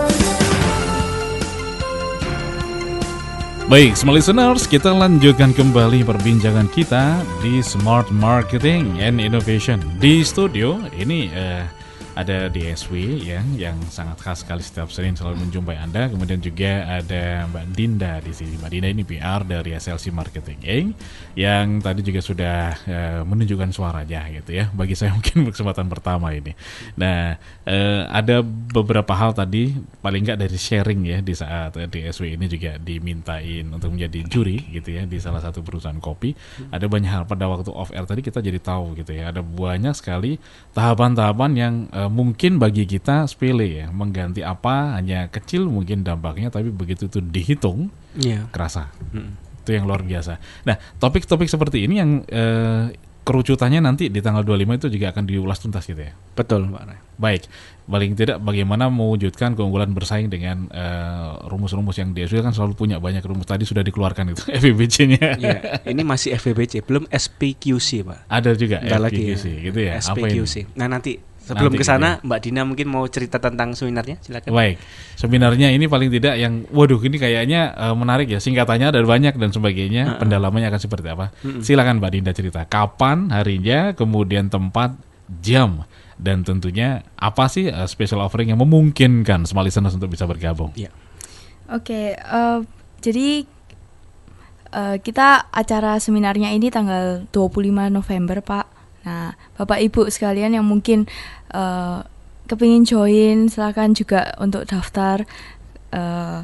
Baik, 3.66 3.98
smart 3.98 4.22
listeners, 4.22 4.70
kita 4.70 4.94
lanjutkan 4.94 5.50
kembali 5.50 6.06
perbincangan 6.06 6.70
kita 6.70 7.18
di 7.42 7.58
Smart 7.66 8.14
Marketing 8.14 9.02
and 9.02 9.18
Innovation. 9.18 9.82
Di 9.98 10.22
studio, 10.22 10.78
ini 10.94 11.26
eh, 11.35 11.81
ada 12.12 12.53
DSW 12.53 13.25
ya 13.25 13.40
yang 13.57 13.77
sangat 13.88 14.20
khas 14.20 14.44
sekali 14.44 14.61
setiap 14.61 14.92
Senin 14.92 15.16
selalu 15.16 15.48
menjumpai 15.48 15.81
Anda. 15.81 16.12
Kemudian 16.12 16.44
juga 16.44 16.85
ada 17.01 17.48
Mbak 17.48 17.66
Dinda 17.72 18.20
di 18.20 18.33
sini. 18.37 18.61
Mbak 18.61 18.70
Dinda 18.70 18.88
ini 18.92 19.03
PR 19.05 19.40
dari 19.48 19.72
SLC 19.72 20.12
Marketing 20.12 20.61
Inc. 20.61 20.88
yang 21.33 21.81
tadi 21.81 22.05
juga 22.05 22.20
sudah 22.20 22.77
eh, 22.85 23.20
menunjukkan 23.25 23.72
suaranya 23.72 24.29
gitu 24.29 24.53
ya. 24.53 24.68
Bagi 24.77 24.92
saya 24.92 25.12
mungkin 25.16 25.48
kesempatan 25.48 25.88
pertama 25.88 26.37
ini. 26.37 26.53
Nah, 27.01 27.40
eh, 27.64 28.03
ada 28.12 28.44
beberapa 28.44 29.16
hal 29.16 29.33
tadi 29.33 29.72
paling 30.05 30.29
nggak 30.29 30.38
dari 30.44 30.59
sharing 30.61 31.01
ya 31.09 31.18
di 31.25 31.33
saat 31.33 31.81
eh, 31.81 31.88
DSW 31.88 32.37
ini 32.37 32.44
juga 32.44 32.77
dimintain 32.77 33.64
untuk 33.72 33.88
menjadi 33.88 34.20
juri 34.29 34.68
gitu 34.68 34.92
ya 34.92 35.09
di 35.09 35.16
salah 35.16 35.40
satu 35.40 35.64
perusahaan 35.64 35.96
kopi. 35.96 36.37
Ada 36.68 36.85
banyak 36.92 37.09
hal 37.09 37.25
pada 37.25 37.48
waktu 37.48 37.72
off 37.72 37.88
air 37.88 38.05
tadi 38.05 38.20
kita 38.20 38.44
jadi 38.44 38.61
tahu 38.61 39.01
gitu 39.01 39.16
ya. 39.16 39.33
Ada 39.33 39.40
banyak 39.40 39.96
sekali 39.96 40.37
tahapan-tahapan 40.77 41.51
yang 41.57 41.75
eh, 42.02 42.10
mungkin 42.10 42.58
bagi 42.58 42.82
kita 42.84 43.30
sepele 43.30 43.84
ya, 43.84 43.86
mengganti 43.94 44.42
apa 44.42 44.98
hanya 44.98 45.30
kecil 45.30 45.70
mungkin 45.70 46.02
dampaknya 46.02 46.50
tapi 46.50 46.74
begitu 46.74 47.06
itu 47.06 47.22
dihitung 47.22 47.94
Iya. 48.18 48.50
kerasa. 48.50 48.90
Mm. 49.14 49.38
Itu 49.62 49.70
yang 49.70 49.86
luar 49.86 50.02
biasa. 50.02 50.42
Nah, 50.66 50.74
topik-topik 50.98 51.46
seperti 51.46 51.86
ini 51.86 51.94
yang 52.02 52.10
eh, 52.26 52.90
kerucutannya 53.22 53.78
nanti 53.78 54.10
di 54.10 54.18
tanggal 54.18 54.42
25 54.42 54.82
itu 54.82 54.88
juga 54.98 55.14
akan 55.14 55.24
diulas 55.30 55.62
tuntas 55.62 55.86
gitu 55.86 56.02
ya. 56.02 56.10
Betul, 56.34 56.66
Pak. 56.74 57.14
Baik, 57.22 57.46
paling 57.86 58.18
tidak 58.18 58.42
bagaimana 58.42 58.90
mewujudkan 58.90 59.54
keunggulan 59.54 59.94
bersaing 59.94 60.26
dengan 60.26 60.66
eh, 60.74 61.30
rumus-rumus 61.46 61.94
yang 62.02 62.10
DSW 62.10 62.42
kan 62.42 62.50
selalu 62.50 62.74
punya 62.74 62.98
banyak 62.98 63.22
rumus 63.22 63.46
tadi 63.46 63.62
sudah 63.62 63.86
dikeluarkan 63.86 64.34
itu 64.34 64.42
FBBC-nya. 64.58 65.38
Iya, 65.38 65.58
ini 65.86 66.02
masih 66.02 66.34
FVBC, 66.34 66.82
belum 66.82 67.06
SPQC, 67.06 68.02
Pak. 68.02 68.18
Ada 68.26 68.58
juga 68.58 68.82
Bentar 68.82 68.98
lagi 68.98 69.22
FBBC 69.22 69.44
gitu 69.70 69.78
ya. 69.78 70.02
Apa 70.02 70.26
ini? 70.26 70.42
SPQC. 70.42 70.54
Nah, 70.74 70.86
nanti 70.90 71.12
sebelum 71.42 71.72
ke 71.74 71.85
sana 71.85 72.18
gitu 72.18 72.26
Mbak 72.31 72.40
Dina 72.42 72.62
mungkin 72.62 72.87
mau 72.88 73.05
cerita 73.11 73.42
tentang 73.42 73.74
seminarnya, 73.74 74.16
silakan. 74.22 74.50
Baik, 74.55 74.76
sebenarnya 75.18 75.68
ini 75.74 75.90
paling 75.90 76.09
tidak 76.09 76.38
yang, 76.38 76.64
waduh 76.70 77.02
ini 77.02 77.18
kayaknya 77.18 77.74
eh, 77.74 77.94
menarik 77.98 78.31
ya, 78.31 78.38
singkatannya 78.38 78.94
ada 78.94 78.98
banyak 79.02 79.35
dan 79.37 79.50
sebagainya, 79.50 80.22
pendalamannya 80.22 80.70
akan 80.70 80.81
seperti 80.81 81.09
apa? 81.11 81.35
Silakan 81.61 81.98
Mbak 81.98 82.11
Dinda 82.14 82.33
cerita, 82.33 82.62
kapan 82.64 83.28
harinya, 83.35 83.92
kemudian 83.92 84.48
tempat, 84.48 84.94
jam, 85.42 85.85
dan 86.22 86.46
tentunya 86.46 87.02
apa 87.18 87.50
sih 87.50 87.66
eh, 87.66 87.88
special 87.90 88.22
offering 88.22 88.55
yang 88.55 88.61
memungkinkan 88.62 89.42
small 89.48 89.66
listeners 89.66 89.98
untuk 89.98 90.14
bisa 90.14 90.28
bergabung? 90.28 90.70
Iya. 90.78 90.94
Oke, 91.72 92.14
eh, 92.14 92.59
jadi 93.02 93.42
eh, 94.72 94.96
kita 95.02 95.50
acara 95.50 95.98
seminarnya 95.98 96.55
ini 96.55 96.70
tanggal 96.70 97.26
25 97.35 97.90
November, 97.90 98.38
Pak. 98.38 98.66
Nah, 99.02 99.34
Bapak 99.58 99.82
Ibu 99.82 100.08
sekalian 100.08 100.54
yang 100.54 100.66
mungkin 100.66 101.10
eh, 101.50 101.98
kepingin 102.46 102.84
join, 102.86 103.50
silakan 103.50 103.94
juga 103.94 104.34
untuk 104.38 104.66
daftar. 104.66 105.26
Eh, 105.92 106.40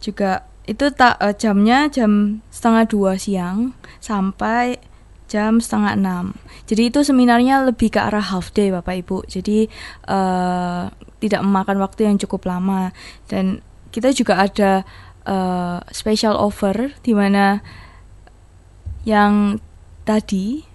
juga 0.00 0.44
itu 0.64 0.88
tak 0.92 1.20
eh, 1.20 1.34
jamnya 1.36 1.88
jam 1.92 2.40
setengah 2.48 2.84
dua 2.88 3.12
siang 3.16 3.76
sampai 4.00 4.80
jam 5.28 5.58
setengah 5.58 5.96
enam. 5.96 6.24
Jadi 6.68 6.92
itu 6.92 7.00
seminarnya 7.00 7.64
lebih 7.64 7.92
ke 7.92 8.00
arah 8.00 8.22
half 8.22 8.52
day, 8.52 8.68
Bapak 8.68 9.04
Ibu. 9.04 9.24
Jadi 9.28 9.68
eh, 10.08 10.82
tidak 11.20 11.40
memakan 11.40 11.80
waktu 11.80 12.08
yang 12.08 12.16
cukup 12.20 12.44
lama 12.44 12.92
dan 13.32 13.64
kita 13.88 14.12
juga 14.12 14.44
ada 14.44 14.84
eh, 15.24 15.78
special 15.92 16.36
offer 16.36 16.92
di 17.00 17.16
mana 17.16 17.64
yang 19.04 19.60
tadi 20.04 20.73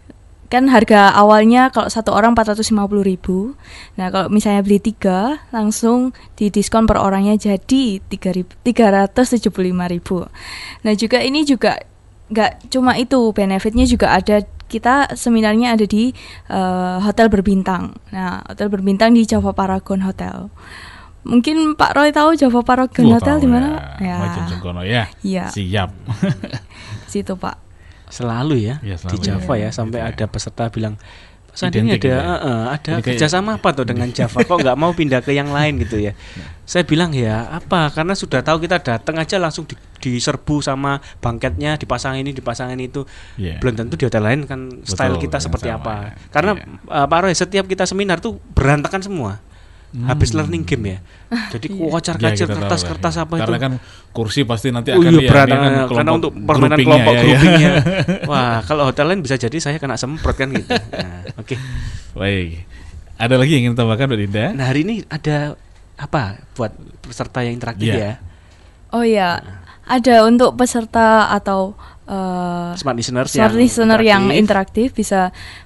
kan 0.49 0.65
harga 0.65 1.13
awalnya 1.13 1.69
kalau 1.69 1.93
satu 1.93 2.09
orang 2.09 2.33
450.000 2.33 2.73
ribu 3.05 3.53
nah 3.93 4.09
kalau 4.09 4.33
misalnya 4.33 4.65
beli 4.65 4.81
tiga 4.81 5.45
langsung 5.53 6.11
didiskon 6.33 6.89
per 6.89 6.97
orangnya 6.97 7.37
jadi 7.37 8.01
3.000 8.01 8.65
375.000 8.65 9.93
ribu 9.93 10.25
nah 10.81 10.93
juga 10.97 11.21
ini 11.21 11.45
juga 11.45 11.77
nggak 12.33 12.73
cuma 12.73 12.97
itu 12.97 13.29
benefitnya 13.29 13.85
juga 13.85 14.17
ada 14.17 14.41
kita 14.69 15.17
seminarnya 15.17 15.77
ada 15.77 15.85
di 15.85 16.13
eh, 16.49 16.97
hotel 17.01 17.29
berbintang 17.29 17.93
nah 18.09 18.41
hotel 18.49 18.73
berbintang 18.73 19.13
di 19.13 19.29
Java 19.29 19.53
Paragon 19.53 20.01
Hotel 20.01 20.49
mungkin 21.29 21.77
Pak 21.77 21.93
Roy 21.93 22.09
tahu 22.09 22.33
Java 22.33 22.65
Paragon 22.65 23.11
Hotel 23.11 23.37
di 23.43 23.49
mana? 23.51 23.99
Ya, 23.99 24.17
Macam 24.23 24.43
Sengkono 24.47 24.81
ya. 24.87 25.11
Iya. 25.19 25.51
Siap. 25.51 25.91
situ 27.11 27.35
Pak 27.35 27.68
Selalu 28.09 28.55
ya, 28.59 28.75
di 28.81 28.91
selalu 28.91 29.21
Java 29.21 29.53
ya. 29.55 29.61
ya, 29.61 29.69
sampai 29.71 29.99
ya. 29.99 30.09
ada 30.09 30.25
peserta 30.25 30.65
bilang 30.67 30.97
Sandi 31.49 31.81
ini 31.81 31.91
ada 31.91 32.05
ya. 32.05 32.13
eh, 32.13 32.25
ada 32.69 32.77
Jadi 32.77 32.85
kayak- 32.95 33.05
kerjasama 33.17 33.57
apa 33.57 33.69
tuh 33.71 33.83
dengan 33.83 34.05
Java 34.07 34.37
kok 34.39 34.53
nggak 34.55 34.73
mau 34.75 34.91
pindah 34.91 35.19
ke 35.19 35.31
yang 35.31 35.49
lain 35.49 35.77
gitu 35.77 35.97
ya 35.99 36.13
saya 36.63 36.83
bilang 36.83 37.09
ya 37.09 37.49
apa 37.51 37.89
karena 37.89 38.13
sudah 38.13 38.39
tahu 38.39 38.61
kita 38.61 38.77
datang 38.77 39.17
aja 39.17 39.37
langsung 39.37 39.65
di- 39.65 39.75
diserbu 39.99 40.61
sama 40.61 41.01
bangketnya 41.19 41.75
dipasang 41.75 42.15
ini 42.15 42.31
dipasang 42.31 42.69
ini 42.71 42.87
itu 42.87 43.01
Iya. 43.35 43.57
belum 43.57 43.75
tentu 43.75 43.93
di 43.93 44.05
hotel 44.05 44.23
lain 44.23 44.39
kan 44.45 44.59
style 44.83 45.17
Betul, 45.17 45.23
kita 45.23 45.35
yang 45.35 45.43
seperti 45.43 45.67
sama, 45.67 45.77
apa 45.79 45.93
ya. 45.99 46.11
karena 46.29 46.51
Iya. 46.53 46.65
eh, 46.95 47.07
Pak 47.07 47.19
Roy 47.19 47.33
setiap 47.33 47.65
kita 47.65 47.83
seminar 47.83 48.17
tuh 48.19 48.37
berantakan 48.49 49.01
semua 49.01 49.31
habis 50.05 50.29
Hmm. 50.29 50.37
learning 50.39 50.63
game 50.63 50.85
ya 50.85 50.97
jadi 51.53 51.65
Ya, 51.67 51.89
kocar-kacir 51.89 52.45
kita 52.45 52.51
tahu 52.51 52.61
kertas-kertas 52.61 53.13
lah, 53.15 53.23
apa 53.23 53.33
ya. 53.33 53.37
itu 53.37 53.43
Karena 53.43 53.57
kan 53.59 53.73
kursi 54.09 54.41
pasti 54.43 54.67
nanti 54.69 54.89
Oh 54.89 54.97
akan 54.97 55.09
iya 55.09 55.17
ya, 55.17 55.25
berat 55.25 55.45
kan 55.45 55.57
karena 55.57 55.81
kelompok 55.83 56.15
untuk 56.15 56.31
permainan 56.39 56.77
kelompok 56.79 57.11
ya, 57.11 57.17
ya. 57.17 57.23
groupingnya. 57.23 57.71
Wah, 58.29 58.55
kalau 58.61 58.83
hotel 58.85 59.05
lain 59.07 59.19
bisa 59.19 59.35
jadi 59.35 59.57
saya 59.57 59.77
kena 59.77 59.95
semprot 59.95 60.35
kan 60.35 60.49
gitu. 60.49 60.69
Nah, 60.69 61.25
oke. 61.35 61.55
Baik. 62.11 62.65
Ada 63.15 63.35
lagi 63.35 63.51
yang 63.51 63.63
ingin 63.63 63.75
tambahkan 63.75 64.05
Mbak 64.05 64.19
Dinda? 64.19 64.45
Nah, 64.53 64.65
hari 64.65 64.79
ini 64.81 64.95
ada 65.05 65.57
apa 65.95 66.21
buat 66.53 66.71
peserta 66.99 67.41
yang 67.41 67.55
interaktif 67.55 67.89
Iya. 67.89 67.97
ya? 67.99 68.13
Oh 68.89 69.01
ya, 69.01 69.41
ada 69.83 70.15
untuk 70.23 70.53
peserta 70.53 71.29
atau 71.29 71.73
eh, 72.09 72.69
Smart 72.73 72.97
listeners 72.97 73.29
smart 73.29 73.53
yang 73.53 73.53
listener 73.55 73.99
yang 74.01 74.23
interaktif. 74.27 74.41
interaktif 74.41 74.87
bisa 74.91 75.21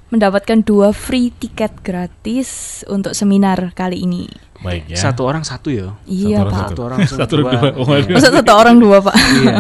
mendapatkan 0.10 0.60
dua 0.62 0.92
free 0.92 1.32
tiket 1.32 1.80
gratis 1.80 2.50
untuk 2.86 3.16
seminar 3.16 3.72
kali 3.72 4.04
ini. 4.04 4.28
Baik 4.60 4.92
ya. 4.92 4.96
Satu 4.96 5.24
orang 5.24 5.44
satu 5.44 5.68
ya. 5.68 5.92
Iya 6.06 6.44
orang 6.44 6.54
pak. 6.54 6.68
Satu 6.70 6.82
orang 6.84 6.98
langsung 7.04 7.20
Satu 7.20 7.36
dua. 7.36 7.52
dua. 7.52 7.70
Oh, 7.76 7.84
waduh. 7.84 8.16
Masa 8.16 8.30
satu 8.32 8.52
orang 8.54 8.76
dua 8.78 8.98
pak? 9.02 9.16
Iya. 9.16 9.56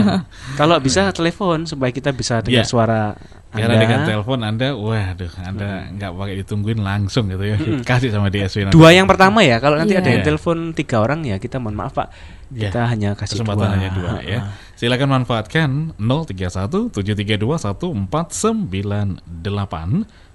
Kalau 0.56 0.76
bisa 0.78 1.02
telepon 1.12 1.66
supaya 1.66 1.92
kita 1.92 2.12
bisa 2.12 2.40
dengar 2.40 2.64
Iya. 2.64 2.70
suara 2.70 3.02
Karena 3.54 3.78
dengan 3.78 4.02
telepon 4.02 4.42
Anda, 4.42 4.74
waduh, 4.74 5.30
Anda 5.46 5.94
nggak 5.94 6.12
pakai 6.18 6.36
ditungguin 6.42 6.82
langsung 6.82 7.30
gitu 7.30 7.46
ya. 7.46 7.54
Kasih 7.86 8.10
sama 8.10 8.34
DSW 8.34 8.66
nanti. 8.66 8.74
Dua 8.74 8.90
yang 8.90 9.06
pertama 9.06 9.46
ya. 9.46 9.62
Kalau 9.62 9.78
nanti 9.78 9.94
Iya. 9.94 10.02
ada 10.02 10.10
yang 10.10 10.26
telepon 10.26 10.74
tiga 10.74 11.06
orang 11.06 11.22
ya 11.22 11.38
kita 11.38 11.62
mohon 11.62 11.78
maaf 11.78 11.94
Pak. 11.94 12.10
Iya. 12.50 12.74
Kita 12.74 12.90
hanya 12.90 13.14
kasih 13.14 13.38
Kesempatan 13.42 13.70
dua. 13.70 13.74
hanya 13.78 13.90
dua 13.94 14.14
ya. 14.26 14.40
Silakan 14.74 15.22
manfaatkan 15.22 15.94
031 16.02 16.90
732 16.90 17.62
1498 17.62 19.14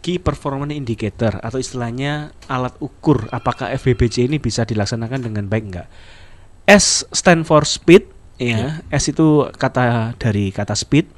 key 0.02 0.18
performance 0.18 0.74
indicator 0.74 1.38
atau 1.42 1.58
istilahnya 1.58 2.34
alat 2.46 2.74
ukur 2.78 3.26
apakah 3.30 3.74
FBBC 3.74 4.30
ini 4.30 4.38
bisa 4.38 4.62
dilaksanakan 4.62 5.22
dengan 5.22 5.50
baik 5.50 5.64
enggak. 5.70 5.88
S 6.66 7.06
stand 7.14 7.46
for 7.46 7.62
speed 7.66 8.10
ya. 8.42 8.82
S 8.90 9.10
itu 9.10 9.50
kata 9.54 10.14
dari 10.18 10.50
kata 10.50 10.74
speed 10.74 11.10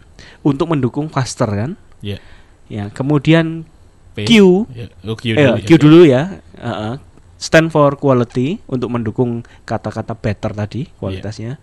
untuk 0.44 0.72
mendukung 0.72 1.08
faster 1.08 1.48
kan. 1.48 1.72
Ya. 2.04 2.20
Ya, 2.68 2.92
kemudian 2.92 3.64
P. 4.12 4.28
Q 4.28 4.32
Ya, 4.76 4.92
oh, 5.08 5.16
Q 5.16 5.36
eh, 5.36 5.40
dulu, 5.40 5.56
Q 5.64 5.70
dulu 5.80 6.00
ya. 6.04 6.44
uh-uh. 6.60 7.00
Stand 7.38 7.70
for 7.70 7.96
quality 7.98 8.60
untuk 8.68 8.90
mendukung 8.92 9.46
kata-kata 9.64 10.18
better 10.18 10.52
tadi 10.54 10.90
kualitasnya. 10.98 11.62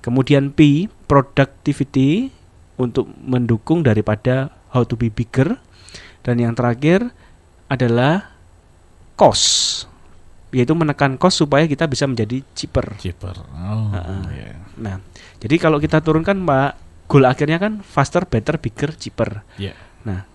Kemudian 0.00 0.52
P 0.56 0.88
productivity 1.04 2.32
untuk 2.80 3.12
mendukung 3.20 3.84
daripada 3.84 4.48
how 4.72 4.82
to 4.88 4.96
be 4.96 5.12
bigger 5.12 5.60
dan 6.24 6.40
yang 6.40 6.56
terakhir 6.56 7.12
adalah 7.68 8.32
cost 9.14 9.84
yaitu 10.50 10.74
menekan 10.74 11.14
cost 11.14 11.38
supaya 11.38 11.62
kita 11.70 11.86
bisa 11.86 12.10
menjadi 12.10 12.42
cheaper. 12.58 12.98
Cheaper. 12.98 13.38
Oh, 13.54 13.94
Uh-uh. 13.94 14.22
iya. 14.34 14.58
Nah, 14.82 14.98
jadi 15.38 15.62
kalau 15.62 15.78
kita 15.78 16.02
turunkan 16.02 16.42
Pak 16.42 16.70
goal 17.06 17.26
akhirnya 17.26 17.58
kan 17.62 17.82
faster, 17.82 18.26
better, 18.26 18.58
bigger, 18.58 18.94
cheaper. 18.98 19.46
Ya. 19.58 19.78
Nah, 20.02 20.26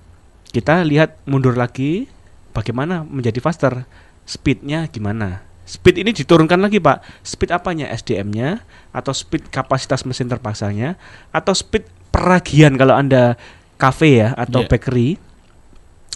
kita 0.55 0.83
lihat 0.87 1.19
mundur 1.27 1.59
lagi 1.59 2.07
bagaimana 2.55 3.03
menjadi 3.03 3.43
faster, 3.43 3.83
speednya 4.25 4.89
gimana. 4.89 5.45
Speed 5.65 5.97
ini 5.97 6.13
diturunkan 6.13 6.61
lagi 6.61 6.77
pak. 6.77 7.01
Speed 7.25 7.49
apanya? 7.49 7.89
SDM-nya 7.89 8.61
atau 8.93 9.13
speed 9.13 9.49
kapasitas 9.49 10.05
mesin 10.05 10.29
terpaksanya 10.29 10.93
atau 11.33 11.57
speed 11.57 11.89
peragian 12.13 12.77
kalau 12.77 12.93
anda 12.93 13.33
cafe 13.81 14.21
ya 14.21 14.37
atau 14.37 14.61
Yeah. 14.61 14.69
bakery. 14.69 15.09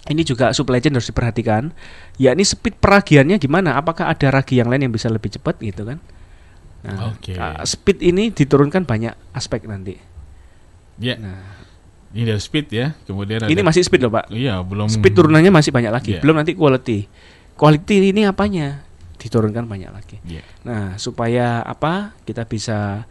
Ini 0.10 0.22
juga 0.26 0.50
supply 0.54 0.82
chain 0.82 0.94
harus 0.96 1.10
diperhatikan. 1.10 1.70
Ya 2.18 2.34
ini 2.34 2.46
speed 2.46 2.78
peragiannya 2.82 3.38
gimana? 3.38 3.78
Apakah 3.78 4.10
ada 4.10 4.30
ragi 4.34 4.58
yang 4.58 4.70
lain 4.70 4.90
yang 4.90 4.94
bisa 4.94 5.10
lebih 5.10 5.30
cepat 5.34 5.58
gitu 5.62 5.86
kan? 5.86 6.02
Nah, 6.80 7.12
Oke. 7.12 7.36
uh, 7.36 7.60
speed 7.68 8.00
ini 8.00 8.32
diturunkan 8.32 8.88
banyak 8.88 9.12
aspek 9.36 9.68
nanti. 9.68 10.00
Ya. 10.98 11.20
Nah, 11.20 11.58
Ini 12.10 12.26
dari 12.26 12.42
speed 12.42 12.74
ya. 12.74 12.98
Kemudian 13.06 13.46
ada 13.46 13.54
ini 13.54 13.62
masih 13.62 13.86
speed 13.86 14.02
loh 14.02 14.10
pak. 14.10 14.34
Iya, 14.34 14.66
belum 14.66 14.90
Speed 14.90 15.14
turunannya 15.14 15.54
masih 15.54 15.70
banyak 15.70 15.92
lagi. 15.94 16.12
Iya. 16.18 16.22
Belum 16.26 16.42
nanti 16.42 16.58
quality. 16.58 17.06
Quality 17.60 18.16
ini 18.16 18.24
apanya? 18.24 18.88
Diturunkan 19.20 19.68
banyak 19.68 19.92
lagi. 19.92 20.18
Iya. 20.24 20.40
Nah, 20.64 20.96
supaya 20.96 21.60
apa? 21.60 22.16
Kita 22.24 22.48
bisa 22.48 23.04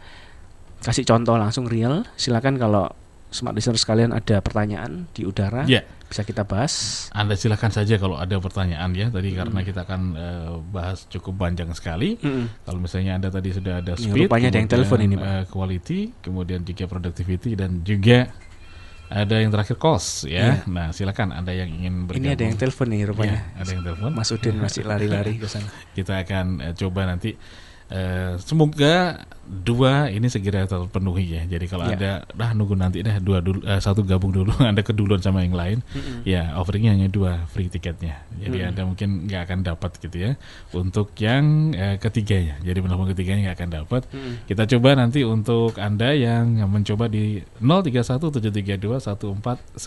kasih 0.81 1.05
contoh 1.05 1.37
langsung 1.37 1.69
real. 1.69 2.01
Silakan 2.17 2.57
kalau 2.57 2.89
smart 3.29 3.53
listener 3.53 3.77
sekalian 3.77 4.09
ada 4.09 4.41
pertanyaan 4.41 5.05
di 5.13 5.21
udara, 5.21 5.61
Ya. 5.63 5.85
bisa 6.09 6.25
kita 6.25 6.41
bahas. 6.41 7.05
Anda 7.13 7.37
silakan 7.37 7.69
saja 7.69 8.01
kalau 8.01 8.17
ada 8.17 8.41
pertanyaan 8.41 8.89
ya 8.97 9.13
tadi 9.13 9.29
Hmm. 9.29 9.45
karena 9.45 9.59
kita 9.61 9.85
akan 9.85 10.01
eh, 10.17 10.49
bahas 10.73 11.05
cukup 11.05 11.37
panjang 11.37 11.69
sekali. 11.77 12.17
Mm-mm. 12.17 12.49
Kalau 12.65 12.81
misalnya 12.81 13.21
Anda 13.21 13.29
tadi 13.29 13.53
sudah 13.53 13.85
ada 13.85 13.93
Ini 13.93 14.01
speed, 14.01 14.25
rupanya 14.25 14.49
ada 14.49 14.57
yang 14.57 14.65
telepon 14.67 14.99
ini, 15.05 15.13
Pak. 15.13 15.27
eh, 15.29 15.43
quality, 15.45 15.99
kemudian 16.25 16.65
juga 16.65 16.89
productivity 16.89 17.53
dan 17.53 17.85
juga 17.85 18.33
ada 19.09 19.35
yang 19.41 19.49
terakhir 19.49 19.81
cost 19.81 20.29
ya. 20.29 20.61
Nah, 20.69 20.93
silakan 20.93 21.33
Anda 21.33 21.49
yang 21.57 21.73
ingin 21.73 22.05
bergabung. 22.05 22.29
Ini 22.29 22.37
ada 22.37 22.43
yang 22.45 22.57
telepon 22.61 22.87
nih 22.93 23.01
rupanya. 23.09 23.41
Iya, 23.41 23.41
ada 23.57 23.69
yang 23.73 23.83
telepon. 23.89 24.11
Mas 24.13 24.29
Udin 24.29 24.55
masih 24.61 24.85
lari-lari 24.85 25.41
ke 25.41 25.49
sana. 25.49 25.65
Kita 25.97 26.21
akan 26.21 26.45
eh, 26.61 26.73
coba 26.77 27.09
nanti 27.09 27.33
eh, 27.89 28.37
semoga 28.39 29.25
dua 29.49 30.13
ini 30.13 30.29
segera 30.29 30.69
terpenuhi 30.69 31.33
ya. 31.33 31.41
Jadi 31.49 31.65
kalau 31.65 31.89
Ya. 31.89 31.97
ada 31.97 32.11
dah 32.37 32.53
nunggu 32.53 32.77
nanti 32.77 33.01
dah 33.01 33.17
dua 33.17 33.41
dulu 33.41 33.65
eh, 33.65 33.81
satu 33.81 34.05
gabung 34.05 34.29
dulu 34.29 34.53
Anda 34.69 34.85
keduluan 34.85 35.25
sama 35.25 35.41
yang 35.41 35.57
lain. 35.57 35.81
Mm-mm. 35.89 36.21
Ya, 36.21 36.53
offeringnya 36.53 36.93
hanya 36.93 37.09
dua 37.09 37.49
free 37.49 37.65
tiketnya. 37.65 38.21
Jadi 38.37 38.61
Mm-mm. 38.61 38.69
Anda 38.69 38.81
mungkin 38.85 39.25
nggak 39.25 39.41
akan 39.49 39.59
dapat 39.65 39.97
gitu 40.05 40.21
ya. 40.21 40.37
Untuk 40.69 41.17
yang 41.17 41.73
eh, 41.73 41.97
ketiganya, 41.97 42.61
jadi 42.61 42.77
penelpon 42.77 43.09
ketiganya 43.09 43.49
nggak 43.49 43.57
akan 43.57 43.69
dapat. 43.73 44.05
Mm-mm. 44.13 44.45
Kita 44.45 44.69
coba 44.69 44.89
nanti 44.93 45.25
untuk 45.25 45.81
Anda 45.81 46.13
yang 46.13 46.45
mencoba 46.69 47.09
di 47.09 47.41
0317321498. 47.57 49.81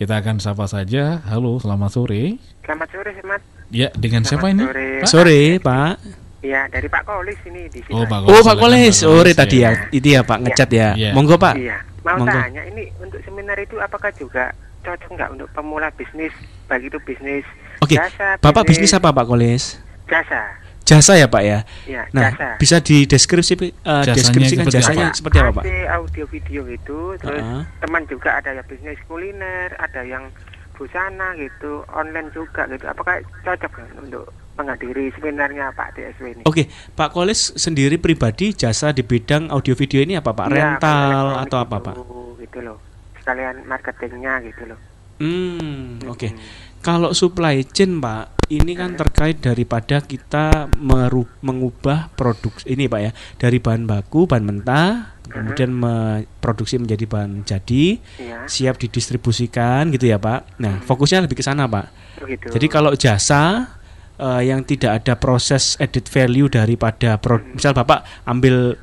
Kita 0.00 0.14
akan 0.16 0.36
sapa 0.40 0.64
saja. 0.64 1.20
Halo, 1.28 1.60
selamat 1.60 1.92
sore. 1.92 2.40
Selamat 2.64 2.88
sore, 2.88 3.12
Mas. 3.24 3.40
Ya, 3.68 3.92
dengan 3.92 4.24
siapa 4.24 4.48
ini? 4.48 4.64
Selamat 4.64 4.72
sore. 4.72 5.04
Pak? 5.04 5.12
Sore, 5.12 5.60
Pak. 5.60 6.17
Iya, 6.38 6.70
dari 6.70 6.86
Pak 6.86 7.02
Kolis 7.02 7.38
ini 7.50 7.66
di 7.66 7.82
sini. 7.82 7.98
Oh, 7.98 8.06
Pak 8.06 8.22
Oh, 8.24 8.38
Pak 8.38 8.54
silakan, 8.54 8.62
Koles. 8.62 8.86
Pak 8.86 8.94
Sore 8.94 9.14
Koles, 9.26 9.34
tadi 9.34 9.56
ya. 9.58 9.70
Itu 9.90 10.08
ya, 10.08 10.20
Pak, 10.22 10.38
ngecat 10.46 10.70
ya. 10.70 10.88
Iya. 10.94 11.10
Monggo, 11.10 11.34
Pak. 11.34 11.54
Iya. 11.58 11.78
Mau 12.06 12.22
Monggo. 12.22 12.30
tanya 12.30 12.62
ini 12.64 12.88
untuk 13.02 13.20
seminar 13.20 13.58
itu 13.58 13.76
apakah 13.76 14.08
juga 14.14 14.54
cocok 14.80 15.10
nggak 15.12 15.30
untuk 15.34 15.48
pemula 15.50 15.90
bisnis, 15.92 16.30
baik 16.64 16.88
itu 16.88 16.98
bisnis 17.02 17.44
Oke. 17.82 17.98
jasa, 17.98 18.38
Bapak 18.38 18.64
bisnis 18.64 18.94
apa, 18.94 19.10
Pak 19.10 19.26
Koles? 19.26 19.82
Jasa. 20.06 20.56
Jasa 20.86 21.20
ya, 21.20 21.28
Pak 21.28 21.42
ya? 21.44 21.58
Iya, 21.84 22.08
Nah, 22.16 22.32
jasa. 22.32 22.56
bisa 22.56 22.80
dideskripsi 22.80 23.52
eh, 23.58 23.68
Jasanya 23.84 24.14
deskripsikan 24.14 24.64
seperti 24.64 24.76
jasanya 24.80 25.06
Ada 25.10 25.18
seperti 25.20 25.36
apa, 25.36 25.50
Pak? 25.52 25.64
Audio 25.92 26.24
video 26.24 26.60
gitu, 26.64 26.98
terus 27.18 27.44
Heeh. 27.44 27.62
teman 27.82 28.02
juga 28.08 28.30
ada 28.40 28.50
yang 28.56 28.64
bisnis 28.64 28.96
kuliner, 29.04 29.68
ada 29.76 30.00
yang 30.00 30.24
busana 30.72 31.36
gitu, 31.36 31.84
online 31.92 32.30
juga 32.32 32.64
gitu. 32.66 32.88
Apakah 32.88 33.20
cocok 33.42 33.68
nggak 33.74 33.90
untuk 34.00 34.24
menghadiri 34.58 35.14
seminarnya 35.14 35.70
Pak 35.70 35.94
DSW 35.94 36.26
ini? 36.34 36.42
Oke, 36.42 36.66
Pak 36.92 37.14
Koles 37.14 37.54
sendiri 37.54 37.96
pribadi 37.96 38.50
jasa 38.50 38.90
di 38.90 39.06
bidang 39.06 39.54
audio 39.54 39.78
video 39.78 40.02
ini 40.02 40.18
apa, 40.18 40.34
Pak? 40.34 40.46
Iya, 40.50 40.54
Rental 40.76 41.26
atau 41.46 41.58
apa, 41.62 41.76
Pak? 41.78 41.94
Gitu 42.42 42.58
loh. 42.66 42.82
Sekalian 43.22 43.62
marketingnya 43.64 44.42
gitu 44.42 44.74
loh. 44.74 44.78
Hmm, 45.18 46.02
oke. 46.06 46.28
Mm-mm. 46.30 46.66
Kalau 46.78 47.10
supply 47.10 47.66
chain, 47.66 47.98
Pak, 47.98 48.38
ini 48.54 48.78
kan 48.78 48.94
terkait 48.94 49.42
daripada 49.42 49.98
kita 49.98 50.70
meru- 50.78 51.26
mengubah 51.42 52.10
produk 52.14 52.54
ini, 52.66 52.86
Pak 52.86 53.00
ya, 53.02 53.10
dari 53.34 53.58
bahan 53.58 53.82
baku, 53.82 54.30
bahan 54.30 54.46
mentah, 54.46 55.18
kemudian 55.26 55.74
memproduksi 55.74 56.78
menjadi 56.78 57.02
bahan 57.10 57.42
jadi, 57.42 57.98
Iya, 57.98 58.46
siap 58.46 58.78
didistribusikan 58.78 59.90
gitu 59.90 60.06
ya, 60.06 60.22
Pak. 60.22 60.62
Nah, 60.62 60.78
fokusnya 60.86 61.26
lebih 61.26 61.42
ke 61.42 61.44
sana, 61.44 61.66
Pak. 61.66 61.86
begitu. 62.22 62.46
Jadi 62.54 62.66
kalau 62.66 62.94
jasa 62.94 63.74
eh, 64.18 64.42
yang 64.44 64.60
tidak 64.62 65.02
ada 65.02 65.14
proses 65.14 65.78
edit 65.78 66.06
value 66.06 66.46
daripada 66.46 67.16
pro, 67.16 67.38
misal 67.54 67.72
Bapak 67.72 68.02
ambil 68.24 68.74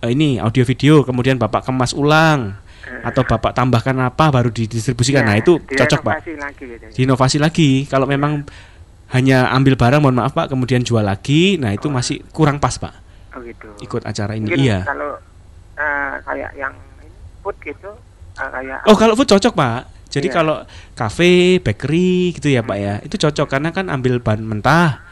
eh, 0.00 0.10
ini 0.10 0.36
audio 0.36 0.64
video 0.64 1.04
kemudian 1.04 1.36
Bapak 1.36 1.64
kemas 1.64 1.92
ulang 1.92 2.56
atau 3.04 3.20
Bapak 3.20 3.52
tambahkan 3.52 3.92
apa 4.00 4.32
baru 4.32 4.48
didistribusikan. 4.48 5.20
Iya, 5.20 5.28
Nah, 5.28 5.36
itu 5.36 5.52
cocok, 5.60 6.00
Pak. 6.00 6.14
lagi 6.40 6.64
gitu. 6.64 6.86
Diinovasi 6.96 7.36
lagi. 7.36 7.84
Kalau 7.84 8.08
memang 8.08 8.48
hanya 9.12 9.52
ambil 9.52 9.76
barang 9.76 10.00
mohon 10.00 10.16
maaf 10.16 10.32
Pak 10.32 10.48
kemudian 10.48 10.80
jual 10.80 11.04
lagi, 11.04 11.60
nah 11.60 11.68
itu 11.68 11.92
masih 11.92 12.24
kurang 12.32 12.56
pas, 12.56 12.80
Pak. 12.80 12.94
Oh 13.36 13.44
gitu. 13.44 13.68
Ikut 13.80 14.08
acara 14.08 14.36
ini. 14.36 14.48
Mungkin 14.48 14.64
Iya. 14.64 14.78
kalau 14.88 15.20
eh, 15.76 16.14
kayak 16.24 16.50
yang 16.56 16.72
food 17.44 17.56
gitu 17.60 17.92
eh, 18.40 18.48
kayak 18.56 18.80
Oh, 18.88 18.96
kalau 18.96 19.12
food 19.12 19.28
cocok, 19.28 19.52
Pak. 19.52 19.80
Jadi 20.18 20.28
Iya. 20.28 20.34
kalau 20.34 20.56
cafe, 20.92 21.32
bakery 21.58 22.34
gitu 22.34 22.50
ya, 22.50 22.60
Pak 22.60 22.76
ya. 22.76 22.94
Itu 23.00 23.16
cocok 23.16 23.46
karena 23.46 23.70
kan 23.70 23.86
ambil 23.86 24.18
bahan 24.18 24.42
mentah 24.42 25.06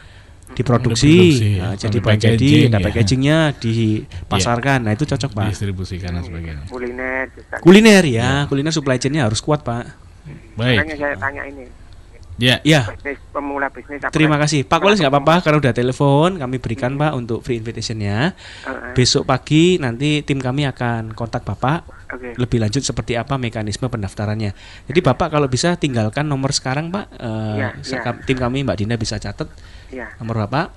diproduksi, 0.49 1.37
Diproduksi, 1.37 1.59
nah, 1.59 1.75
ya. 1.75 1.79
jadi 1.79 1.97
bahan 1.99 2.19
jadi, 2.19 2.51
ada 2.67 2.79
ya. 2.79 2.85
packagingnya 2.87 3.37
dipasarkan. 3.59 4.79
Nah, 4.83 4.91
itu 4.91 5.03
cocok, 5.05 5.31
Pak. 5.31 5.47
distribusikan 5.51 6.11
dan 6.11 6.23
sebagainya. 6.23 6.65
kuliner 6.67 7.25
juga. 7.29 7.55
Kuliner 7.59 8.03
ya, 8.03 8.31
kuliner 8.45 8.71
supply 8.71 8.97
chain-nya 8.97 9.27
harus 9.27 9.39
kuat, 9.39 9.61
Pak. 9.61 9.85
Baik. 10.55 10.77
Makanya 10.81 10.95
saya 10.97 11.15
tanya 11.15 11.43
ini 11.45 11.65
Ya, 12.37 12.61
Ya, 12.61 12.85
bisnis 12.85 13.17
pemula 13.33 13.65
bisnis 13.73 13.97
apa? 13.97 14.13
terima 14.13 14.37
kasih. 14.37 14.61
Pak 14.61 14.77
Koles 14.77 15.01
nggak 15.01 15.09
apa-apa 15.09 15.41
karena 15.41 15.57
udah 15.57 15.73
telepon, 15.73 16.37
kami 16.37 16.61
berikan 16.61 16.93
Pak 16.93 17.17
untuk 17.17 17.41
free 17.41 17.57
invitation-nya. 17.57 18.37
Eh, 18.61 18.69
eh, 18.69 18.93
Besok 18.93 19.25
pagi 19.25 19.81
nanti 19.81 20.21
tim 20.21 20.37
kami 20.37 20.69
akan 20.69 21.17
kontak 21.17 21.41
Bapak 21.41 21.96
Oke. 22.07 22.33
lebih 22.35 22.57
lanjut 22.57 22.79
seperti 22.79 23.13
apa 23.13 23.35
mekanisme 23.35 23.83
pendaftarannya. 23.85 24.55
Jadi 24.85 24.99
Bapak 25.01 25.27
kalau 25.27 25.45
bisa 25.45 25.75
tinggalkan 25.75 26.23
nomor 26.23 26.51
sekarang 26.51 26.87
Pak, 26.87 27.05
Eh, 27.13 27.55
Iya, 27.57 27.69
sa- 27.83 27.99
iya. 27.99 28.11
tim 28.23 28.37
kami 28.37 28.63
Mbak 28.63 28.77
Dina 28.77 28.95
bisa 28.95 29.15
catat 29.17 29.51
Iya. 29.89 30.15
nomor 30.17 30.43
Bapak. 30.43 30.71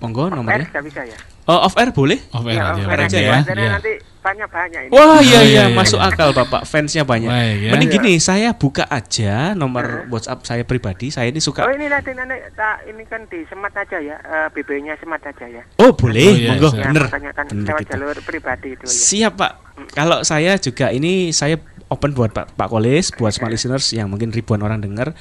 Monggo 0.00 0.28
Nomor 0.28 0.60
nomornya. 0.60 0.80
bisa 0.80 1.04
ya? 1.04 1.16
Oh, 1.50 1.66
off 1.66 1.74
air 1.74 1.90
boleh? 1.90 2.22
off 2.30 2.44
air 2.44 2.54
Iya, 2.54 2.62
aja, 2.64 2.78
off 2.78 2.86
air 2.86 3.00
aja 3.00 3.06
aja 3.06 3.18
ya. 3.18 3.34
Ya. 3.50 3.70
nanti 3.74 3.92
banyak 4.20 4.48
banyak 4.48 4.80
ini. 4.84 4.90
Wah 4.92 5.00
iya 5.00 5.10
Oh, 5.10 5.18
iya, 5.18 5.40
iya 5.42 5.62
iya, 5.64 5.64
masuk 5.72 5.96
iya. 5.96 6.08
akal 6.08 6.30
Bapak, 6.30 6.62
fansnya 6.62 7.02
banyak. 7.02 7.26
Baik 7.26 7.56
ya. 7.58 7.70
Mending 7.72 7.88
Iya. 7.88 7.96
gini, 7.98 8.12
saya 8.20 8.48
buka 8.52 8.84
aja 8.84 9.34
nomor 9.52 9.84
WhatsApp 10.06 10.44
saya 10.44 10.62
pribadi. 10.62 11.08
Saya 11.08 11.26
ini 11.26 11.36
Oh 11.36 11.46
suka. 11.46 11.66
ini 11.66 11.88
nanti 11.88 12.12
nanti 12.12 12.36
tak 12.52 12.84
ini 12.84 13.02
kan 13.02 13.26
di 13.26 13.42
semat 13.44 13.72
aja 13.74 13.98
ya, 13.98 14.16
eh, 14.16 14.48
BB-nya 14.52 14.94
semat 14.94 15.18
aja 15.20 15.42
ya. 15.42 15.62
Oh 15.76 15.90
boleh, 15.90 16.22
Oh, 16.22 16.36
iya, 16.36 16.48
monggo, 16.52 16.68
siap. 16.68 16.78
Ya, 16.78 16.84
bener. 16.86 17.04
kan 17.08 17.46
Bener 17.48 17.66
lewat 17.66 17.80
gitu. 17.80 17.90
jalur 17.90 18.16
pribadi 18.22 18.68
itu 18.70 18.84
ya. 18.84 18.92
Siap 18.92 19.32
Pak. 19.34 19.52
Kalau 19.90 20.18
saya 20.22 20.52
juga 20.54 20.86
ini 20.90 21.32
saya 21.32 21.56
open 21.88 22.12
buat 22.12 22.30
Pak 22.30 22.54
Pak 22.54 22.68
Kolis, 22.68 23.10
buat 23.10 23.32
smart 23.32 23.50
listeners 23.50 23.90
yang 23.90 24.06
mungkin 24.06 24.30
ribuan 24.30 24.60
orang 24.60 24.78
dengar. 24.78 25.16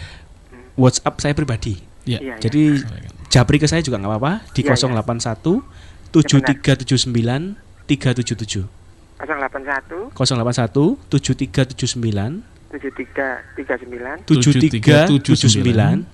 WhatsApp 0.75 1.19
saya 1.19 1.33
pribadi. 1.33 1.79
Ya. 2.03 2.19
Iya, 2.19 2.19
iya. 2.21 2.35
Jadi 2.39 2.63
japri 3.27 3.57
ke 3.57 3.65
saya 3.65 3.79
juga 3.79 3.95
nggak 3.95 4.11
apa-apa 4.11 4.33
di 4.51 4.61
Iya, 4.61 4.75
iya. 4.75 5.01
081 5.03 5.63
7379 6.13 7.55
377. 7.87 8.67
081 9.19 10.11
081 10.15 10.97
7379 11.09 12.43
7339 12.71 14.23
7379 14.25 16.05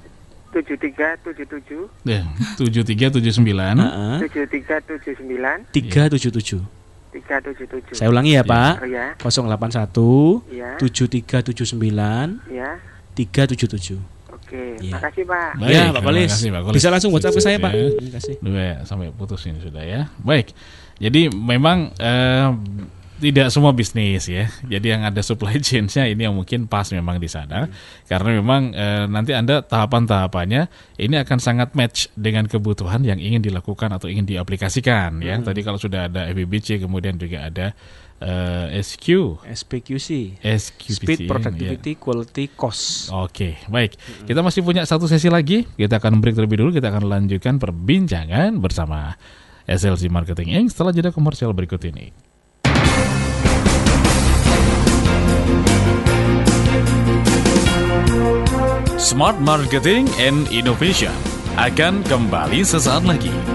7377 0.55 1.89
Ya, 2.05 2.23
7379 2.58 3.75
Heeh, 3.84 4.19
7379 4.23 5.67
377. 5.71 6.63
377. 7.12 7.95
Saya 7.95 8.10
ulangi 8.12 8.36
ya, 8.36 8.43
Pak. 8.43 8.84
Oh 8.84 8.88
ya, 8.88 9.15
081 9.19 10.43
iya, 10.51 10.79
7379 10.79 12.39
iya. 12.51 12.79
377. 13.15 14.14
Oke, 14.56 14.82
Iya. 14.82 14.94
makasih 14.96 15.24
Pak. 15.28 15.52
Baik, 15.56 15.70
ya, 15.70 15.82
Pak 15.82 15.91
terima 15.91 16.08
Kolis. 16.08 16.32
kasih, 16.32 16.50
Pak 16.50 16.62
Kolis. 16.63 16.76
Bisa 16.80 16.88
langsung 16.89 17.12
WhatsApp 17.12 17.36
ke 17.36 17.41
saya, 17.44 17.58
Pak. 17.60 17.72
Ya. 17.72 17.86
Terima 17.91 18.12
kasih. 18.15 18.36
Dua 18.39 18.62
ya, 18.62 18.76
sampai 18.84 19.08
putus 19.12 19.41
ini 19.46 19.60
sudah 19.60 19.84
ya. 19.84 20.02
Baik. 20.20 20.48
Jadi 20.96 21.22
memang 21.30 21.91
eh, 22.00 22.48
tidak 23.15 23.48
semua 23.48 23.72
bisnis 23.72 24.28
ya. 24.28 24.52
Jadi 24.63 24.91
yang 24.91 25.04
ada 25.04 25.24
supply 25.24 25.56
chain-nya 25.65 26.04
ini 26.04 26.28
yang 26.28 26.36
mungkin 26.36 26.68
pas 26.68 26.88
memang 26.91 27.15
di 27.15 27.28
sana. 27.28 27.68
Karena 28.08 28.30
memang 28.36 28.72
eh, 28.72 29.08
nanti 29.08 29.32
Anda 29.32 29.63
tahapan-tahapannya 29.63 30.68
ini 31.00 31.15
akan 31.24 31.38
sangat 31.39 31.72
match 31.76 32.12
dengan 32.15 32.48
kebutuhan 32.48 33.04
yang 33.04 33.20
ingin 33.20 33.39
dilakukan 33.39 33.91
atau 33.91 34.12
ingin 34.12 34.28
diaplikasikan 34.28 35.20
ya. 35.24 35.39
Tadi 35.39 35.60
kalau 35.63 35.80
sudah 35.80 36.08
ada 36.12 36.28
FBBC 36.28 36.84
kemudian 36.84 37.15
juga 37.15 37.48
ada 37.48 37.72
eh, 38.21 38.80
SQ 38.80 39.08
SPQC. 39.43 40.39
SQPC 40.39 40.95
Speed, 40.95 41.19
ya. 41.25 41.30
Productivity, 41.30 41.91
Quality, 41.99 42.45
Cost. 42.56 43.12
Oke, 43.12 43.60
baik. 43.67 43.99
Kita 44.23 44.39
masih 44.39 44.62
punya 44.63 44.88
satu 44.88 45.10
sesi 45.10 45.28
lagi. 45.28 45.67
Kita 45.75 45.99
akan 45.99 46.19
break 46.23 46.36
terlebih 46.38 46.63
dulu. 46.63 46.71
Kita 46.75 46.91
akan 46.91 47.08
lanjutkan 47.08 47.60
perbincangan 47.60 48.60
bersama 48.60 49.15
SLC 49.65 50.08
Marketing 50.08 50.54
Inc. 50.54 50.71
setelah 50.71 50.93
jeda 50.93 51.10
komersial 51.10 51.51
berikut 51.51 51.82
ini. 51.86 52.13
Smart 59.05 59.38
Marketing 59.38 60.09
and 60.18 60.49
Innovation 60.49 61.13
akan 61.55 62.01
kembali 62.09 62.66
sesaat 62.66 63.05
lagi. 63.05 63.55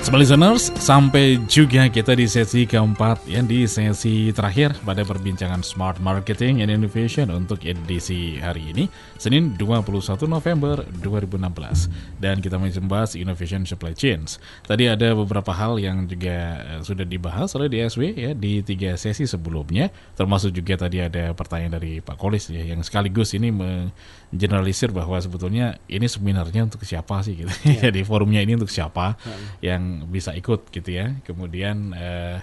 Smart 0.00 0.24
listeners, 0.24 0.72
sampai 0.80 1.36
juga 1.44 1.84
kita 1.92 2.16
di 2.16 2.24
sesi 2.24 2.64
keempat 2.64 3.28
ya 3.28 3.44
di 3.44 3.68
sesi 3.68 4.32
terakhir 4.32 4.72
pada 4.80 5.04
perbincangan 5.04 5.60
Smart 5.60 6.00
Marketing 6.00 6.64
and 6.64 6.72
Innovation 6.72 7.28
untuk 7.28 7.60
edisi 7.68 8.40
hari 8.40 8.72
ini, 8.72 8.88
Senin 9.20 9.60
21 9.60 10.24
November 10.24 10.88
2016. 11.04 12.16
Dan 12.16 12.40
kita 12.40 12.56
masih 12.56 12.80
membahas 12.80 13.12
Innovation 13.12 13.68
Supply 13.68 13.92
Chains. 13.92 14.40
Tadi 14.64 14.88
ada 14.88 15.12
beberapa 15.12 15.52
hal 15.52 15.76
yang 15.76 16.08
juga 16.08 16.64
eh, 16.64 16.80
sudah 16.80 17.04
dibahas 17.04 17.52
oleh 17.60 17.68
DSW 17.68 18.16
ya 18.16 18.32
di 18.32 18.64
tiga 18.64 18.96
sesi 18.96 19.28
sebelumnya, 19.28 19.92
termasuk 20.16 20.56
juga 20.56 20.80
tadi 20.80 21.04
ada 21.04 21.36
pertanyaan 21.36 21.76
dari 21.76 22.00
Pak 22.00 22.16
Kolis 22.16 22.48
ya 22.48 22.64
yang 22.64 22.80
sekaligus 22.80 23.36
ini 23.36 23.52
mengeneralisir 23.52 24.96
bahwa 24.96 25.20
sebetulnya 25.20 25.76
ini 25.92 26.08
seminarnya 26.08 26.64
untuk 26.72 26.88
siapa 26.88 27.20
sih 27.20 27.36
gitu. 27.44 27.52
Jadi 27.84 28.00
forumnya 28.00 28.40
ini 28.40 28.56
untuk 28.56 28.72
siapa 28.72 29.20
yang 29.60 29.89
bisa 30.08 30.34
ikut 30.36 30.70
gitu 30.70 30.90
ya. 30.90 31.18
Kemudian 31.26 31.94
eh, 31.94 32.38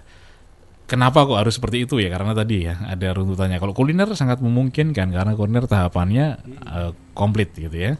kenapa 0.87 1.27
kok 1.27 1.37
harus 1.37 1.59
seperti 1.59 1.85
itu 1.85 1.99
ya? 1.99 2.09
Karena 2.11 2.31
tadi 2.33 2.65
ya 2.65 2.79
ada 2.87 3.13
runtutannya. 3.13 3.59
Kalau 3.59 3.73
kuliner 3.75 4.09
sangat 4.15 4.39
memungkinkan 4.39 5.11
karena 5.11 5.33
kuliner 5.35 5.65
tahapannya 5.67 6.25
eh, 6.47 6.91
komplit 7.13 7.53
gitu 7.53 7.75
ya. 7.75 7.93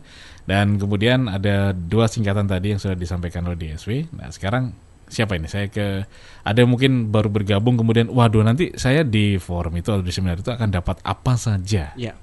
Dan 0.48 0.80
kemudian 0.80 1.28
ada 1.28 1.76
dua 1.76 2.08
singkatan 2.08 2.48
tadi 2.48 2.72
yang 2.72 2.80
sudah 2.80 2.96
disampaikan 2.96 3.44
oleh 3.52 3.60
DSW. 3.60 4.08
Nah 4.16 4.32
sekarang 4.32 4.72
siapa 5.12 5.36
ini? 5.36 5.52
Saya 5.52 5.68
ke 5.68 6.08
ada 6.44 6.62
mungkin 6.64 7.12
baru 7.12 7.28
bergabung 7.28 7.76
kemudian 7.76 8.08
waduh 8.08 8.44
nanti 8.44 8.72
saya 8.80 9.04
di 9.04 9.36
forum 9.40 9.76
itu 9.76 9.92
atau 9.92 10.04
di 10.04 10.12
seminar 10.16 10.40
itu 10.40 10.52
akan 10.52 10.72
dapat 10.72 11.04
apa 11.04 11.36
saja. 11.36 11.92
Ya. 12.00 12.16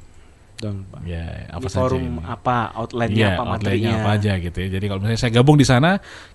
Dong, 0.64 0.88
Pak. 0.88 1.04
Ya, 1.04 1.44
apa 1.52 1.60
Di 1.60 1.68
saja 1.68 1.80
forum 1.84 2.00
ini? 2.00 2.20
apa, 2.24 2.56
outline-nya 2.72 3.20
Iya, 3.20 3.30
apa, 3.36 3.44
materinya. 3.44 3.92
apa 4.00 4.08
aja 4.16 4.32
gitu 4.40 4.56
ya. 4.56 4.68
Jadi 4.72 4.84
kalau 4.88 5.00
misalnya 5.04 5.20
saya 5.20 5.32
gabung 5.36 5.56
di 5.60 5.66
sana, 5.68 5.90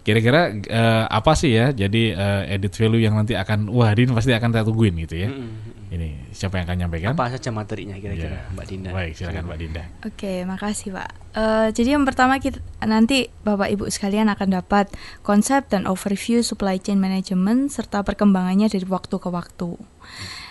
kira-kira 0.06 0.42
eh, 0.54 1.04
apa 1.10 1.32
sih 1.34 1.58
ya? 1.58 1.74
Jadi 1.74 2.14
eh, 2.14 2.54
edit 2.54 2.70
value 2.72 3.02
yang 3.02 3.18
nanti 3.18 3.34
akan 3.34 3.74
wah 3.74 3.90
ini 3.90 4.14
pasti 4.14 4.30
akan 4.30 4.50
saya 4.54 4.62
tungguin 4.62 4.94
gitu 5.04 5.18
ya. 5.18 5.30
Mm, 5.34 5.42
mm, 5.42 5.50
mm. 5.50 5.78
Ini 5.90 6.10
siapa 6.30 6.62
yang 6.62 6.70
akan 6.70 6.78
nyampaikan? 6.86 7.18
Apa 7.18 7.34
saja 7.34 7.50
materinya 7.50 7.98
kira-kira, 7.98 8.46
Ya. 8.46 8.54
Mbak 8.54 8.66
Dinda? 8.70 8.90
Baik, 8.94 9.12
silakan 9.18 9.44
Mbak 9.50 9.58
Dinda. 9.58 9.84
Oke, 10.06 10.34
makasih 10.46 10.94
Pak. 10.94 11.10
Eh, 11.34 11.68
jadi 11.74 11.98
yang 11.98 12.06
pertama 12.06 12.38
kita 12.38 12.62
nanti 12.86 13.34
Bapak 13.42 13.74
Ibu 13.74 13.90
sekalian 13.90 14.30
akan 14.30 14.54
dapat 14.54 14.94
konsep 15.26 15.66
dan 15.66 15.90
overview 15.90 16.46
supply 16.46 16.78
chain 16.78 17.02
management 17.02 17.74
serta 17.74 18.06
perkembangannya 18.06 18.70
dari 18.70 18.86
waktu 18.86 19.18
ke 19.18 19.30
waktu. 19.34 19.82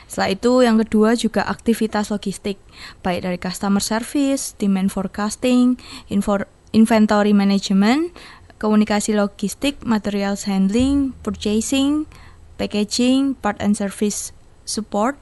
Setelah 0.08 0.32
itu 0.32 0.52
yang 0.64 0.80
kedua 0.80 1.12
juga 1.14 1.44
aktivitas 1.44 2.08
logistik 2.08 2.56
baik 3.04 3.28
dari 3.28 3.38
customer 3.38 3.84
service, 3.84 4.56
demand 4.56 4.88
forecasting, 4.88 5.76
infor- 6.08 6.48
inventory 6.72 7.36
management, 7.36 8.16
komunikasi 8.56 9.12
logistik, 9.12 9.84
materials 9.84 10.48
handling, 10.48 11.12
purchasing, 11.20 12.08
packaging, 12.56 13.36
part 13.38 13.60
and 13.60 13.76
service 13.76 14.32
support, 14.64 15.20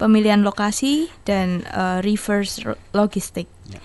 pemilihan 0.00 0.40
lokasi 0.40 1.12
dan 1.28 1.62
eh, 1.68 1.98
reverse 2.00 2.64
logistik. 2.96 3.46
Ya. 3.68 3.78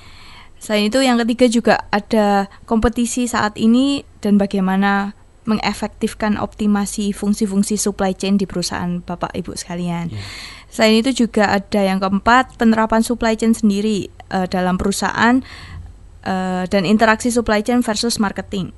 Selain 0.59 0.91
itu 0.91 0.99
yang 0.99 1.15
ketiga 1.23 1.47
juga 1.47 1.75
ada 1.87 2.51
kompetisi 2.67 3.31
saat 3.31 3.55
ini 3.55 4.03
dan 4.19 4.35
bagaimana 4.35 5.15
mengefektifkan 5.49 6.37
optimasi 6.37 7.09
fungsi-fungsi 7.09 7.81
supply 7.81 8.13
chain 8.13 8.37
di 8.37 8.45
perusahaan 8.45 9.01
Bapak 9.01 9.33
Ibu 9.33 9.57
sekalian. 9.57 10.13
Ya. 10.13 10.21
Selain 10.69 11.01
itu 11.01 11.25
juga 11.25 11.49
ada 11.49 11.81
yang 11.81 11.97
keempat 11.97 12.61
penerapan 12.61 13.01
supply 13.01 13.33
chain 13.33 13.57
sendiri 13.57 14.13
eh, 14.29 14.47
dalam 14.47 14.77
perusahaan 14.77 15.41
eh, 16.21 16.63
dan 16.69 16.83
interaksi 16.85 17.33
supply 17.33 17.65
chain 17.65 17.81
versus 17.81 18.21
marketing. 18.21 18.69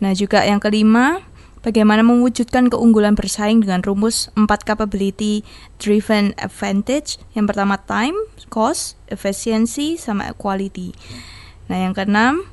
Nah, 0.00 0.16
juga 0.16 0.42
yang 0.42 0.58
kelima, 0.58 1.22
bagaimana 1.62 2.02
mewujudkan 2.02 2.72
keunggulan 2.72 3.14
bersaing 3.14 3.62
dengan 3.62 3.84
rumus 3.86 4.32
4 4.34 4.48
capability 4.66 5.46
driven 5.78 6.34
advantage. 6.40 7.20
Yang 7.36 7.54
pertama 7.54 7.78
time, 7.86 8.16
cost, 8.50 8.98
efficiency, 9.12 9.94
sama 10.00 10.34
quality. 10.34 10.96
Nah, 11.70 11.86
yang 11.86 11.94
keenam, 11.94 12.48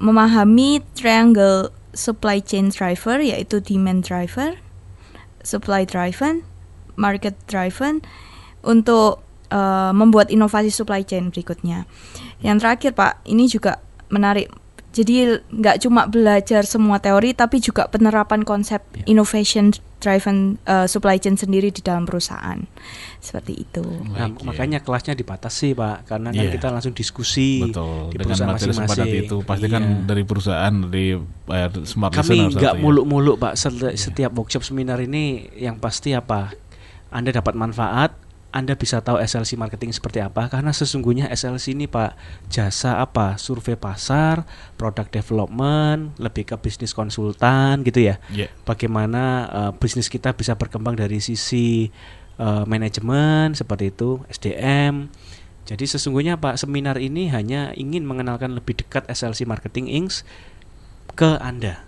memahami 0.00 0.82
triangle 0.96 1.70
supply 1.92 2.38
chain 2.38 2.70
driver 2.70 3.18
yaitu 3.18 3.58
demand 3.58 4.06
driver, 4.06 4.58
supply 5.42 5.82
driven, 5.86 6.46
market 6.94 7.34
driven 7.50 8.04
untuk 8.62 9.24
eh, 9.50 9.92
membuat 9.94 10.30
inovasi 10.30 10.70
supply 10.70 11.02
chain 11.02 11.32
berikutnya. 11.32 11.88
Yang 12.40 12.56
terakhir 12.62 12.92
Pak, 12.96 13.12
ini 13.28 13.50
juga 13.50 13.80
menarik. 14.08 14.50
Jadi 14.90 15.38
nggak 15.54 15.86
cuma 15.86 16.10
belajar 16.10 16.66
semua 16.66 16.98
teori, 16.98 17.30
tapi 17.30 17.62
juga 17.62 17.86
penerapan 17.86 18.42
konsep 18.42 18.82
Ya. 18.98 19.06
innovation 19.06 19.70
driven 20.00 20.56
eh, 20.64 20.88
supply 20.88 21.16
chain 21.16 21.36
sendiri 21.36 21.68
di 21.68 21.78
dalam 21.78 22.02
perusahaan. 22.02 22.56
Seperti 23.20 23.52
itu. 23.60 23.84
Nah, 24.10 24.26
ya. 24.26 24.42
makanya 24.42 24.80
kelasnya 24.80 25.12
dibatasi, 25.12 25.76
Pak, 25.76 26.08
karena 26.08 26.32
kan 26.32 26.40
Iya. 26.40 26.50
kita 26.50 26.66
langsung 26.68 26.90
diskusi 26.90 27.60
Betul, 27.60 28.08
di 28.08 28.16
dengan 28.16 28.32
perusahaan 28.32 28.56
masing-masing. 28.56 29.12
itu 29.20 29.36
pasti 29.44 29.66
kan 29.68 29.82
Iya. 29.84 30.02
dari 30.02 30.22
perusahaan 30.24 30.74
dari 30.80 31.06
eh, 31.46 31.68
smart 31.84 32.12
kami 32.12 32.48
nggak 32.50 32.74
ya. 32.74 32.80
muluk-muluk 32.80 33.36
pak 33.36 33.54
Seti- 33.54 33.94
setiap 33.94 34.32
workshop 34.32 34.62
seminar 34.62 34.96
ini 34.98 35.22
yang 35.54 35.76
pasti 35.76 36.10
apa 36.10 36.50
anda 37.08 37.28
dapat 37.28 37.52
manfaat 37.52 38.16
anda 38.50 38.74
bisa 38.74 38.98
tahu 38.98 39.22
SLC 39.22 39.54
marketing 39.54 39.94
seperti 39.94 40.18
apa? 40.18 40.50
Karena 40.50 40.74
sesungguhnya 40.74 41.30
SLC 41.30 41.74
ini 41.74 41.86
pak 41.86 42.18
jasa 42.50 42.98
apa? 42.98 43.38
Survei 43.38 43.78
pasar 43.78 44.42
product 44.74 45.14
development 45.14 46.18
lebih 46.18 46.50
ke 46.50 46.56
bisnis 46.58 46.90
konsultan 46.90 47.86
gitu 47.86 48.10
ya. 48.10 48.18
Iya. 48.30 48.50
bagaimana 48.66 49.22
eh, 49.50 49.72
bisnis 49.78 50.10
kita 50.10 50.34
bisa 50.34 50.58
berkembang 50.58 50.98
dari 50.98 51.22
sisi 51.22 51.88
eh, 52.38 52.64
manajemen 52.66 53.54
seperti 53.54 53.94
itu 53.94 54.22
SDM 54.28 55.08
jadi 55.70 55.86
sesungguhnya 55.86 56.34
Pak 56.34 56.58
seminar 56.58 56.98
ini 56.98 57.30
hanya 57.30 57.70
ingin 57.78 58.02
mengenalkan 58.02 58.58
lebih 58.58 58.82
dekat 58.82 59.06
SLC 59.06 59.46
Marketing 59.46 59.86
Inc. 59.86 60.26
ke 61.14 61.38
Anda. 61.38 61.86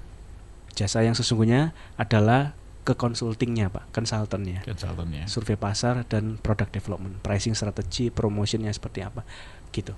Jasa 0.79 1.03
yang 1.03 1.19
sesungguhnya 1.19 1.75
adalah 1.99 2.55
ke 2.83 2.99
consultingnya 2.99 3.71
Pak, 3.71 3.95
konsultannya. 3.95 4.67
Consultant 4.67 5.11
ya. 5.15 5.25
Survei 5.31 5.55
pasar 5.55 6.03
dan 6.11 6.39
product 6.43 6.75
development, 6.75 7.23
pricing 7.23 7.55
strategi, 7.55 8.11
promotionnya 8.11 8.75
seperti 8.75 9.07
apa, 9.07 9.23
gitu. 9.71 9.95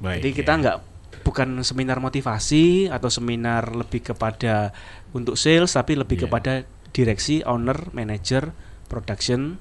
Baik. 0.00 0.24
Jadi 0.24 0.30
kita 0.32 0.52
ya. 0.56 0.60
nggak 0.60 0.76
bukan 1.22 1.60
seminar 1.62 2.00
motivasi 2.00 2.88
atau 2.88 3.12
seminar 3.12 3.76
lebih 3.76 4.00
kepada 4.02 4.72
untuk 5.12 5.36
sales, 5.36 5.76
tapi 5.76 5.94
lebih 6.00 6.16
Iya. 6.18 6.24
kepada 6.26 6.52
direksi, 6.96 7.44
owner, 7.44 7.92
manager, 7.92 8.56
production, 8.88 9.60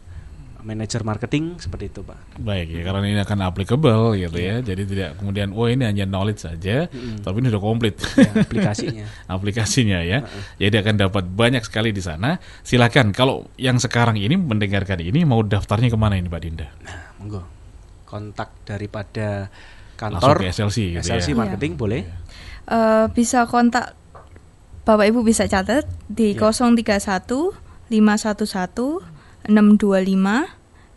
manajer 0.63 1.03
marketing 1.03 1.59
seperti 1.59 1.91
itu 1.91 2.01
pak. 2.01 2.15
Baik 2.39 2.71
ya 2.71 2.81
karena 2.87 3.03
ini 3.03 3.19
akan 3.19 3.39
applicable 3.43 4.15
gitu 4.15 4.39
ya. 4.39 4.63
Jadi 4.63 4.83
tidak 4.87 5.19
kemudian 5.19 5.51
oh 5.51 5.67
ini 5.67 5.83
hanya 5.83 6.07
knowledge 6.07 6.47
saja, 6.47 6.87
tapi 7.19 7.35
ini 7.43 7.47
sudah 7.51 7.59
komplit 7.61 7.99
Ya, 8.15 8.31
aplikasinya. 8.31 9.05
aplikasinya 9.35 9.99
ya. 10.01 10.23
Jadi 10.57 10.75
akan 10.79 10.95
dapat 10.97 11.23
banyak 11.27 11.61
sekali 11.61 11.91
di 11.91 11.99
sana. 11.99 12.39
Silakan 12.63 13.11
kalau 13.11 13.51
yang 13.59 13.75
sekarang 13.77 14.15
ini 14.15 14.39
mendengarkan 14.39 15.03
ini 15.03 15.27
mau 15.27 15.43
daftarnya 15.43 15.91
ke 15.91 15.99
mana 15.99 16.15
ini 16.15 16.31
Mbak 16.31 16.41
Dinda? 16.41 16.67
Nah, 16.81 16.97
monggo 17.19 17.41
kontak 18.07 18.49
daripada 18.63 19.51
Langsung 19.99 20.19
kantor 20.19 20.35
ke 20.41 20.47
SLC 20.51 20.77
gitu 20.95 21.05
SLC 21.05 21.27
ya. 21.31 21.37
marketing 21.37 21.75
boleh. 21.75 22.01
Eh, 22.63 23.05
bisa 23.11 23.43
kontak 23.45 23.93
Bapak 24.83 25.07
Ibu 25.07 25.23
bisa 25.23 25.47
catat 25.47 25.87
di 26.07 26.35
Ya. 26.35 26.51
031 26.51 27.51
511 27.87 29.12
625 29.45 30.47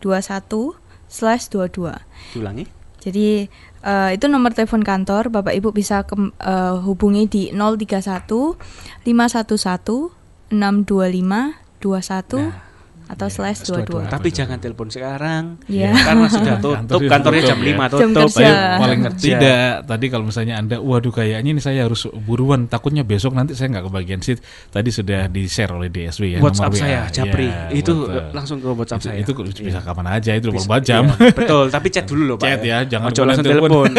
21 0.00 0.76
slash 1.06 1.48
22. 1.48 1.94
Diulangi. 2.34 2.64
Jadi 2.98 3.46
eh, 3.82 4.10
itu 4.10 4.26
nomor 4.26 4.50
telepon 4.50 4.82
kantor, 4.82 5.30
Bapak 5.30 5.54
Ibu 5.54 5.70
bisa 5.70 6.02
kem- 6.02 6.34
eh, 6.36 6.76
hubungi 6.76 7.26
di 7.26 7.42
031 7.50 8.58
511 9.06 10.10
625 10.50 11.54
21 11.78 12.38
Nah, 12.40 12.65
atau 13.06 13.26
slash 13.26 13.62
Dua-dua. 13.62 14.06
22. 14.06 14.12
Tapi 14.12 14.28
jangan 14.30 14.58
telepon 14.58 14.88
sekarang. 14.88 15.62
Iya. 15.66 15.94
Karena 15.94 16.26
sudah 16.26 16.54
Kantor 16.58 16.74
tutup, 16.76 16.98
sudah 16.98 17.10
kantornya 17.10 17.40
tutup 17.40 17.48
jam 17.48 17.58
ya. 17.58 17.66
5 17.66 17.76
Jam 17.76 18.10
tutup. 18.10 18.28
kerja. 18.28 18.46
Kerja. 18.46 18.76
paling 18.76 19.00
Kerja. 19.00 19.22
tidak 19.22 19.68
tadi 19.86 20.06
kalau 20.06 20.24
misalnya 20.24 20.54
anda, 20.56 20.76
waduh 20.76 21.12
kayaknya 21.12 21.50
ini 21.50 21.60
saya 21.60 21.80
harus 21.82 22.02
buruan, 22.18 22.66
takutnya 22.66 23.02
besok 23.02 23.32
nanti 23.32 23.54
saya 23.54 23.70
nggak 23.70 23.86
kebagian 23.86 24.20
seat. 24.20 24.38
Tadi 24.68 24.90
sudah 24.90 25.26
di 25.26 25.46
share 25.46 25.70
oleh 25.70 25.86
DSW 25.86 26.24
ya. 26.28 26.38
WhatsApp 26.38 26.68
nomor 26.68 26.76
WA. 26.76 26.82
saya, 26.82 27.00
Japri. 27.08 27.46
Ya, 27.46 27.70
itu 27.72 27.92
langsung 28.30 28.58
ke 28.58 28.68
WhatsApp 28.68 29.00
itu, 29.00 29.08
saya. 29.08 29.18
itu 29.22 29.32
bisa 29.62 29.80
kapan 29.80 30.06
aja 30.12 30.30
itu 30.34 30.48
Bisa- 30.50 30.66
24 30.66 30.82
jam. 30.82 31.02
iya, 31.06 31.30
betul, 31.30 31.64
tapi 31.70 31.86
chat 31.88 32.04
dulu 32.04 32.22
loh 32.24 32.36
Pak. 32.36 32.46
Chat 32.48 32.60
ya, 32.62 32.78
jangan 32.82 33.08
Ojo 33.08 33.20
langsung 33.22 33.46
telepon. 33.46 33.90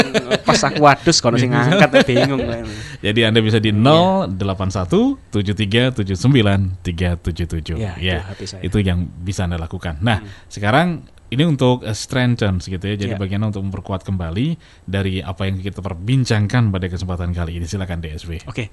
Pas 0.43 0.59
aku 0.63 0.79
wadus 0.83 1.17
kalau 1.19 1.35
sing 1.35 1.49
ngangkat 1.49 1.89
bingung. 2.03 2.39
Jadi 3.05 3.19
Anda 3.23 3.39
bisa 3.39 3.57
di 3.57 3.69
Iya. 3.69 4.25
081 4.27 5.15
73 5.29 5.93
79 5.95 6.81
377. 6.81 7.77
Ya, 7.77 7.93
itu 7.95 8.25
HP 8.25 8.39
saya. 8.43 8.61
Itu 8.63 8.77
yang 8.97 9.05
bisa 9.21 9.45
Anda 9.45 9.61
lakukan. 9.61 10.01
Nah, 10.01 10.25
sekarang 10.49 11.05
ini 11.29 11.43
untuk 11.45 11.85
uh, 11.85 11.93
strengthen 11.93 12.57
gitu 12.57 12.81
ya. 12.81 12.95
Jadi 12.97 13.13
Ya. 13.13 13.19
bagian 13.19 13.43
untuk 13.45 13.61
memperkuat 13.61 14.01
kembali 14.01 14.57
dari 14.87 15.21
apa 15.21 15.45
yang 15.45 15.61
kita 15.61 15.83
perbincangkan 15.83 16.73
pada 16.73 16.87
kesempatan 16.89 17.35
kali 17.35 17.61
ini. 17.61 17.69
Silakan 17.69 18.01
DSW. 18.01 18.47
Oke. 18.49 18.71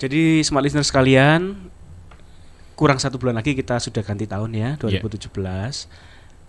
Jadi 0.00 0.40
smart 0.40 0.64
listener 0.64 0.82
sekalian, 0.82 1.70
kurang 2.72 2.96
satu 2.96 3.20
bulan 3.20 3.36
lagi 3.36 3.52
kita 3.52 3.76
sudah 3.76 4.00
ganti 4.00 4.24
tahun 4.24 4.50
ya, 4.56 4.70
2017. 4.80 5.28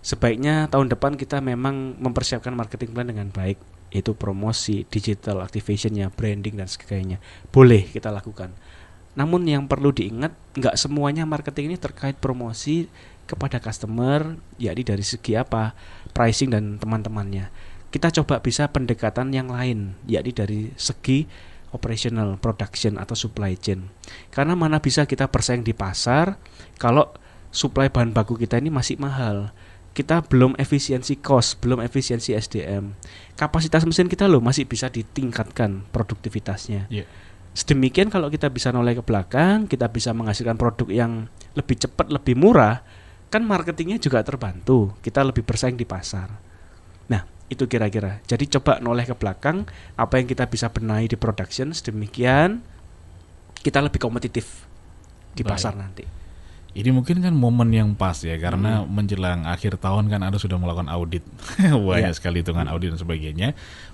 Sebaiknya 0.02 0.66
tahun 0.72 0.88
depan 0.88 1.14
kita 1.20 1.38
memang 1.44 2.00
mempersiapkan 2.00 2.50
marketing 2.56 2.96
plan 2.96 3.06
dengan 3.06 3.28
baik, 3.28 3.60
yaitu 3.92 4.16
promosi, 4.16 4.88
digital 4.88 5.44
activationnya, 5.44 6.08
branding 6.10 6.56
dan 6.56 6.66
sebagainya. 6.66 7.20
Boleh 7.52 7.84
kita 7.86 8.08
lakukan. 8.08 8.56
Namun 9.12 9.44
yang 9.44 9.68
perlu 9.68 9.92
diingat, 9.92 10.32
nggak 10.56 10.76
semuanya 10.80 11.28
marketing 11.28 11.74
ini 11.74 11.76
terkait 11.76 12.16
promosi 12.16 12.88
kepada 13.28 13.60
customer, 13.60 14.36
yakni 14.56 14.82
dari 14.82 15.04
segi 15.04 15.36
apa, 15.36 15.76
pricing 16.16 16.52
dan 16.52 16.80
teman-temannya. 16.80 17.52
Kita 17.92 18.08
coba 18.08 18.40
bisa 18.40 18.72
pendekatan 18.72 19.36
yang 19.36 19.52
lain, 19.52 19.96
yakni 20.08 20.32
dari 20.32 20.60
segi 20.80 21.28
operational, 21.72 22.36
production 22.40 23.00
atau 23.00 23.16
supply 23.16 23.56
chain. 23.56 23.88
Karena 24.32 24.52
mana 24.56 24.80
bisa 24.80 25.08
kita 25.08 25.28
bersaing 25.28 25.64
di 25.64 25.72
pasar 25.72 26.36
kalau 26.76 27.08
supply 27.52 27.88
bahan 27.92 28.16
baku 28.16 28.36
kita 28.36 28.60
ini 28.60 28.72
masih 28.72 29.00
mahal. 29.00 29.52
Kita 29.92 30.24
belum 30.24 30.56
efisiensi 30.56 31.20
cost, 31.20 31.60
belum 31.60 31.84
efisiensi 31.84 32.32
SDM. 32.32 32.96
Kapasitas 33.36 33.84
mesin 33.84 34.08
kita 34.08 34.24
loh 34.24 34.40
masih 34.40 34.64
bisa 34.64 34.88
ditingkatkan 34.88 35.84
produktivitasnya. 35.92 36.88
Iya. 36.88 37.04
Sedemikian 37.52 38.08
kalau 38.08 38.32
kita 38.32 38.48
bisa 38.48 38.72
noleh 38.72 38.96
ke 38.96 39.04
belakang, 39.04 39.68
kita 39.68 39.92
bisa 39.92 40.16
menghasilkan 40.16 40.56
produk 40.56 40.88
yang 40.88 41.28
lebih 41.52 41.76
cepat, 41.84 42.08
lebih 42.08 42.32
murah, 42.32 42.80
kan 43.28 43.44
marketingnya 43.44 44.00
juga 44.00 44.24
terbantu. 44.24 44.96
Kita 45.04 45.20
lebih 45.20 45.44
bersaing 45.44 45.76
di 45.76 45.84
pasar. 45.84 46.32
Nah, 47.12 47.28
itu 47.52 47.68
kira-kira. 47.68 48.24
Jadi 48.24 48.48
coba 48.56 48.80
noleh 48.80 49.04
ke 49.04 49.12
belakang, 49.12 49.68
apa 50.00 50.16
yang 50.16 50.24
kita 50.24 50.48
bisa 50.48 50.72
benahi 50.72 51.12
di 51.12 51.16
production, 51.20 51.76
sedemikian 51.76 52.64
kita 53.60 53.78
lebih 53.84 54.00
kompetitif 54.00 54.64
di 55.36 55.44
Baik. 55.44 55.52
pasar 55.52 55.76
nanti. 55.76 56.21
Ini 56.72 56.88
mungkin 56.88 57.20
kan 57.20 57.36
momen 57.36 57.68
yang 57.68 57.92
pas 57.92 58.16
ya 58.24 58.32
karena 58.40 58.80
menjelang 58.88 59.44
akhir 59.44 59.76
tahun 59.76 60.08
kan 60.08 60.24
Anda 60.24 60.40
sudah 60.40 60.56
melakukan 60.56 60.88
audit. 60.88 61.20
Banyak 61.60 62.12
Iya. 62.12 62.16
sekali 62.16 62.40
hitungan 62.40 62.64
audit 62.64 62.96
dan 62.96 63.00
sebagainya. 63.00 63.48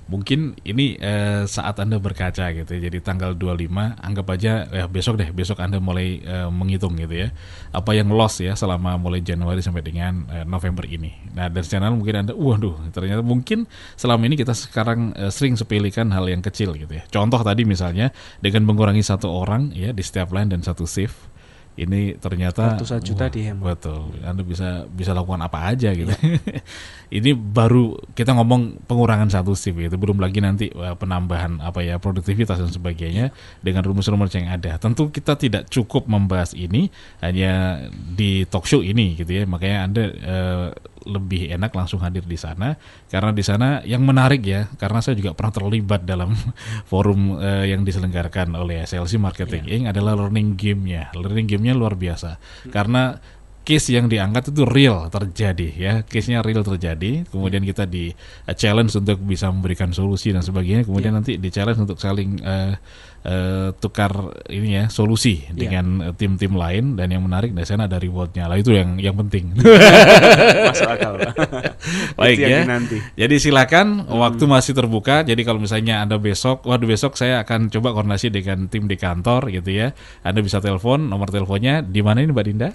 Mungkin 0.06 0.56
ini 0.62 0.94
eh, 0.94 1.42
saat 1.44 1.82
Anda 1.82 1.98
berkaca 1.98 2.54
gitu 2.54 2.70
ya. 2.70 2.80
Jadi 2.86 3.02
tanggal 3.02 3.34
25 3.34 3.98
anggap 3.98 4.26
aja 4.30 4.64
ya 4.70 4.86
besok 4.86 5.18
deh, 5.18 5.26
besok 5.34 5.58
Anda 5.58 5.82
mulai 5.82 6.22
eh, 6.22 6.46
menghitung 6.48 6.94
gitu 6.96 7.26
ya. 7.26 7.34
Apa 7.74 7.98
yang 7.98 8.14
loss 8.14 8.38
ya 8.38 8.54
selama 8.54 8.94
mulai 8.94 9.26
Januari 9.26 9.58
sampai 9.58 9.82
dengan 9.82 10.24
eh, 10.30 10.46
November 10.46 10.86
ini. 10.86 11.12
Nah, 11.34 11.50
dari 11.50 11.66
sana 11.66 11.90
mungkin 11.90 12.24
Anda 12.24 12.32
waduh, 12.38 12.94
ternyata 12.94 13.26
mungkin 13.26 13.66
selama 13.98 14.22
ini 14.22 14.38
kita 14.38 14.54
sekarang 14.54 15.18
eh, 15.18 15.34
sering 15.34 15.58
sepelikan 15.58 16.14
hal 16.14 16.30
yang 16.30 16.46
kecil 16.46 16.78
gitu 16.78 16.94
ya. 16.94 17.02
Contoh 17.10 17.42
tadi 17.42 17.66
misalnya 17.66 18.14
dengan 18.38 18.64
mengurangi 18.70 19.02
satu 19.02 19.26
orang 19.28 19.74
ya 19.74 19.90
di 19.90 20.00
setiap 20.06 20.30
line 20.30 20.54
dan 20.54 20.62
satu 20.62 20.86
shift 20.86 21.18
ini 21.78 22.18
ternyata 22.18 22.74
Ratusan 22.74 22.98
juta 23.06 23.30
dihemat. 23.30 23.78
betul. 23.78 24.10
Anda 24.26 24.42
bisa 24.42 24.90
bisa 24.90 25.14
lakukan 25.14 25.38
apa 25.46 25.70
aja 25.70 25.94
gitu. 25.94 26.10
Ini 27.18 27.32
baru 27.32 27.96
kita 28.12 28.36
ngomong 28.36 28.84
pengurangan 28.84 29.30
satu 29.30 29.54
shift 29.54 29.78
gitu. 29.78 29.96
Belum 29.96 30.18
lagi 30.20 30.42
nanti 30.42 30.68
wah, 30.74 30.98
penambahan 30.98 31.62
apa 31.62 31.80
ya 31.80 31.96
produktivitas 31.96 32.60
dan 32.60 32.68
sebagainya 32.68 33.32
dengan 33.62 33.86
rumus-rumus 33.86 34.34
yang 34.34 34.50
ada. 34.50 34.76
Tentu 34.76 35.08
kita 35.08 35.38
tidak 35.38 35.70
cukup 35.72 36.04
membahas 36.04 36.52
ini 36.52 36.90
hanya 37.24 37.86
di 37.94 38.44
talk 38.44 38.66
show 38.66 38.82
ini 38.82 39.16
gitu 39.16 39.30
ya. 39.30 39.48
Makanya 39.48 39.78
anda 39.88 40.02
eh, 40.04 40.68
lebih 41.08 41.48
enak 41.56 41.72
langsung 41.72 42.04
hadir 42.04 42.26
di 42.28 42.36
sana. 42.36 42.76
Karena 43.08 43.32
di 43.32 43.40
sana 43.40 43.80
yang 43.88 44.04
menarik 44.04 44.44
ya 44.44 44.68
karena 44.76 45.00
saya 45.00 45.16
juga 45.16 45.32
pernah 45.32 45.54
terlibat 45.54 46.04
dalam 46.04 46.36
forum 46.90 47.40
eh, 47.40 47.72
yang 47.72 47.86
diselenggarakan 47.86 48.52
oleh 48.52 48.84
SLC 48.84 49.16
Marketing 49.16 49.64
Inc. 49.64 49.84
adalah 49.88 50.12
learning 50.18 50.58
game-nya. 50.60 51.14
Learning 51.16 51.48
luar 51.76 51.96
biasa. 51.96 52.38
Karena 52.70 53.18
case 53.68 53.92
yang 53.92 54.08
diangkat 54.08 54.48
itu 54.48 54.64
real 54.64 55.12
terjadi 55.12 55.68
ya. 55.76 55.92
Case-nya 56.08 56.40
real 56.40 56.64
terjadi. 56.64 57.28
Kemudian 57.28 57.60
kita 57.68 57.84
di 57.84 58.08
eh, 58.48 58.56
challenge 58.56 58.96
untuk 58.96 59.20
bisa 59.20 59.52
memberikan 59.52 59.92
solusi 59.92 60.32
dan 60.32 60.40
sebagainya. 60.40 60.88
Kemudian 60.88 61.12
nanti 61.12 61.36
di 61.36 61.52
challenge 61.52 61.84
untuk 61.84 62.00
saling 62.00 62.40
eh, 62.40 62.72
eh, 63.20 63.74
tukar 63.74 64.10
ini 64.46 64.68
ya 64.74 64.84
solusi 64.86 65.42
Iya. 65.44 65.52
dengan 65.54 65.86
eh, 66.00 66.12
tim-tim 66.12 66.52
lain 66.52 66.94
dan 66.94 67.08
yang 67.08 67.20
menarik 67.20 67.50
di 67.50 67.62
sana 67.62 67.84
ada 67.84 67.96
rewardnya 67.96 68.44
lah 68.44 68.54
itu 68.54 68.70
yang 68.70 68.96
yang 68.96 69.16
penting 69.16 69.54
Masuk 70.68 70.86
akal. 70.86 71.14
Baik 72.18 72.36
ya. 72.38 72.62
dinanti. 72.62 72.98
Jadi 73.14 73.34
silakan 73.38 74.06
waktu 74.06 74.44
masih 74.44 74.72
terbuka. 74.72 75.22
Jadi 75.22 75.42
kalau 75.42 75.58
misalnya 75.58 76.00
Anda 76.00 76.16
besok, 76.16 76.64
waduh 76.64 76.84
besok 76.84 77.14
saya 77.14 77.40
akan 77.40 77.68
coba 77.68 77.92
koordinasi 77.92 78.28
dengan 78.28 78.66
tim 78.66 78.84
di 78.84 78.94
kantor 78.94 79.48
gitu 79.50 79.70
ya. 79.72 79.94
Anda 80.20 80.40
bisa 80.40 80.58
telepon 80.58 81.06
nomor 81.06 81.28
teleponnya 81.28 81.80
di 81.80 82.00
mana 82.00 82.20
ini 82.20 82.30
Mbak 82.30 82.44
Dinda? 82.44 82.68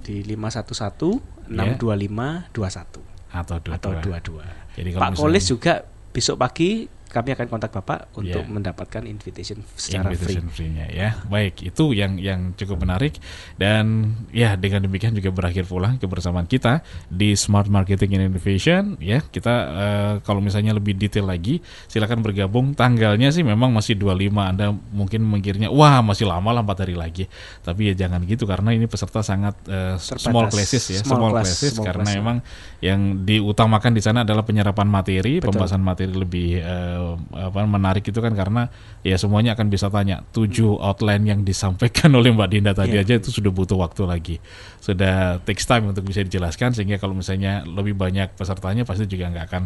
Di 0.00 0.22
511 0.24 1.50
625 1.52 2.50
21 2.50 3.02
Atau 3.32 3.56
dua 3.60 3.74
atau 3.76 3.90
22. 3.92 4.42
Jadi 4.74 4.88
kalau 4.90 5.02
Pak 5.02 5.10
misalnya- 5.10 5.22
Kolis 5.22 5.44
juga 5.46 5.74
besok 6.12 6.36
pagi 6.38 6.70
kami 7.12 7.36
akan 7.36 7.46
kontak 7.46 7.70
Bapak 7.70 8.08
untuk 8.16 8.40
Iya. 8.40 8.48
mendapatkan 8.48 9.02
invitation 9.04 9.60
secara 9.76 10.08
free. 10.08 10.16
invitation 10.16 10.46
free-nya 10.48 10.86
ya. 10.88 11.08
Baik, 11.28 11.60
itu 11.62 11.92
yang 11.92 12.16
yang 12.16 12.56
cukup 12.56 12.80
menarik 12.80 13.20
dan 13.60 14.16
ya 14.32 14.56
dengan 14.56 14.80
demikian 14.82 15.12
juga 15.12 15.28
berakhir 15.28 15.68
pula 15.68 16.00
kebersamaan 16.00 16.48
kita 16.48 16.80
di 17.12 17.36
Smart 17.36 17.68
Marketing 17.68 18.16
and 18.16 18.32
Innovation 18.32 18.96
ya. 18.96 19.20
Kita 19.20 19.54
eh, 19.68 20.14
kalau 20.24 20.40
misalnya 20.40 20.72
lebih 20.72 20.96
detail 20.96 21.28
lagi 21.28 21.60
silakan 21.86 22.24
bergabung. 22.24 22.72
Tanggalnya 22.72 23.28
sih 23.28 23.44
memang 23.44 23.68
masih 23.68 23.92
25. 23.94 24.48
Anda 24.48 24.72
mungkin 24.72 25.28
mengkiranya 25.28 25.68
wah 25.68 26.00
masih 26.00 26.24
lama 26.24 26.48
lah 26.50 26.64
4 26.64 26.88
hari 26.88 26.96
lagi. 26.96 27.28
Tapi 27.60 27.92
ya 27.92 28.06
jangan 28.06 28.24
gitu 28.24 28.48
karena 28.48 28.72
ini 28.72 28.88
peserta 28.88 29.20
sangat 29.20 29.52
eh, 29.68 30.00
small 30.00 30.48
classes 30.48 30.80
ya, 30.88 31.04
Small 31.04 31.18
small, 31.20 31.30
class, 31.36 31.46
classes 31.52 31.72
small 31.76 31.86
karena 31.92 32.04
class, 32.08 32.14
ya. 32.14 32.18
memang 32.22 32.36
yang 32.80 33.00
diutamakan 33.22 33.92
di 33.92 34.00
sana 34.00 34.24
adalah 34.24 34.46
penyerapan 34.46 34.88
materi, 34.88 35.38
Betul. 35.38 35.52
pembahasan 35.52 35.82
materi 35.82 36.14
lebih 36.14 36.48
eh, 36.56 37.01
uh, 37.02 37.48
apa 37.50 37.66
menarik 37.66 38.06
itu 38.06 38.18
kan 38.22 38.32
karena 38.32 38.70
ya 39.02 39.18
semuanya 39.18 39.58
akan 39.58 39.66
bisa 39.66 39.90
tanya 39.90 40.22
tujuh 40.30 40.78
outline 40.78 41.26
yang 41.26 41.40
disampaikan 41.42 42.14
oleh 42.18 42.30
Mbak 42.30 42.48
Dinda 42.48 42.72
tadi 42.72 42.90
Yeah. 42.92 43.08
aja 43.08 43.24
itu 43.24 43.32
sudah 43.32 43.48
butuh 43.48 43.80
waktu 43.80 44.04
lagi. 44.04 44.36
Sudah 44.76 45.40
takes 45.48 45.64
time 45.64 45.88
untuk 45.88 46.04
bisa 46.04 46.20
dijelaskan 46.20 46.76
sehingga 46.76 47.00
kalau 47.00 47.16
misalnya 47.16 47.64
lebih 47.64 47.96
banyak 47.96 48.36
pesertanya 48.36 48.84
pasti 48.84 49.08
juga 49.08 49.32
nggak 49.32 49.44
akan 49.48 49.62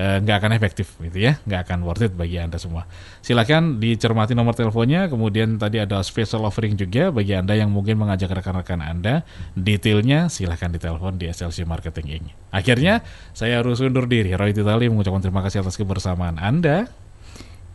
eh, 0.00 0.16
nggak 0.24 0.36
akan 0.40 0.50
efektif 0.56 0.96
gitu 0.96 1.28
ya. 1.28 1.36
Nggak 1.44 1.68
akan 1.68 1.84
worth 1.84 2.00
it 2.08 2.16
bagi 2.16 2.40
anda 2.40 2.56
semua. 2.56 2.88
Silakan 3.20 3.76
dicermati 3.84 4.32
nomor 4.32 4.56
teleponnya 4.56 5.12
kemudian 5.12 5.60
tadi 5.60 5.76
ada 5.76 6.00
special 6.00 6.48
offering 6.48 6.72
juga 6.72 7.12
bagi 7.12 7.36
anda 7.36 7.52
yang 7.52 7.68
mungkin 7.68 8.00
mengajak 8.00 8.32
rekan-rekan 8.32 8.80
anda. 8.80 9.28
Detailnya 9.52 10.32
silahkan 10.32 10.72
ditelepon 10.72 11.20
di 11.20 11.28
SLC 11.28 11.68
Marketing 11.68 12.08
ini 12.08 12.30
akhirnya 12.48 13.04
saya 13.36 13.60
harus 13.60 13.84
undur 13.84 14.08
diri. 14.08 14.32
Roy 14.32 14.56
Titali 14.56 14.88
mengucapkan 14.88 15.20
terima 15.20 15.44
kasih 15.44 15.60
atas 15.60 15.76
kebersamaan 15.76 16.40
anda 16.40 16.79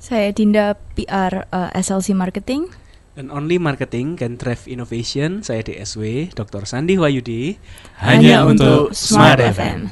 Saya 0.05 0.29
Dinda 0.29 0.77
PR 0.93 1.49
eh, 1.49 1.81
SLC 1.81 2.13
Marketing. 2.13 2.69
Dan 3.17 3.33
Only 3.33 3.57
Marketing 3.57 4.13
can 4.13 4.37
Drive 4.37 4.69
Innovation, 4.69 5.41
saya 5.41 5.65
DSW, 5.65 6.29
Dr. 6.29 6.69
Sandi 6.69 6.93
Wahyudi. 6.93 7.57
hanya, 8.05 8.45
untuk 8.45 8.93
Smart 8.93 9.41
FM. 9.41 9.89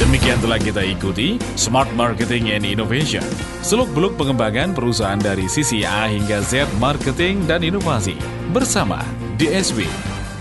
Demikian 0.00 0.40
telah 0.40 0.56
kita 0.56 0.80
ikuti 0.80 1.36
Smart 1.60 1.92
Marketing 1.92 2.56
and 2.56 2.64
Innovation. 2.64 3.26
Seluk-beluk 3.60 4.16
pengembangan 4.16 4.72
perusahaan 4.72 5.20
dari 5.20 5.44
sisi 5.44 5.84
A 5.84 6.08
hingga 6.08 6.40
Z 6.40 6.72
marketing 6.80 7.44
dan 7.44 7.60
inovasi 7.60 8.16
bersama 8.48 9.04
DSW, 9.36 9.84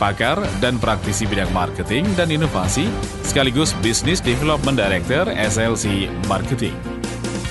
pakar 0.04 0.36
dan 0.60 0.76
praktisi 0.84 1.24
bidang 1.24 1.48
marketing 1.56 2.04
dan 2.20 2.28
inovasi 2.28 2.92
sekaligus 3.24 3.72
Business 3.80 4.20
Development 4.20 4.76
Director 4.76 5.32
SLC 5.32 6.12
Marketing. 6.28 6.76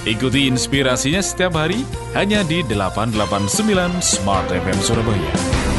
Ikuti 0.04 0.52
inspirasinya 0.52 1.24
setiap 1.24 1.56
hari 1.56 1.80
hanya 2.12 2.44
di 2.44 2.60
889 2.60 4.04
Smart 4.04 4.44
FM 4.52 4.78
Surabaya. 4.84 5.71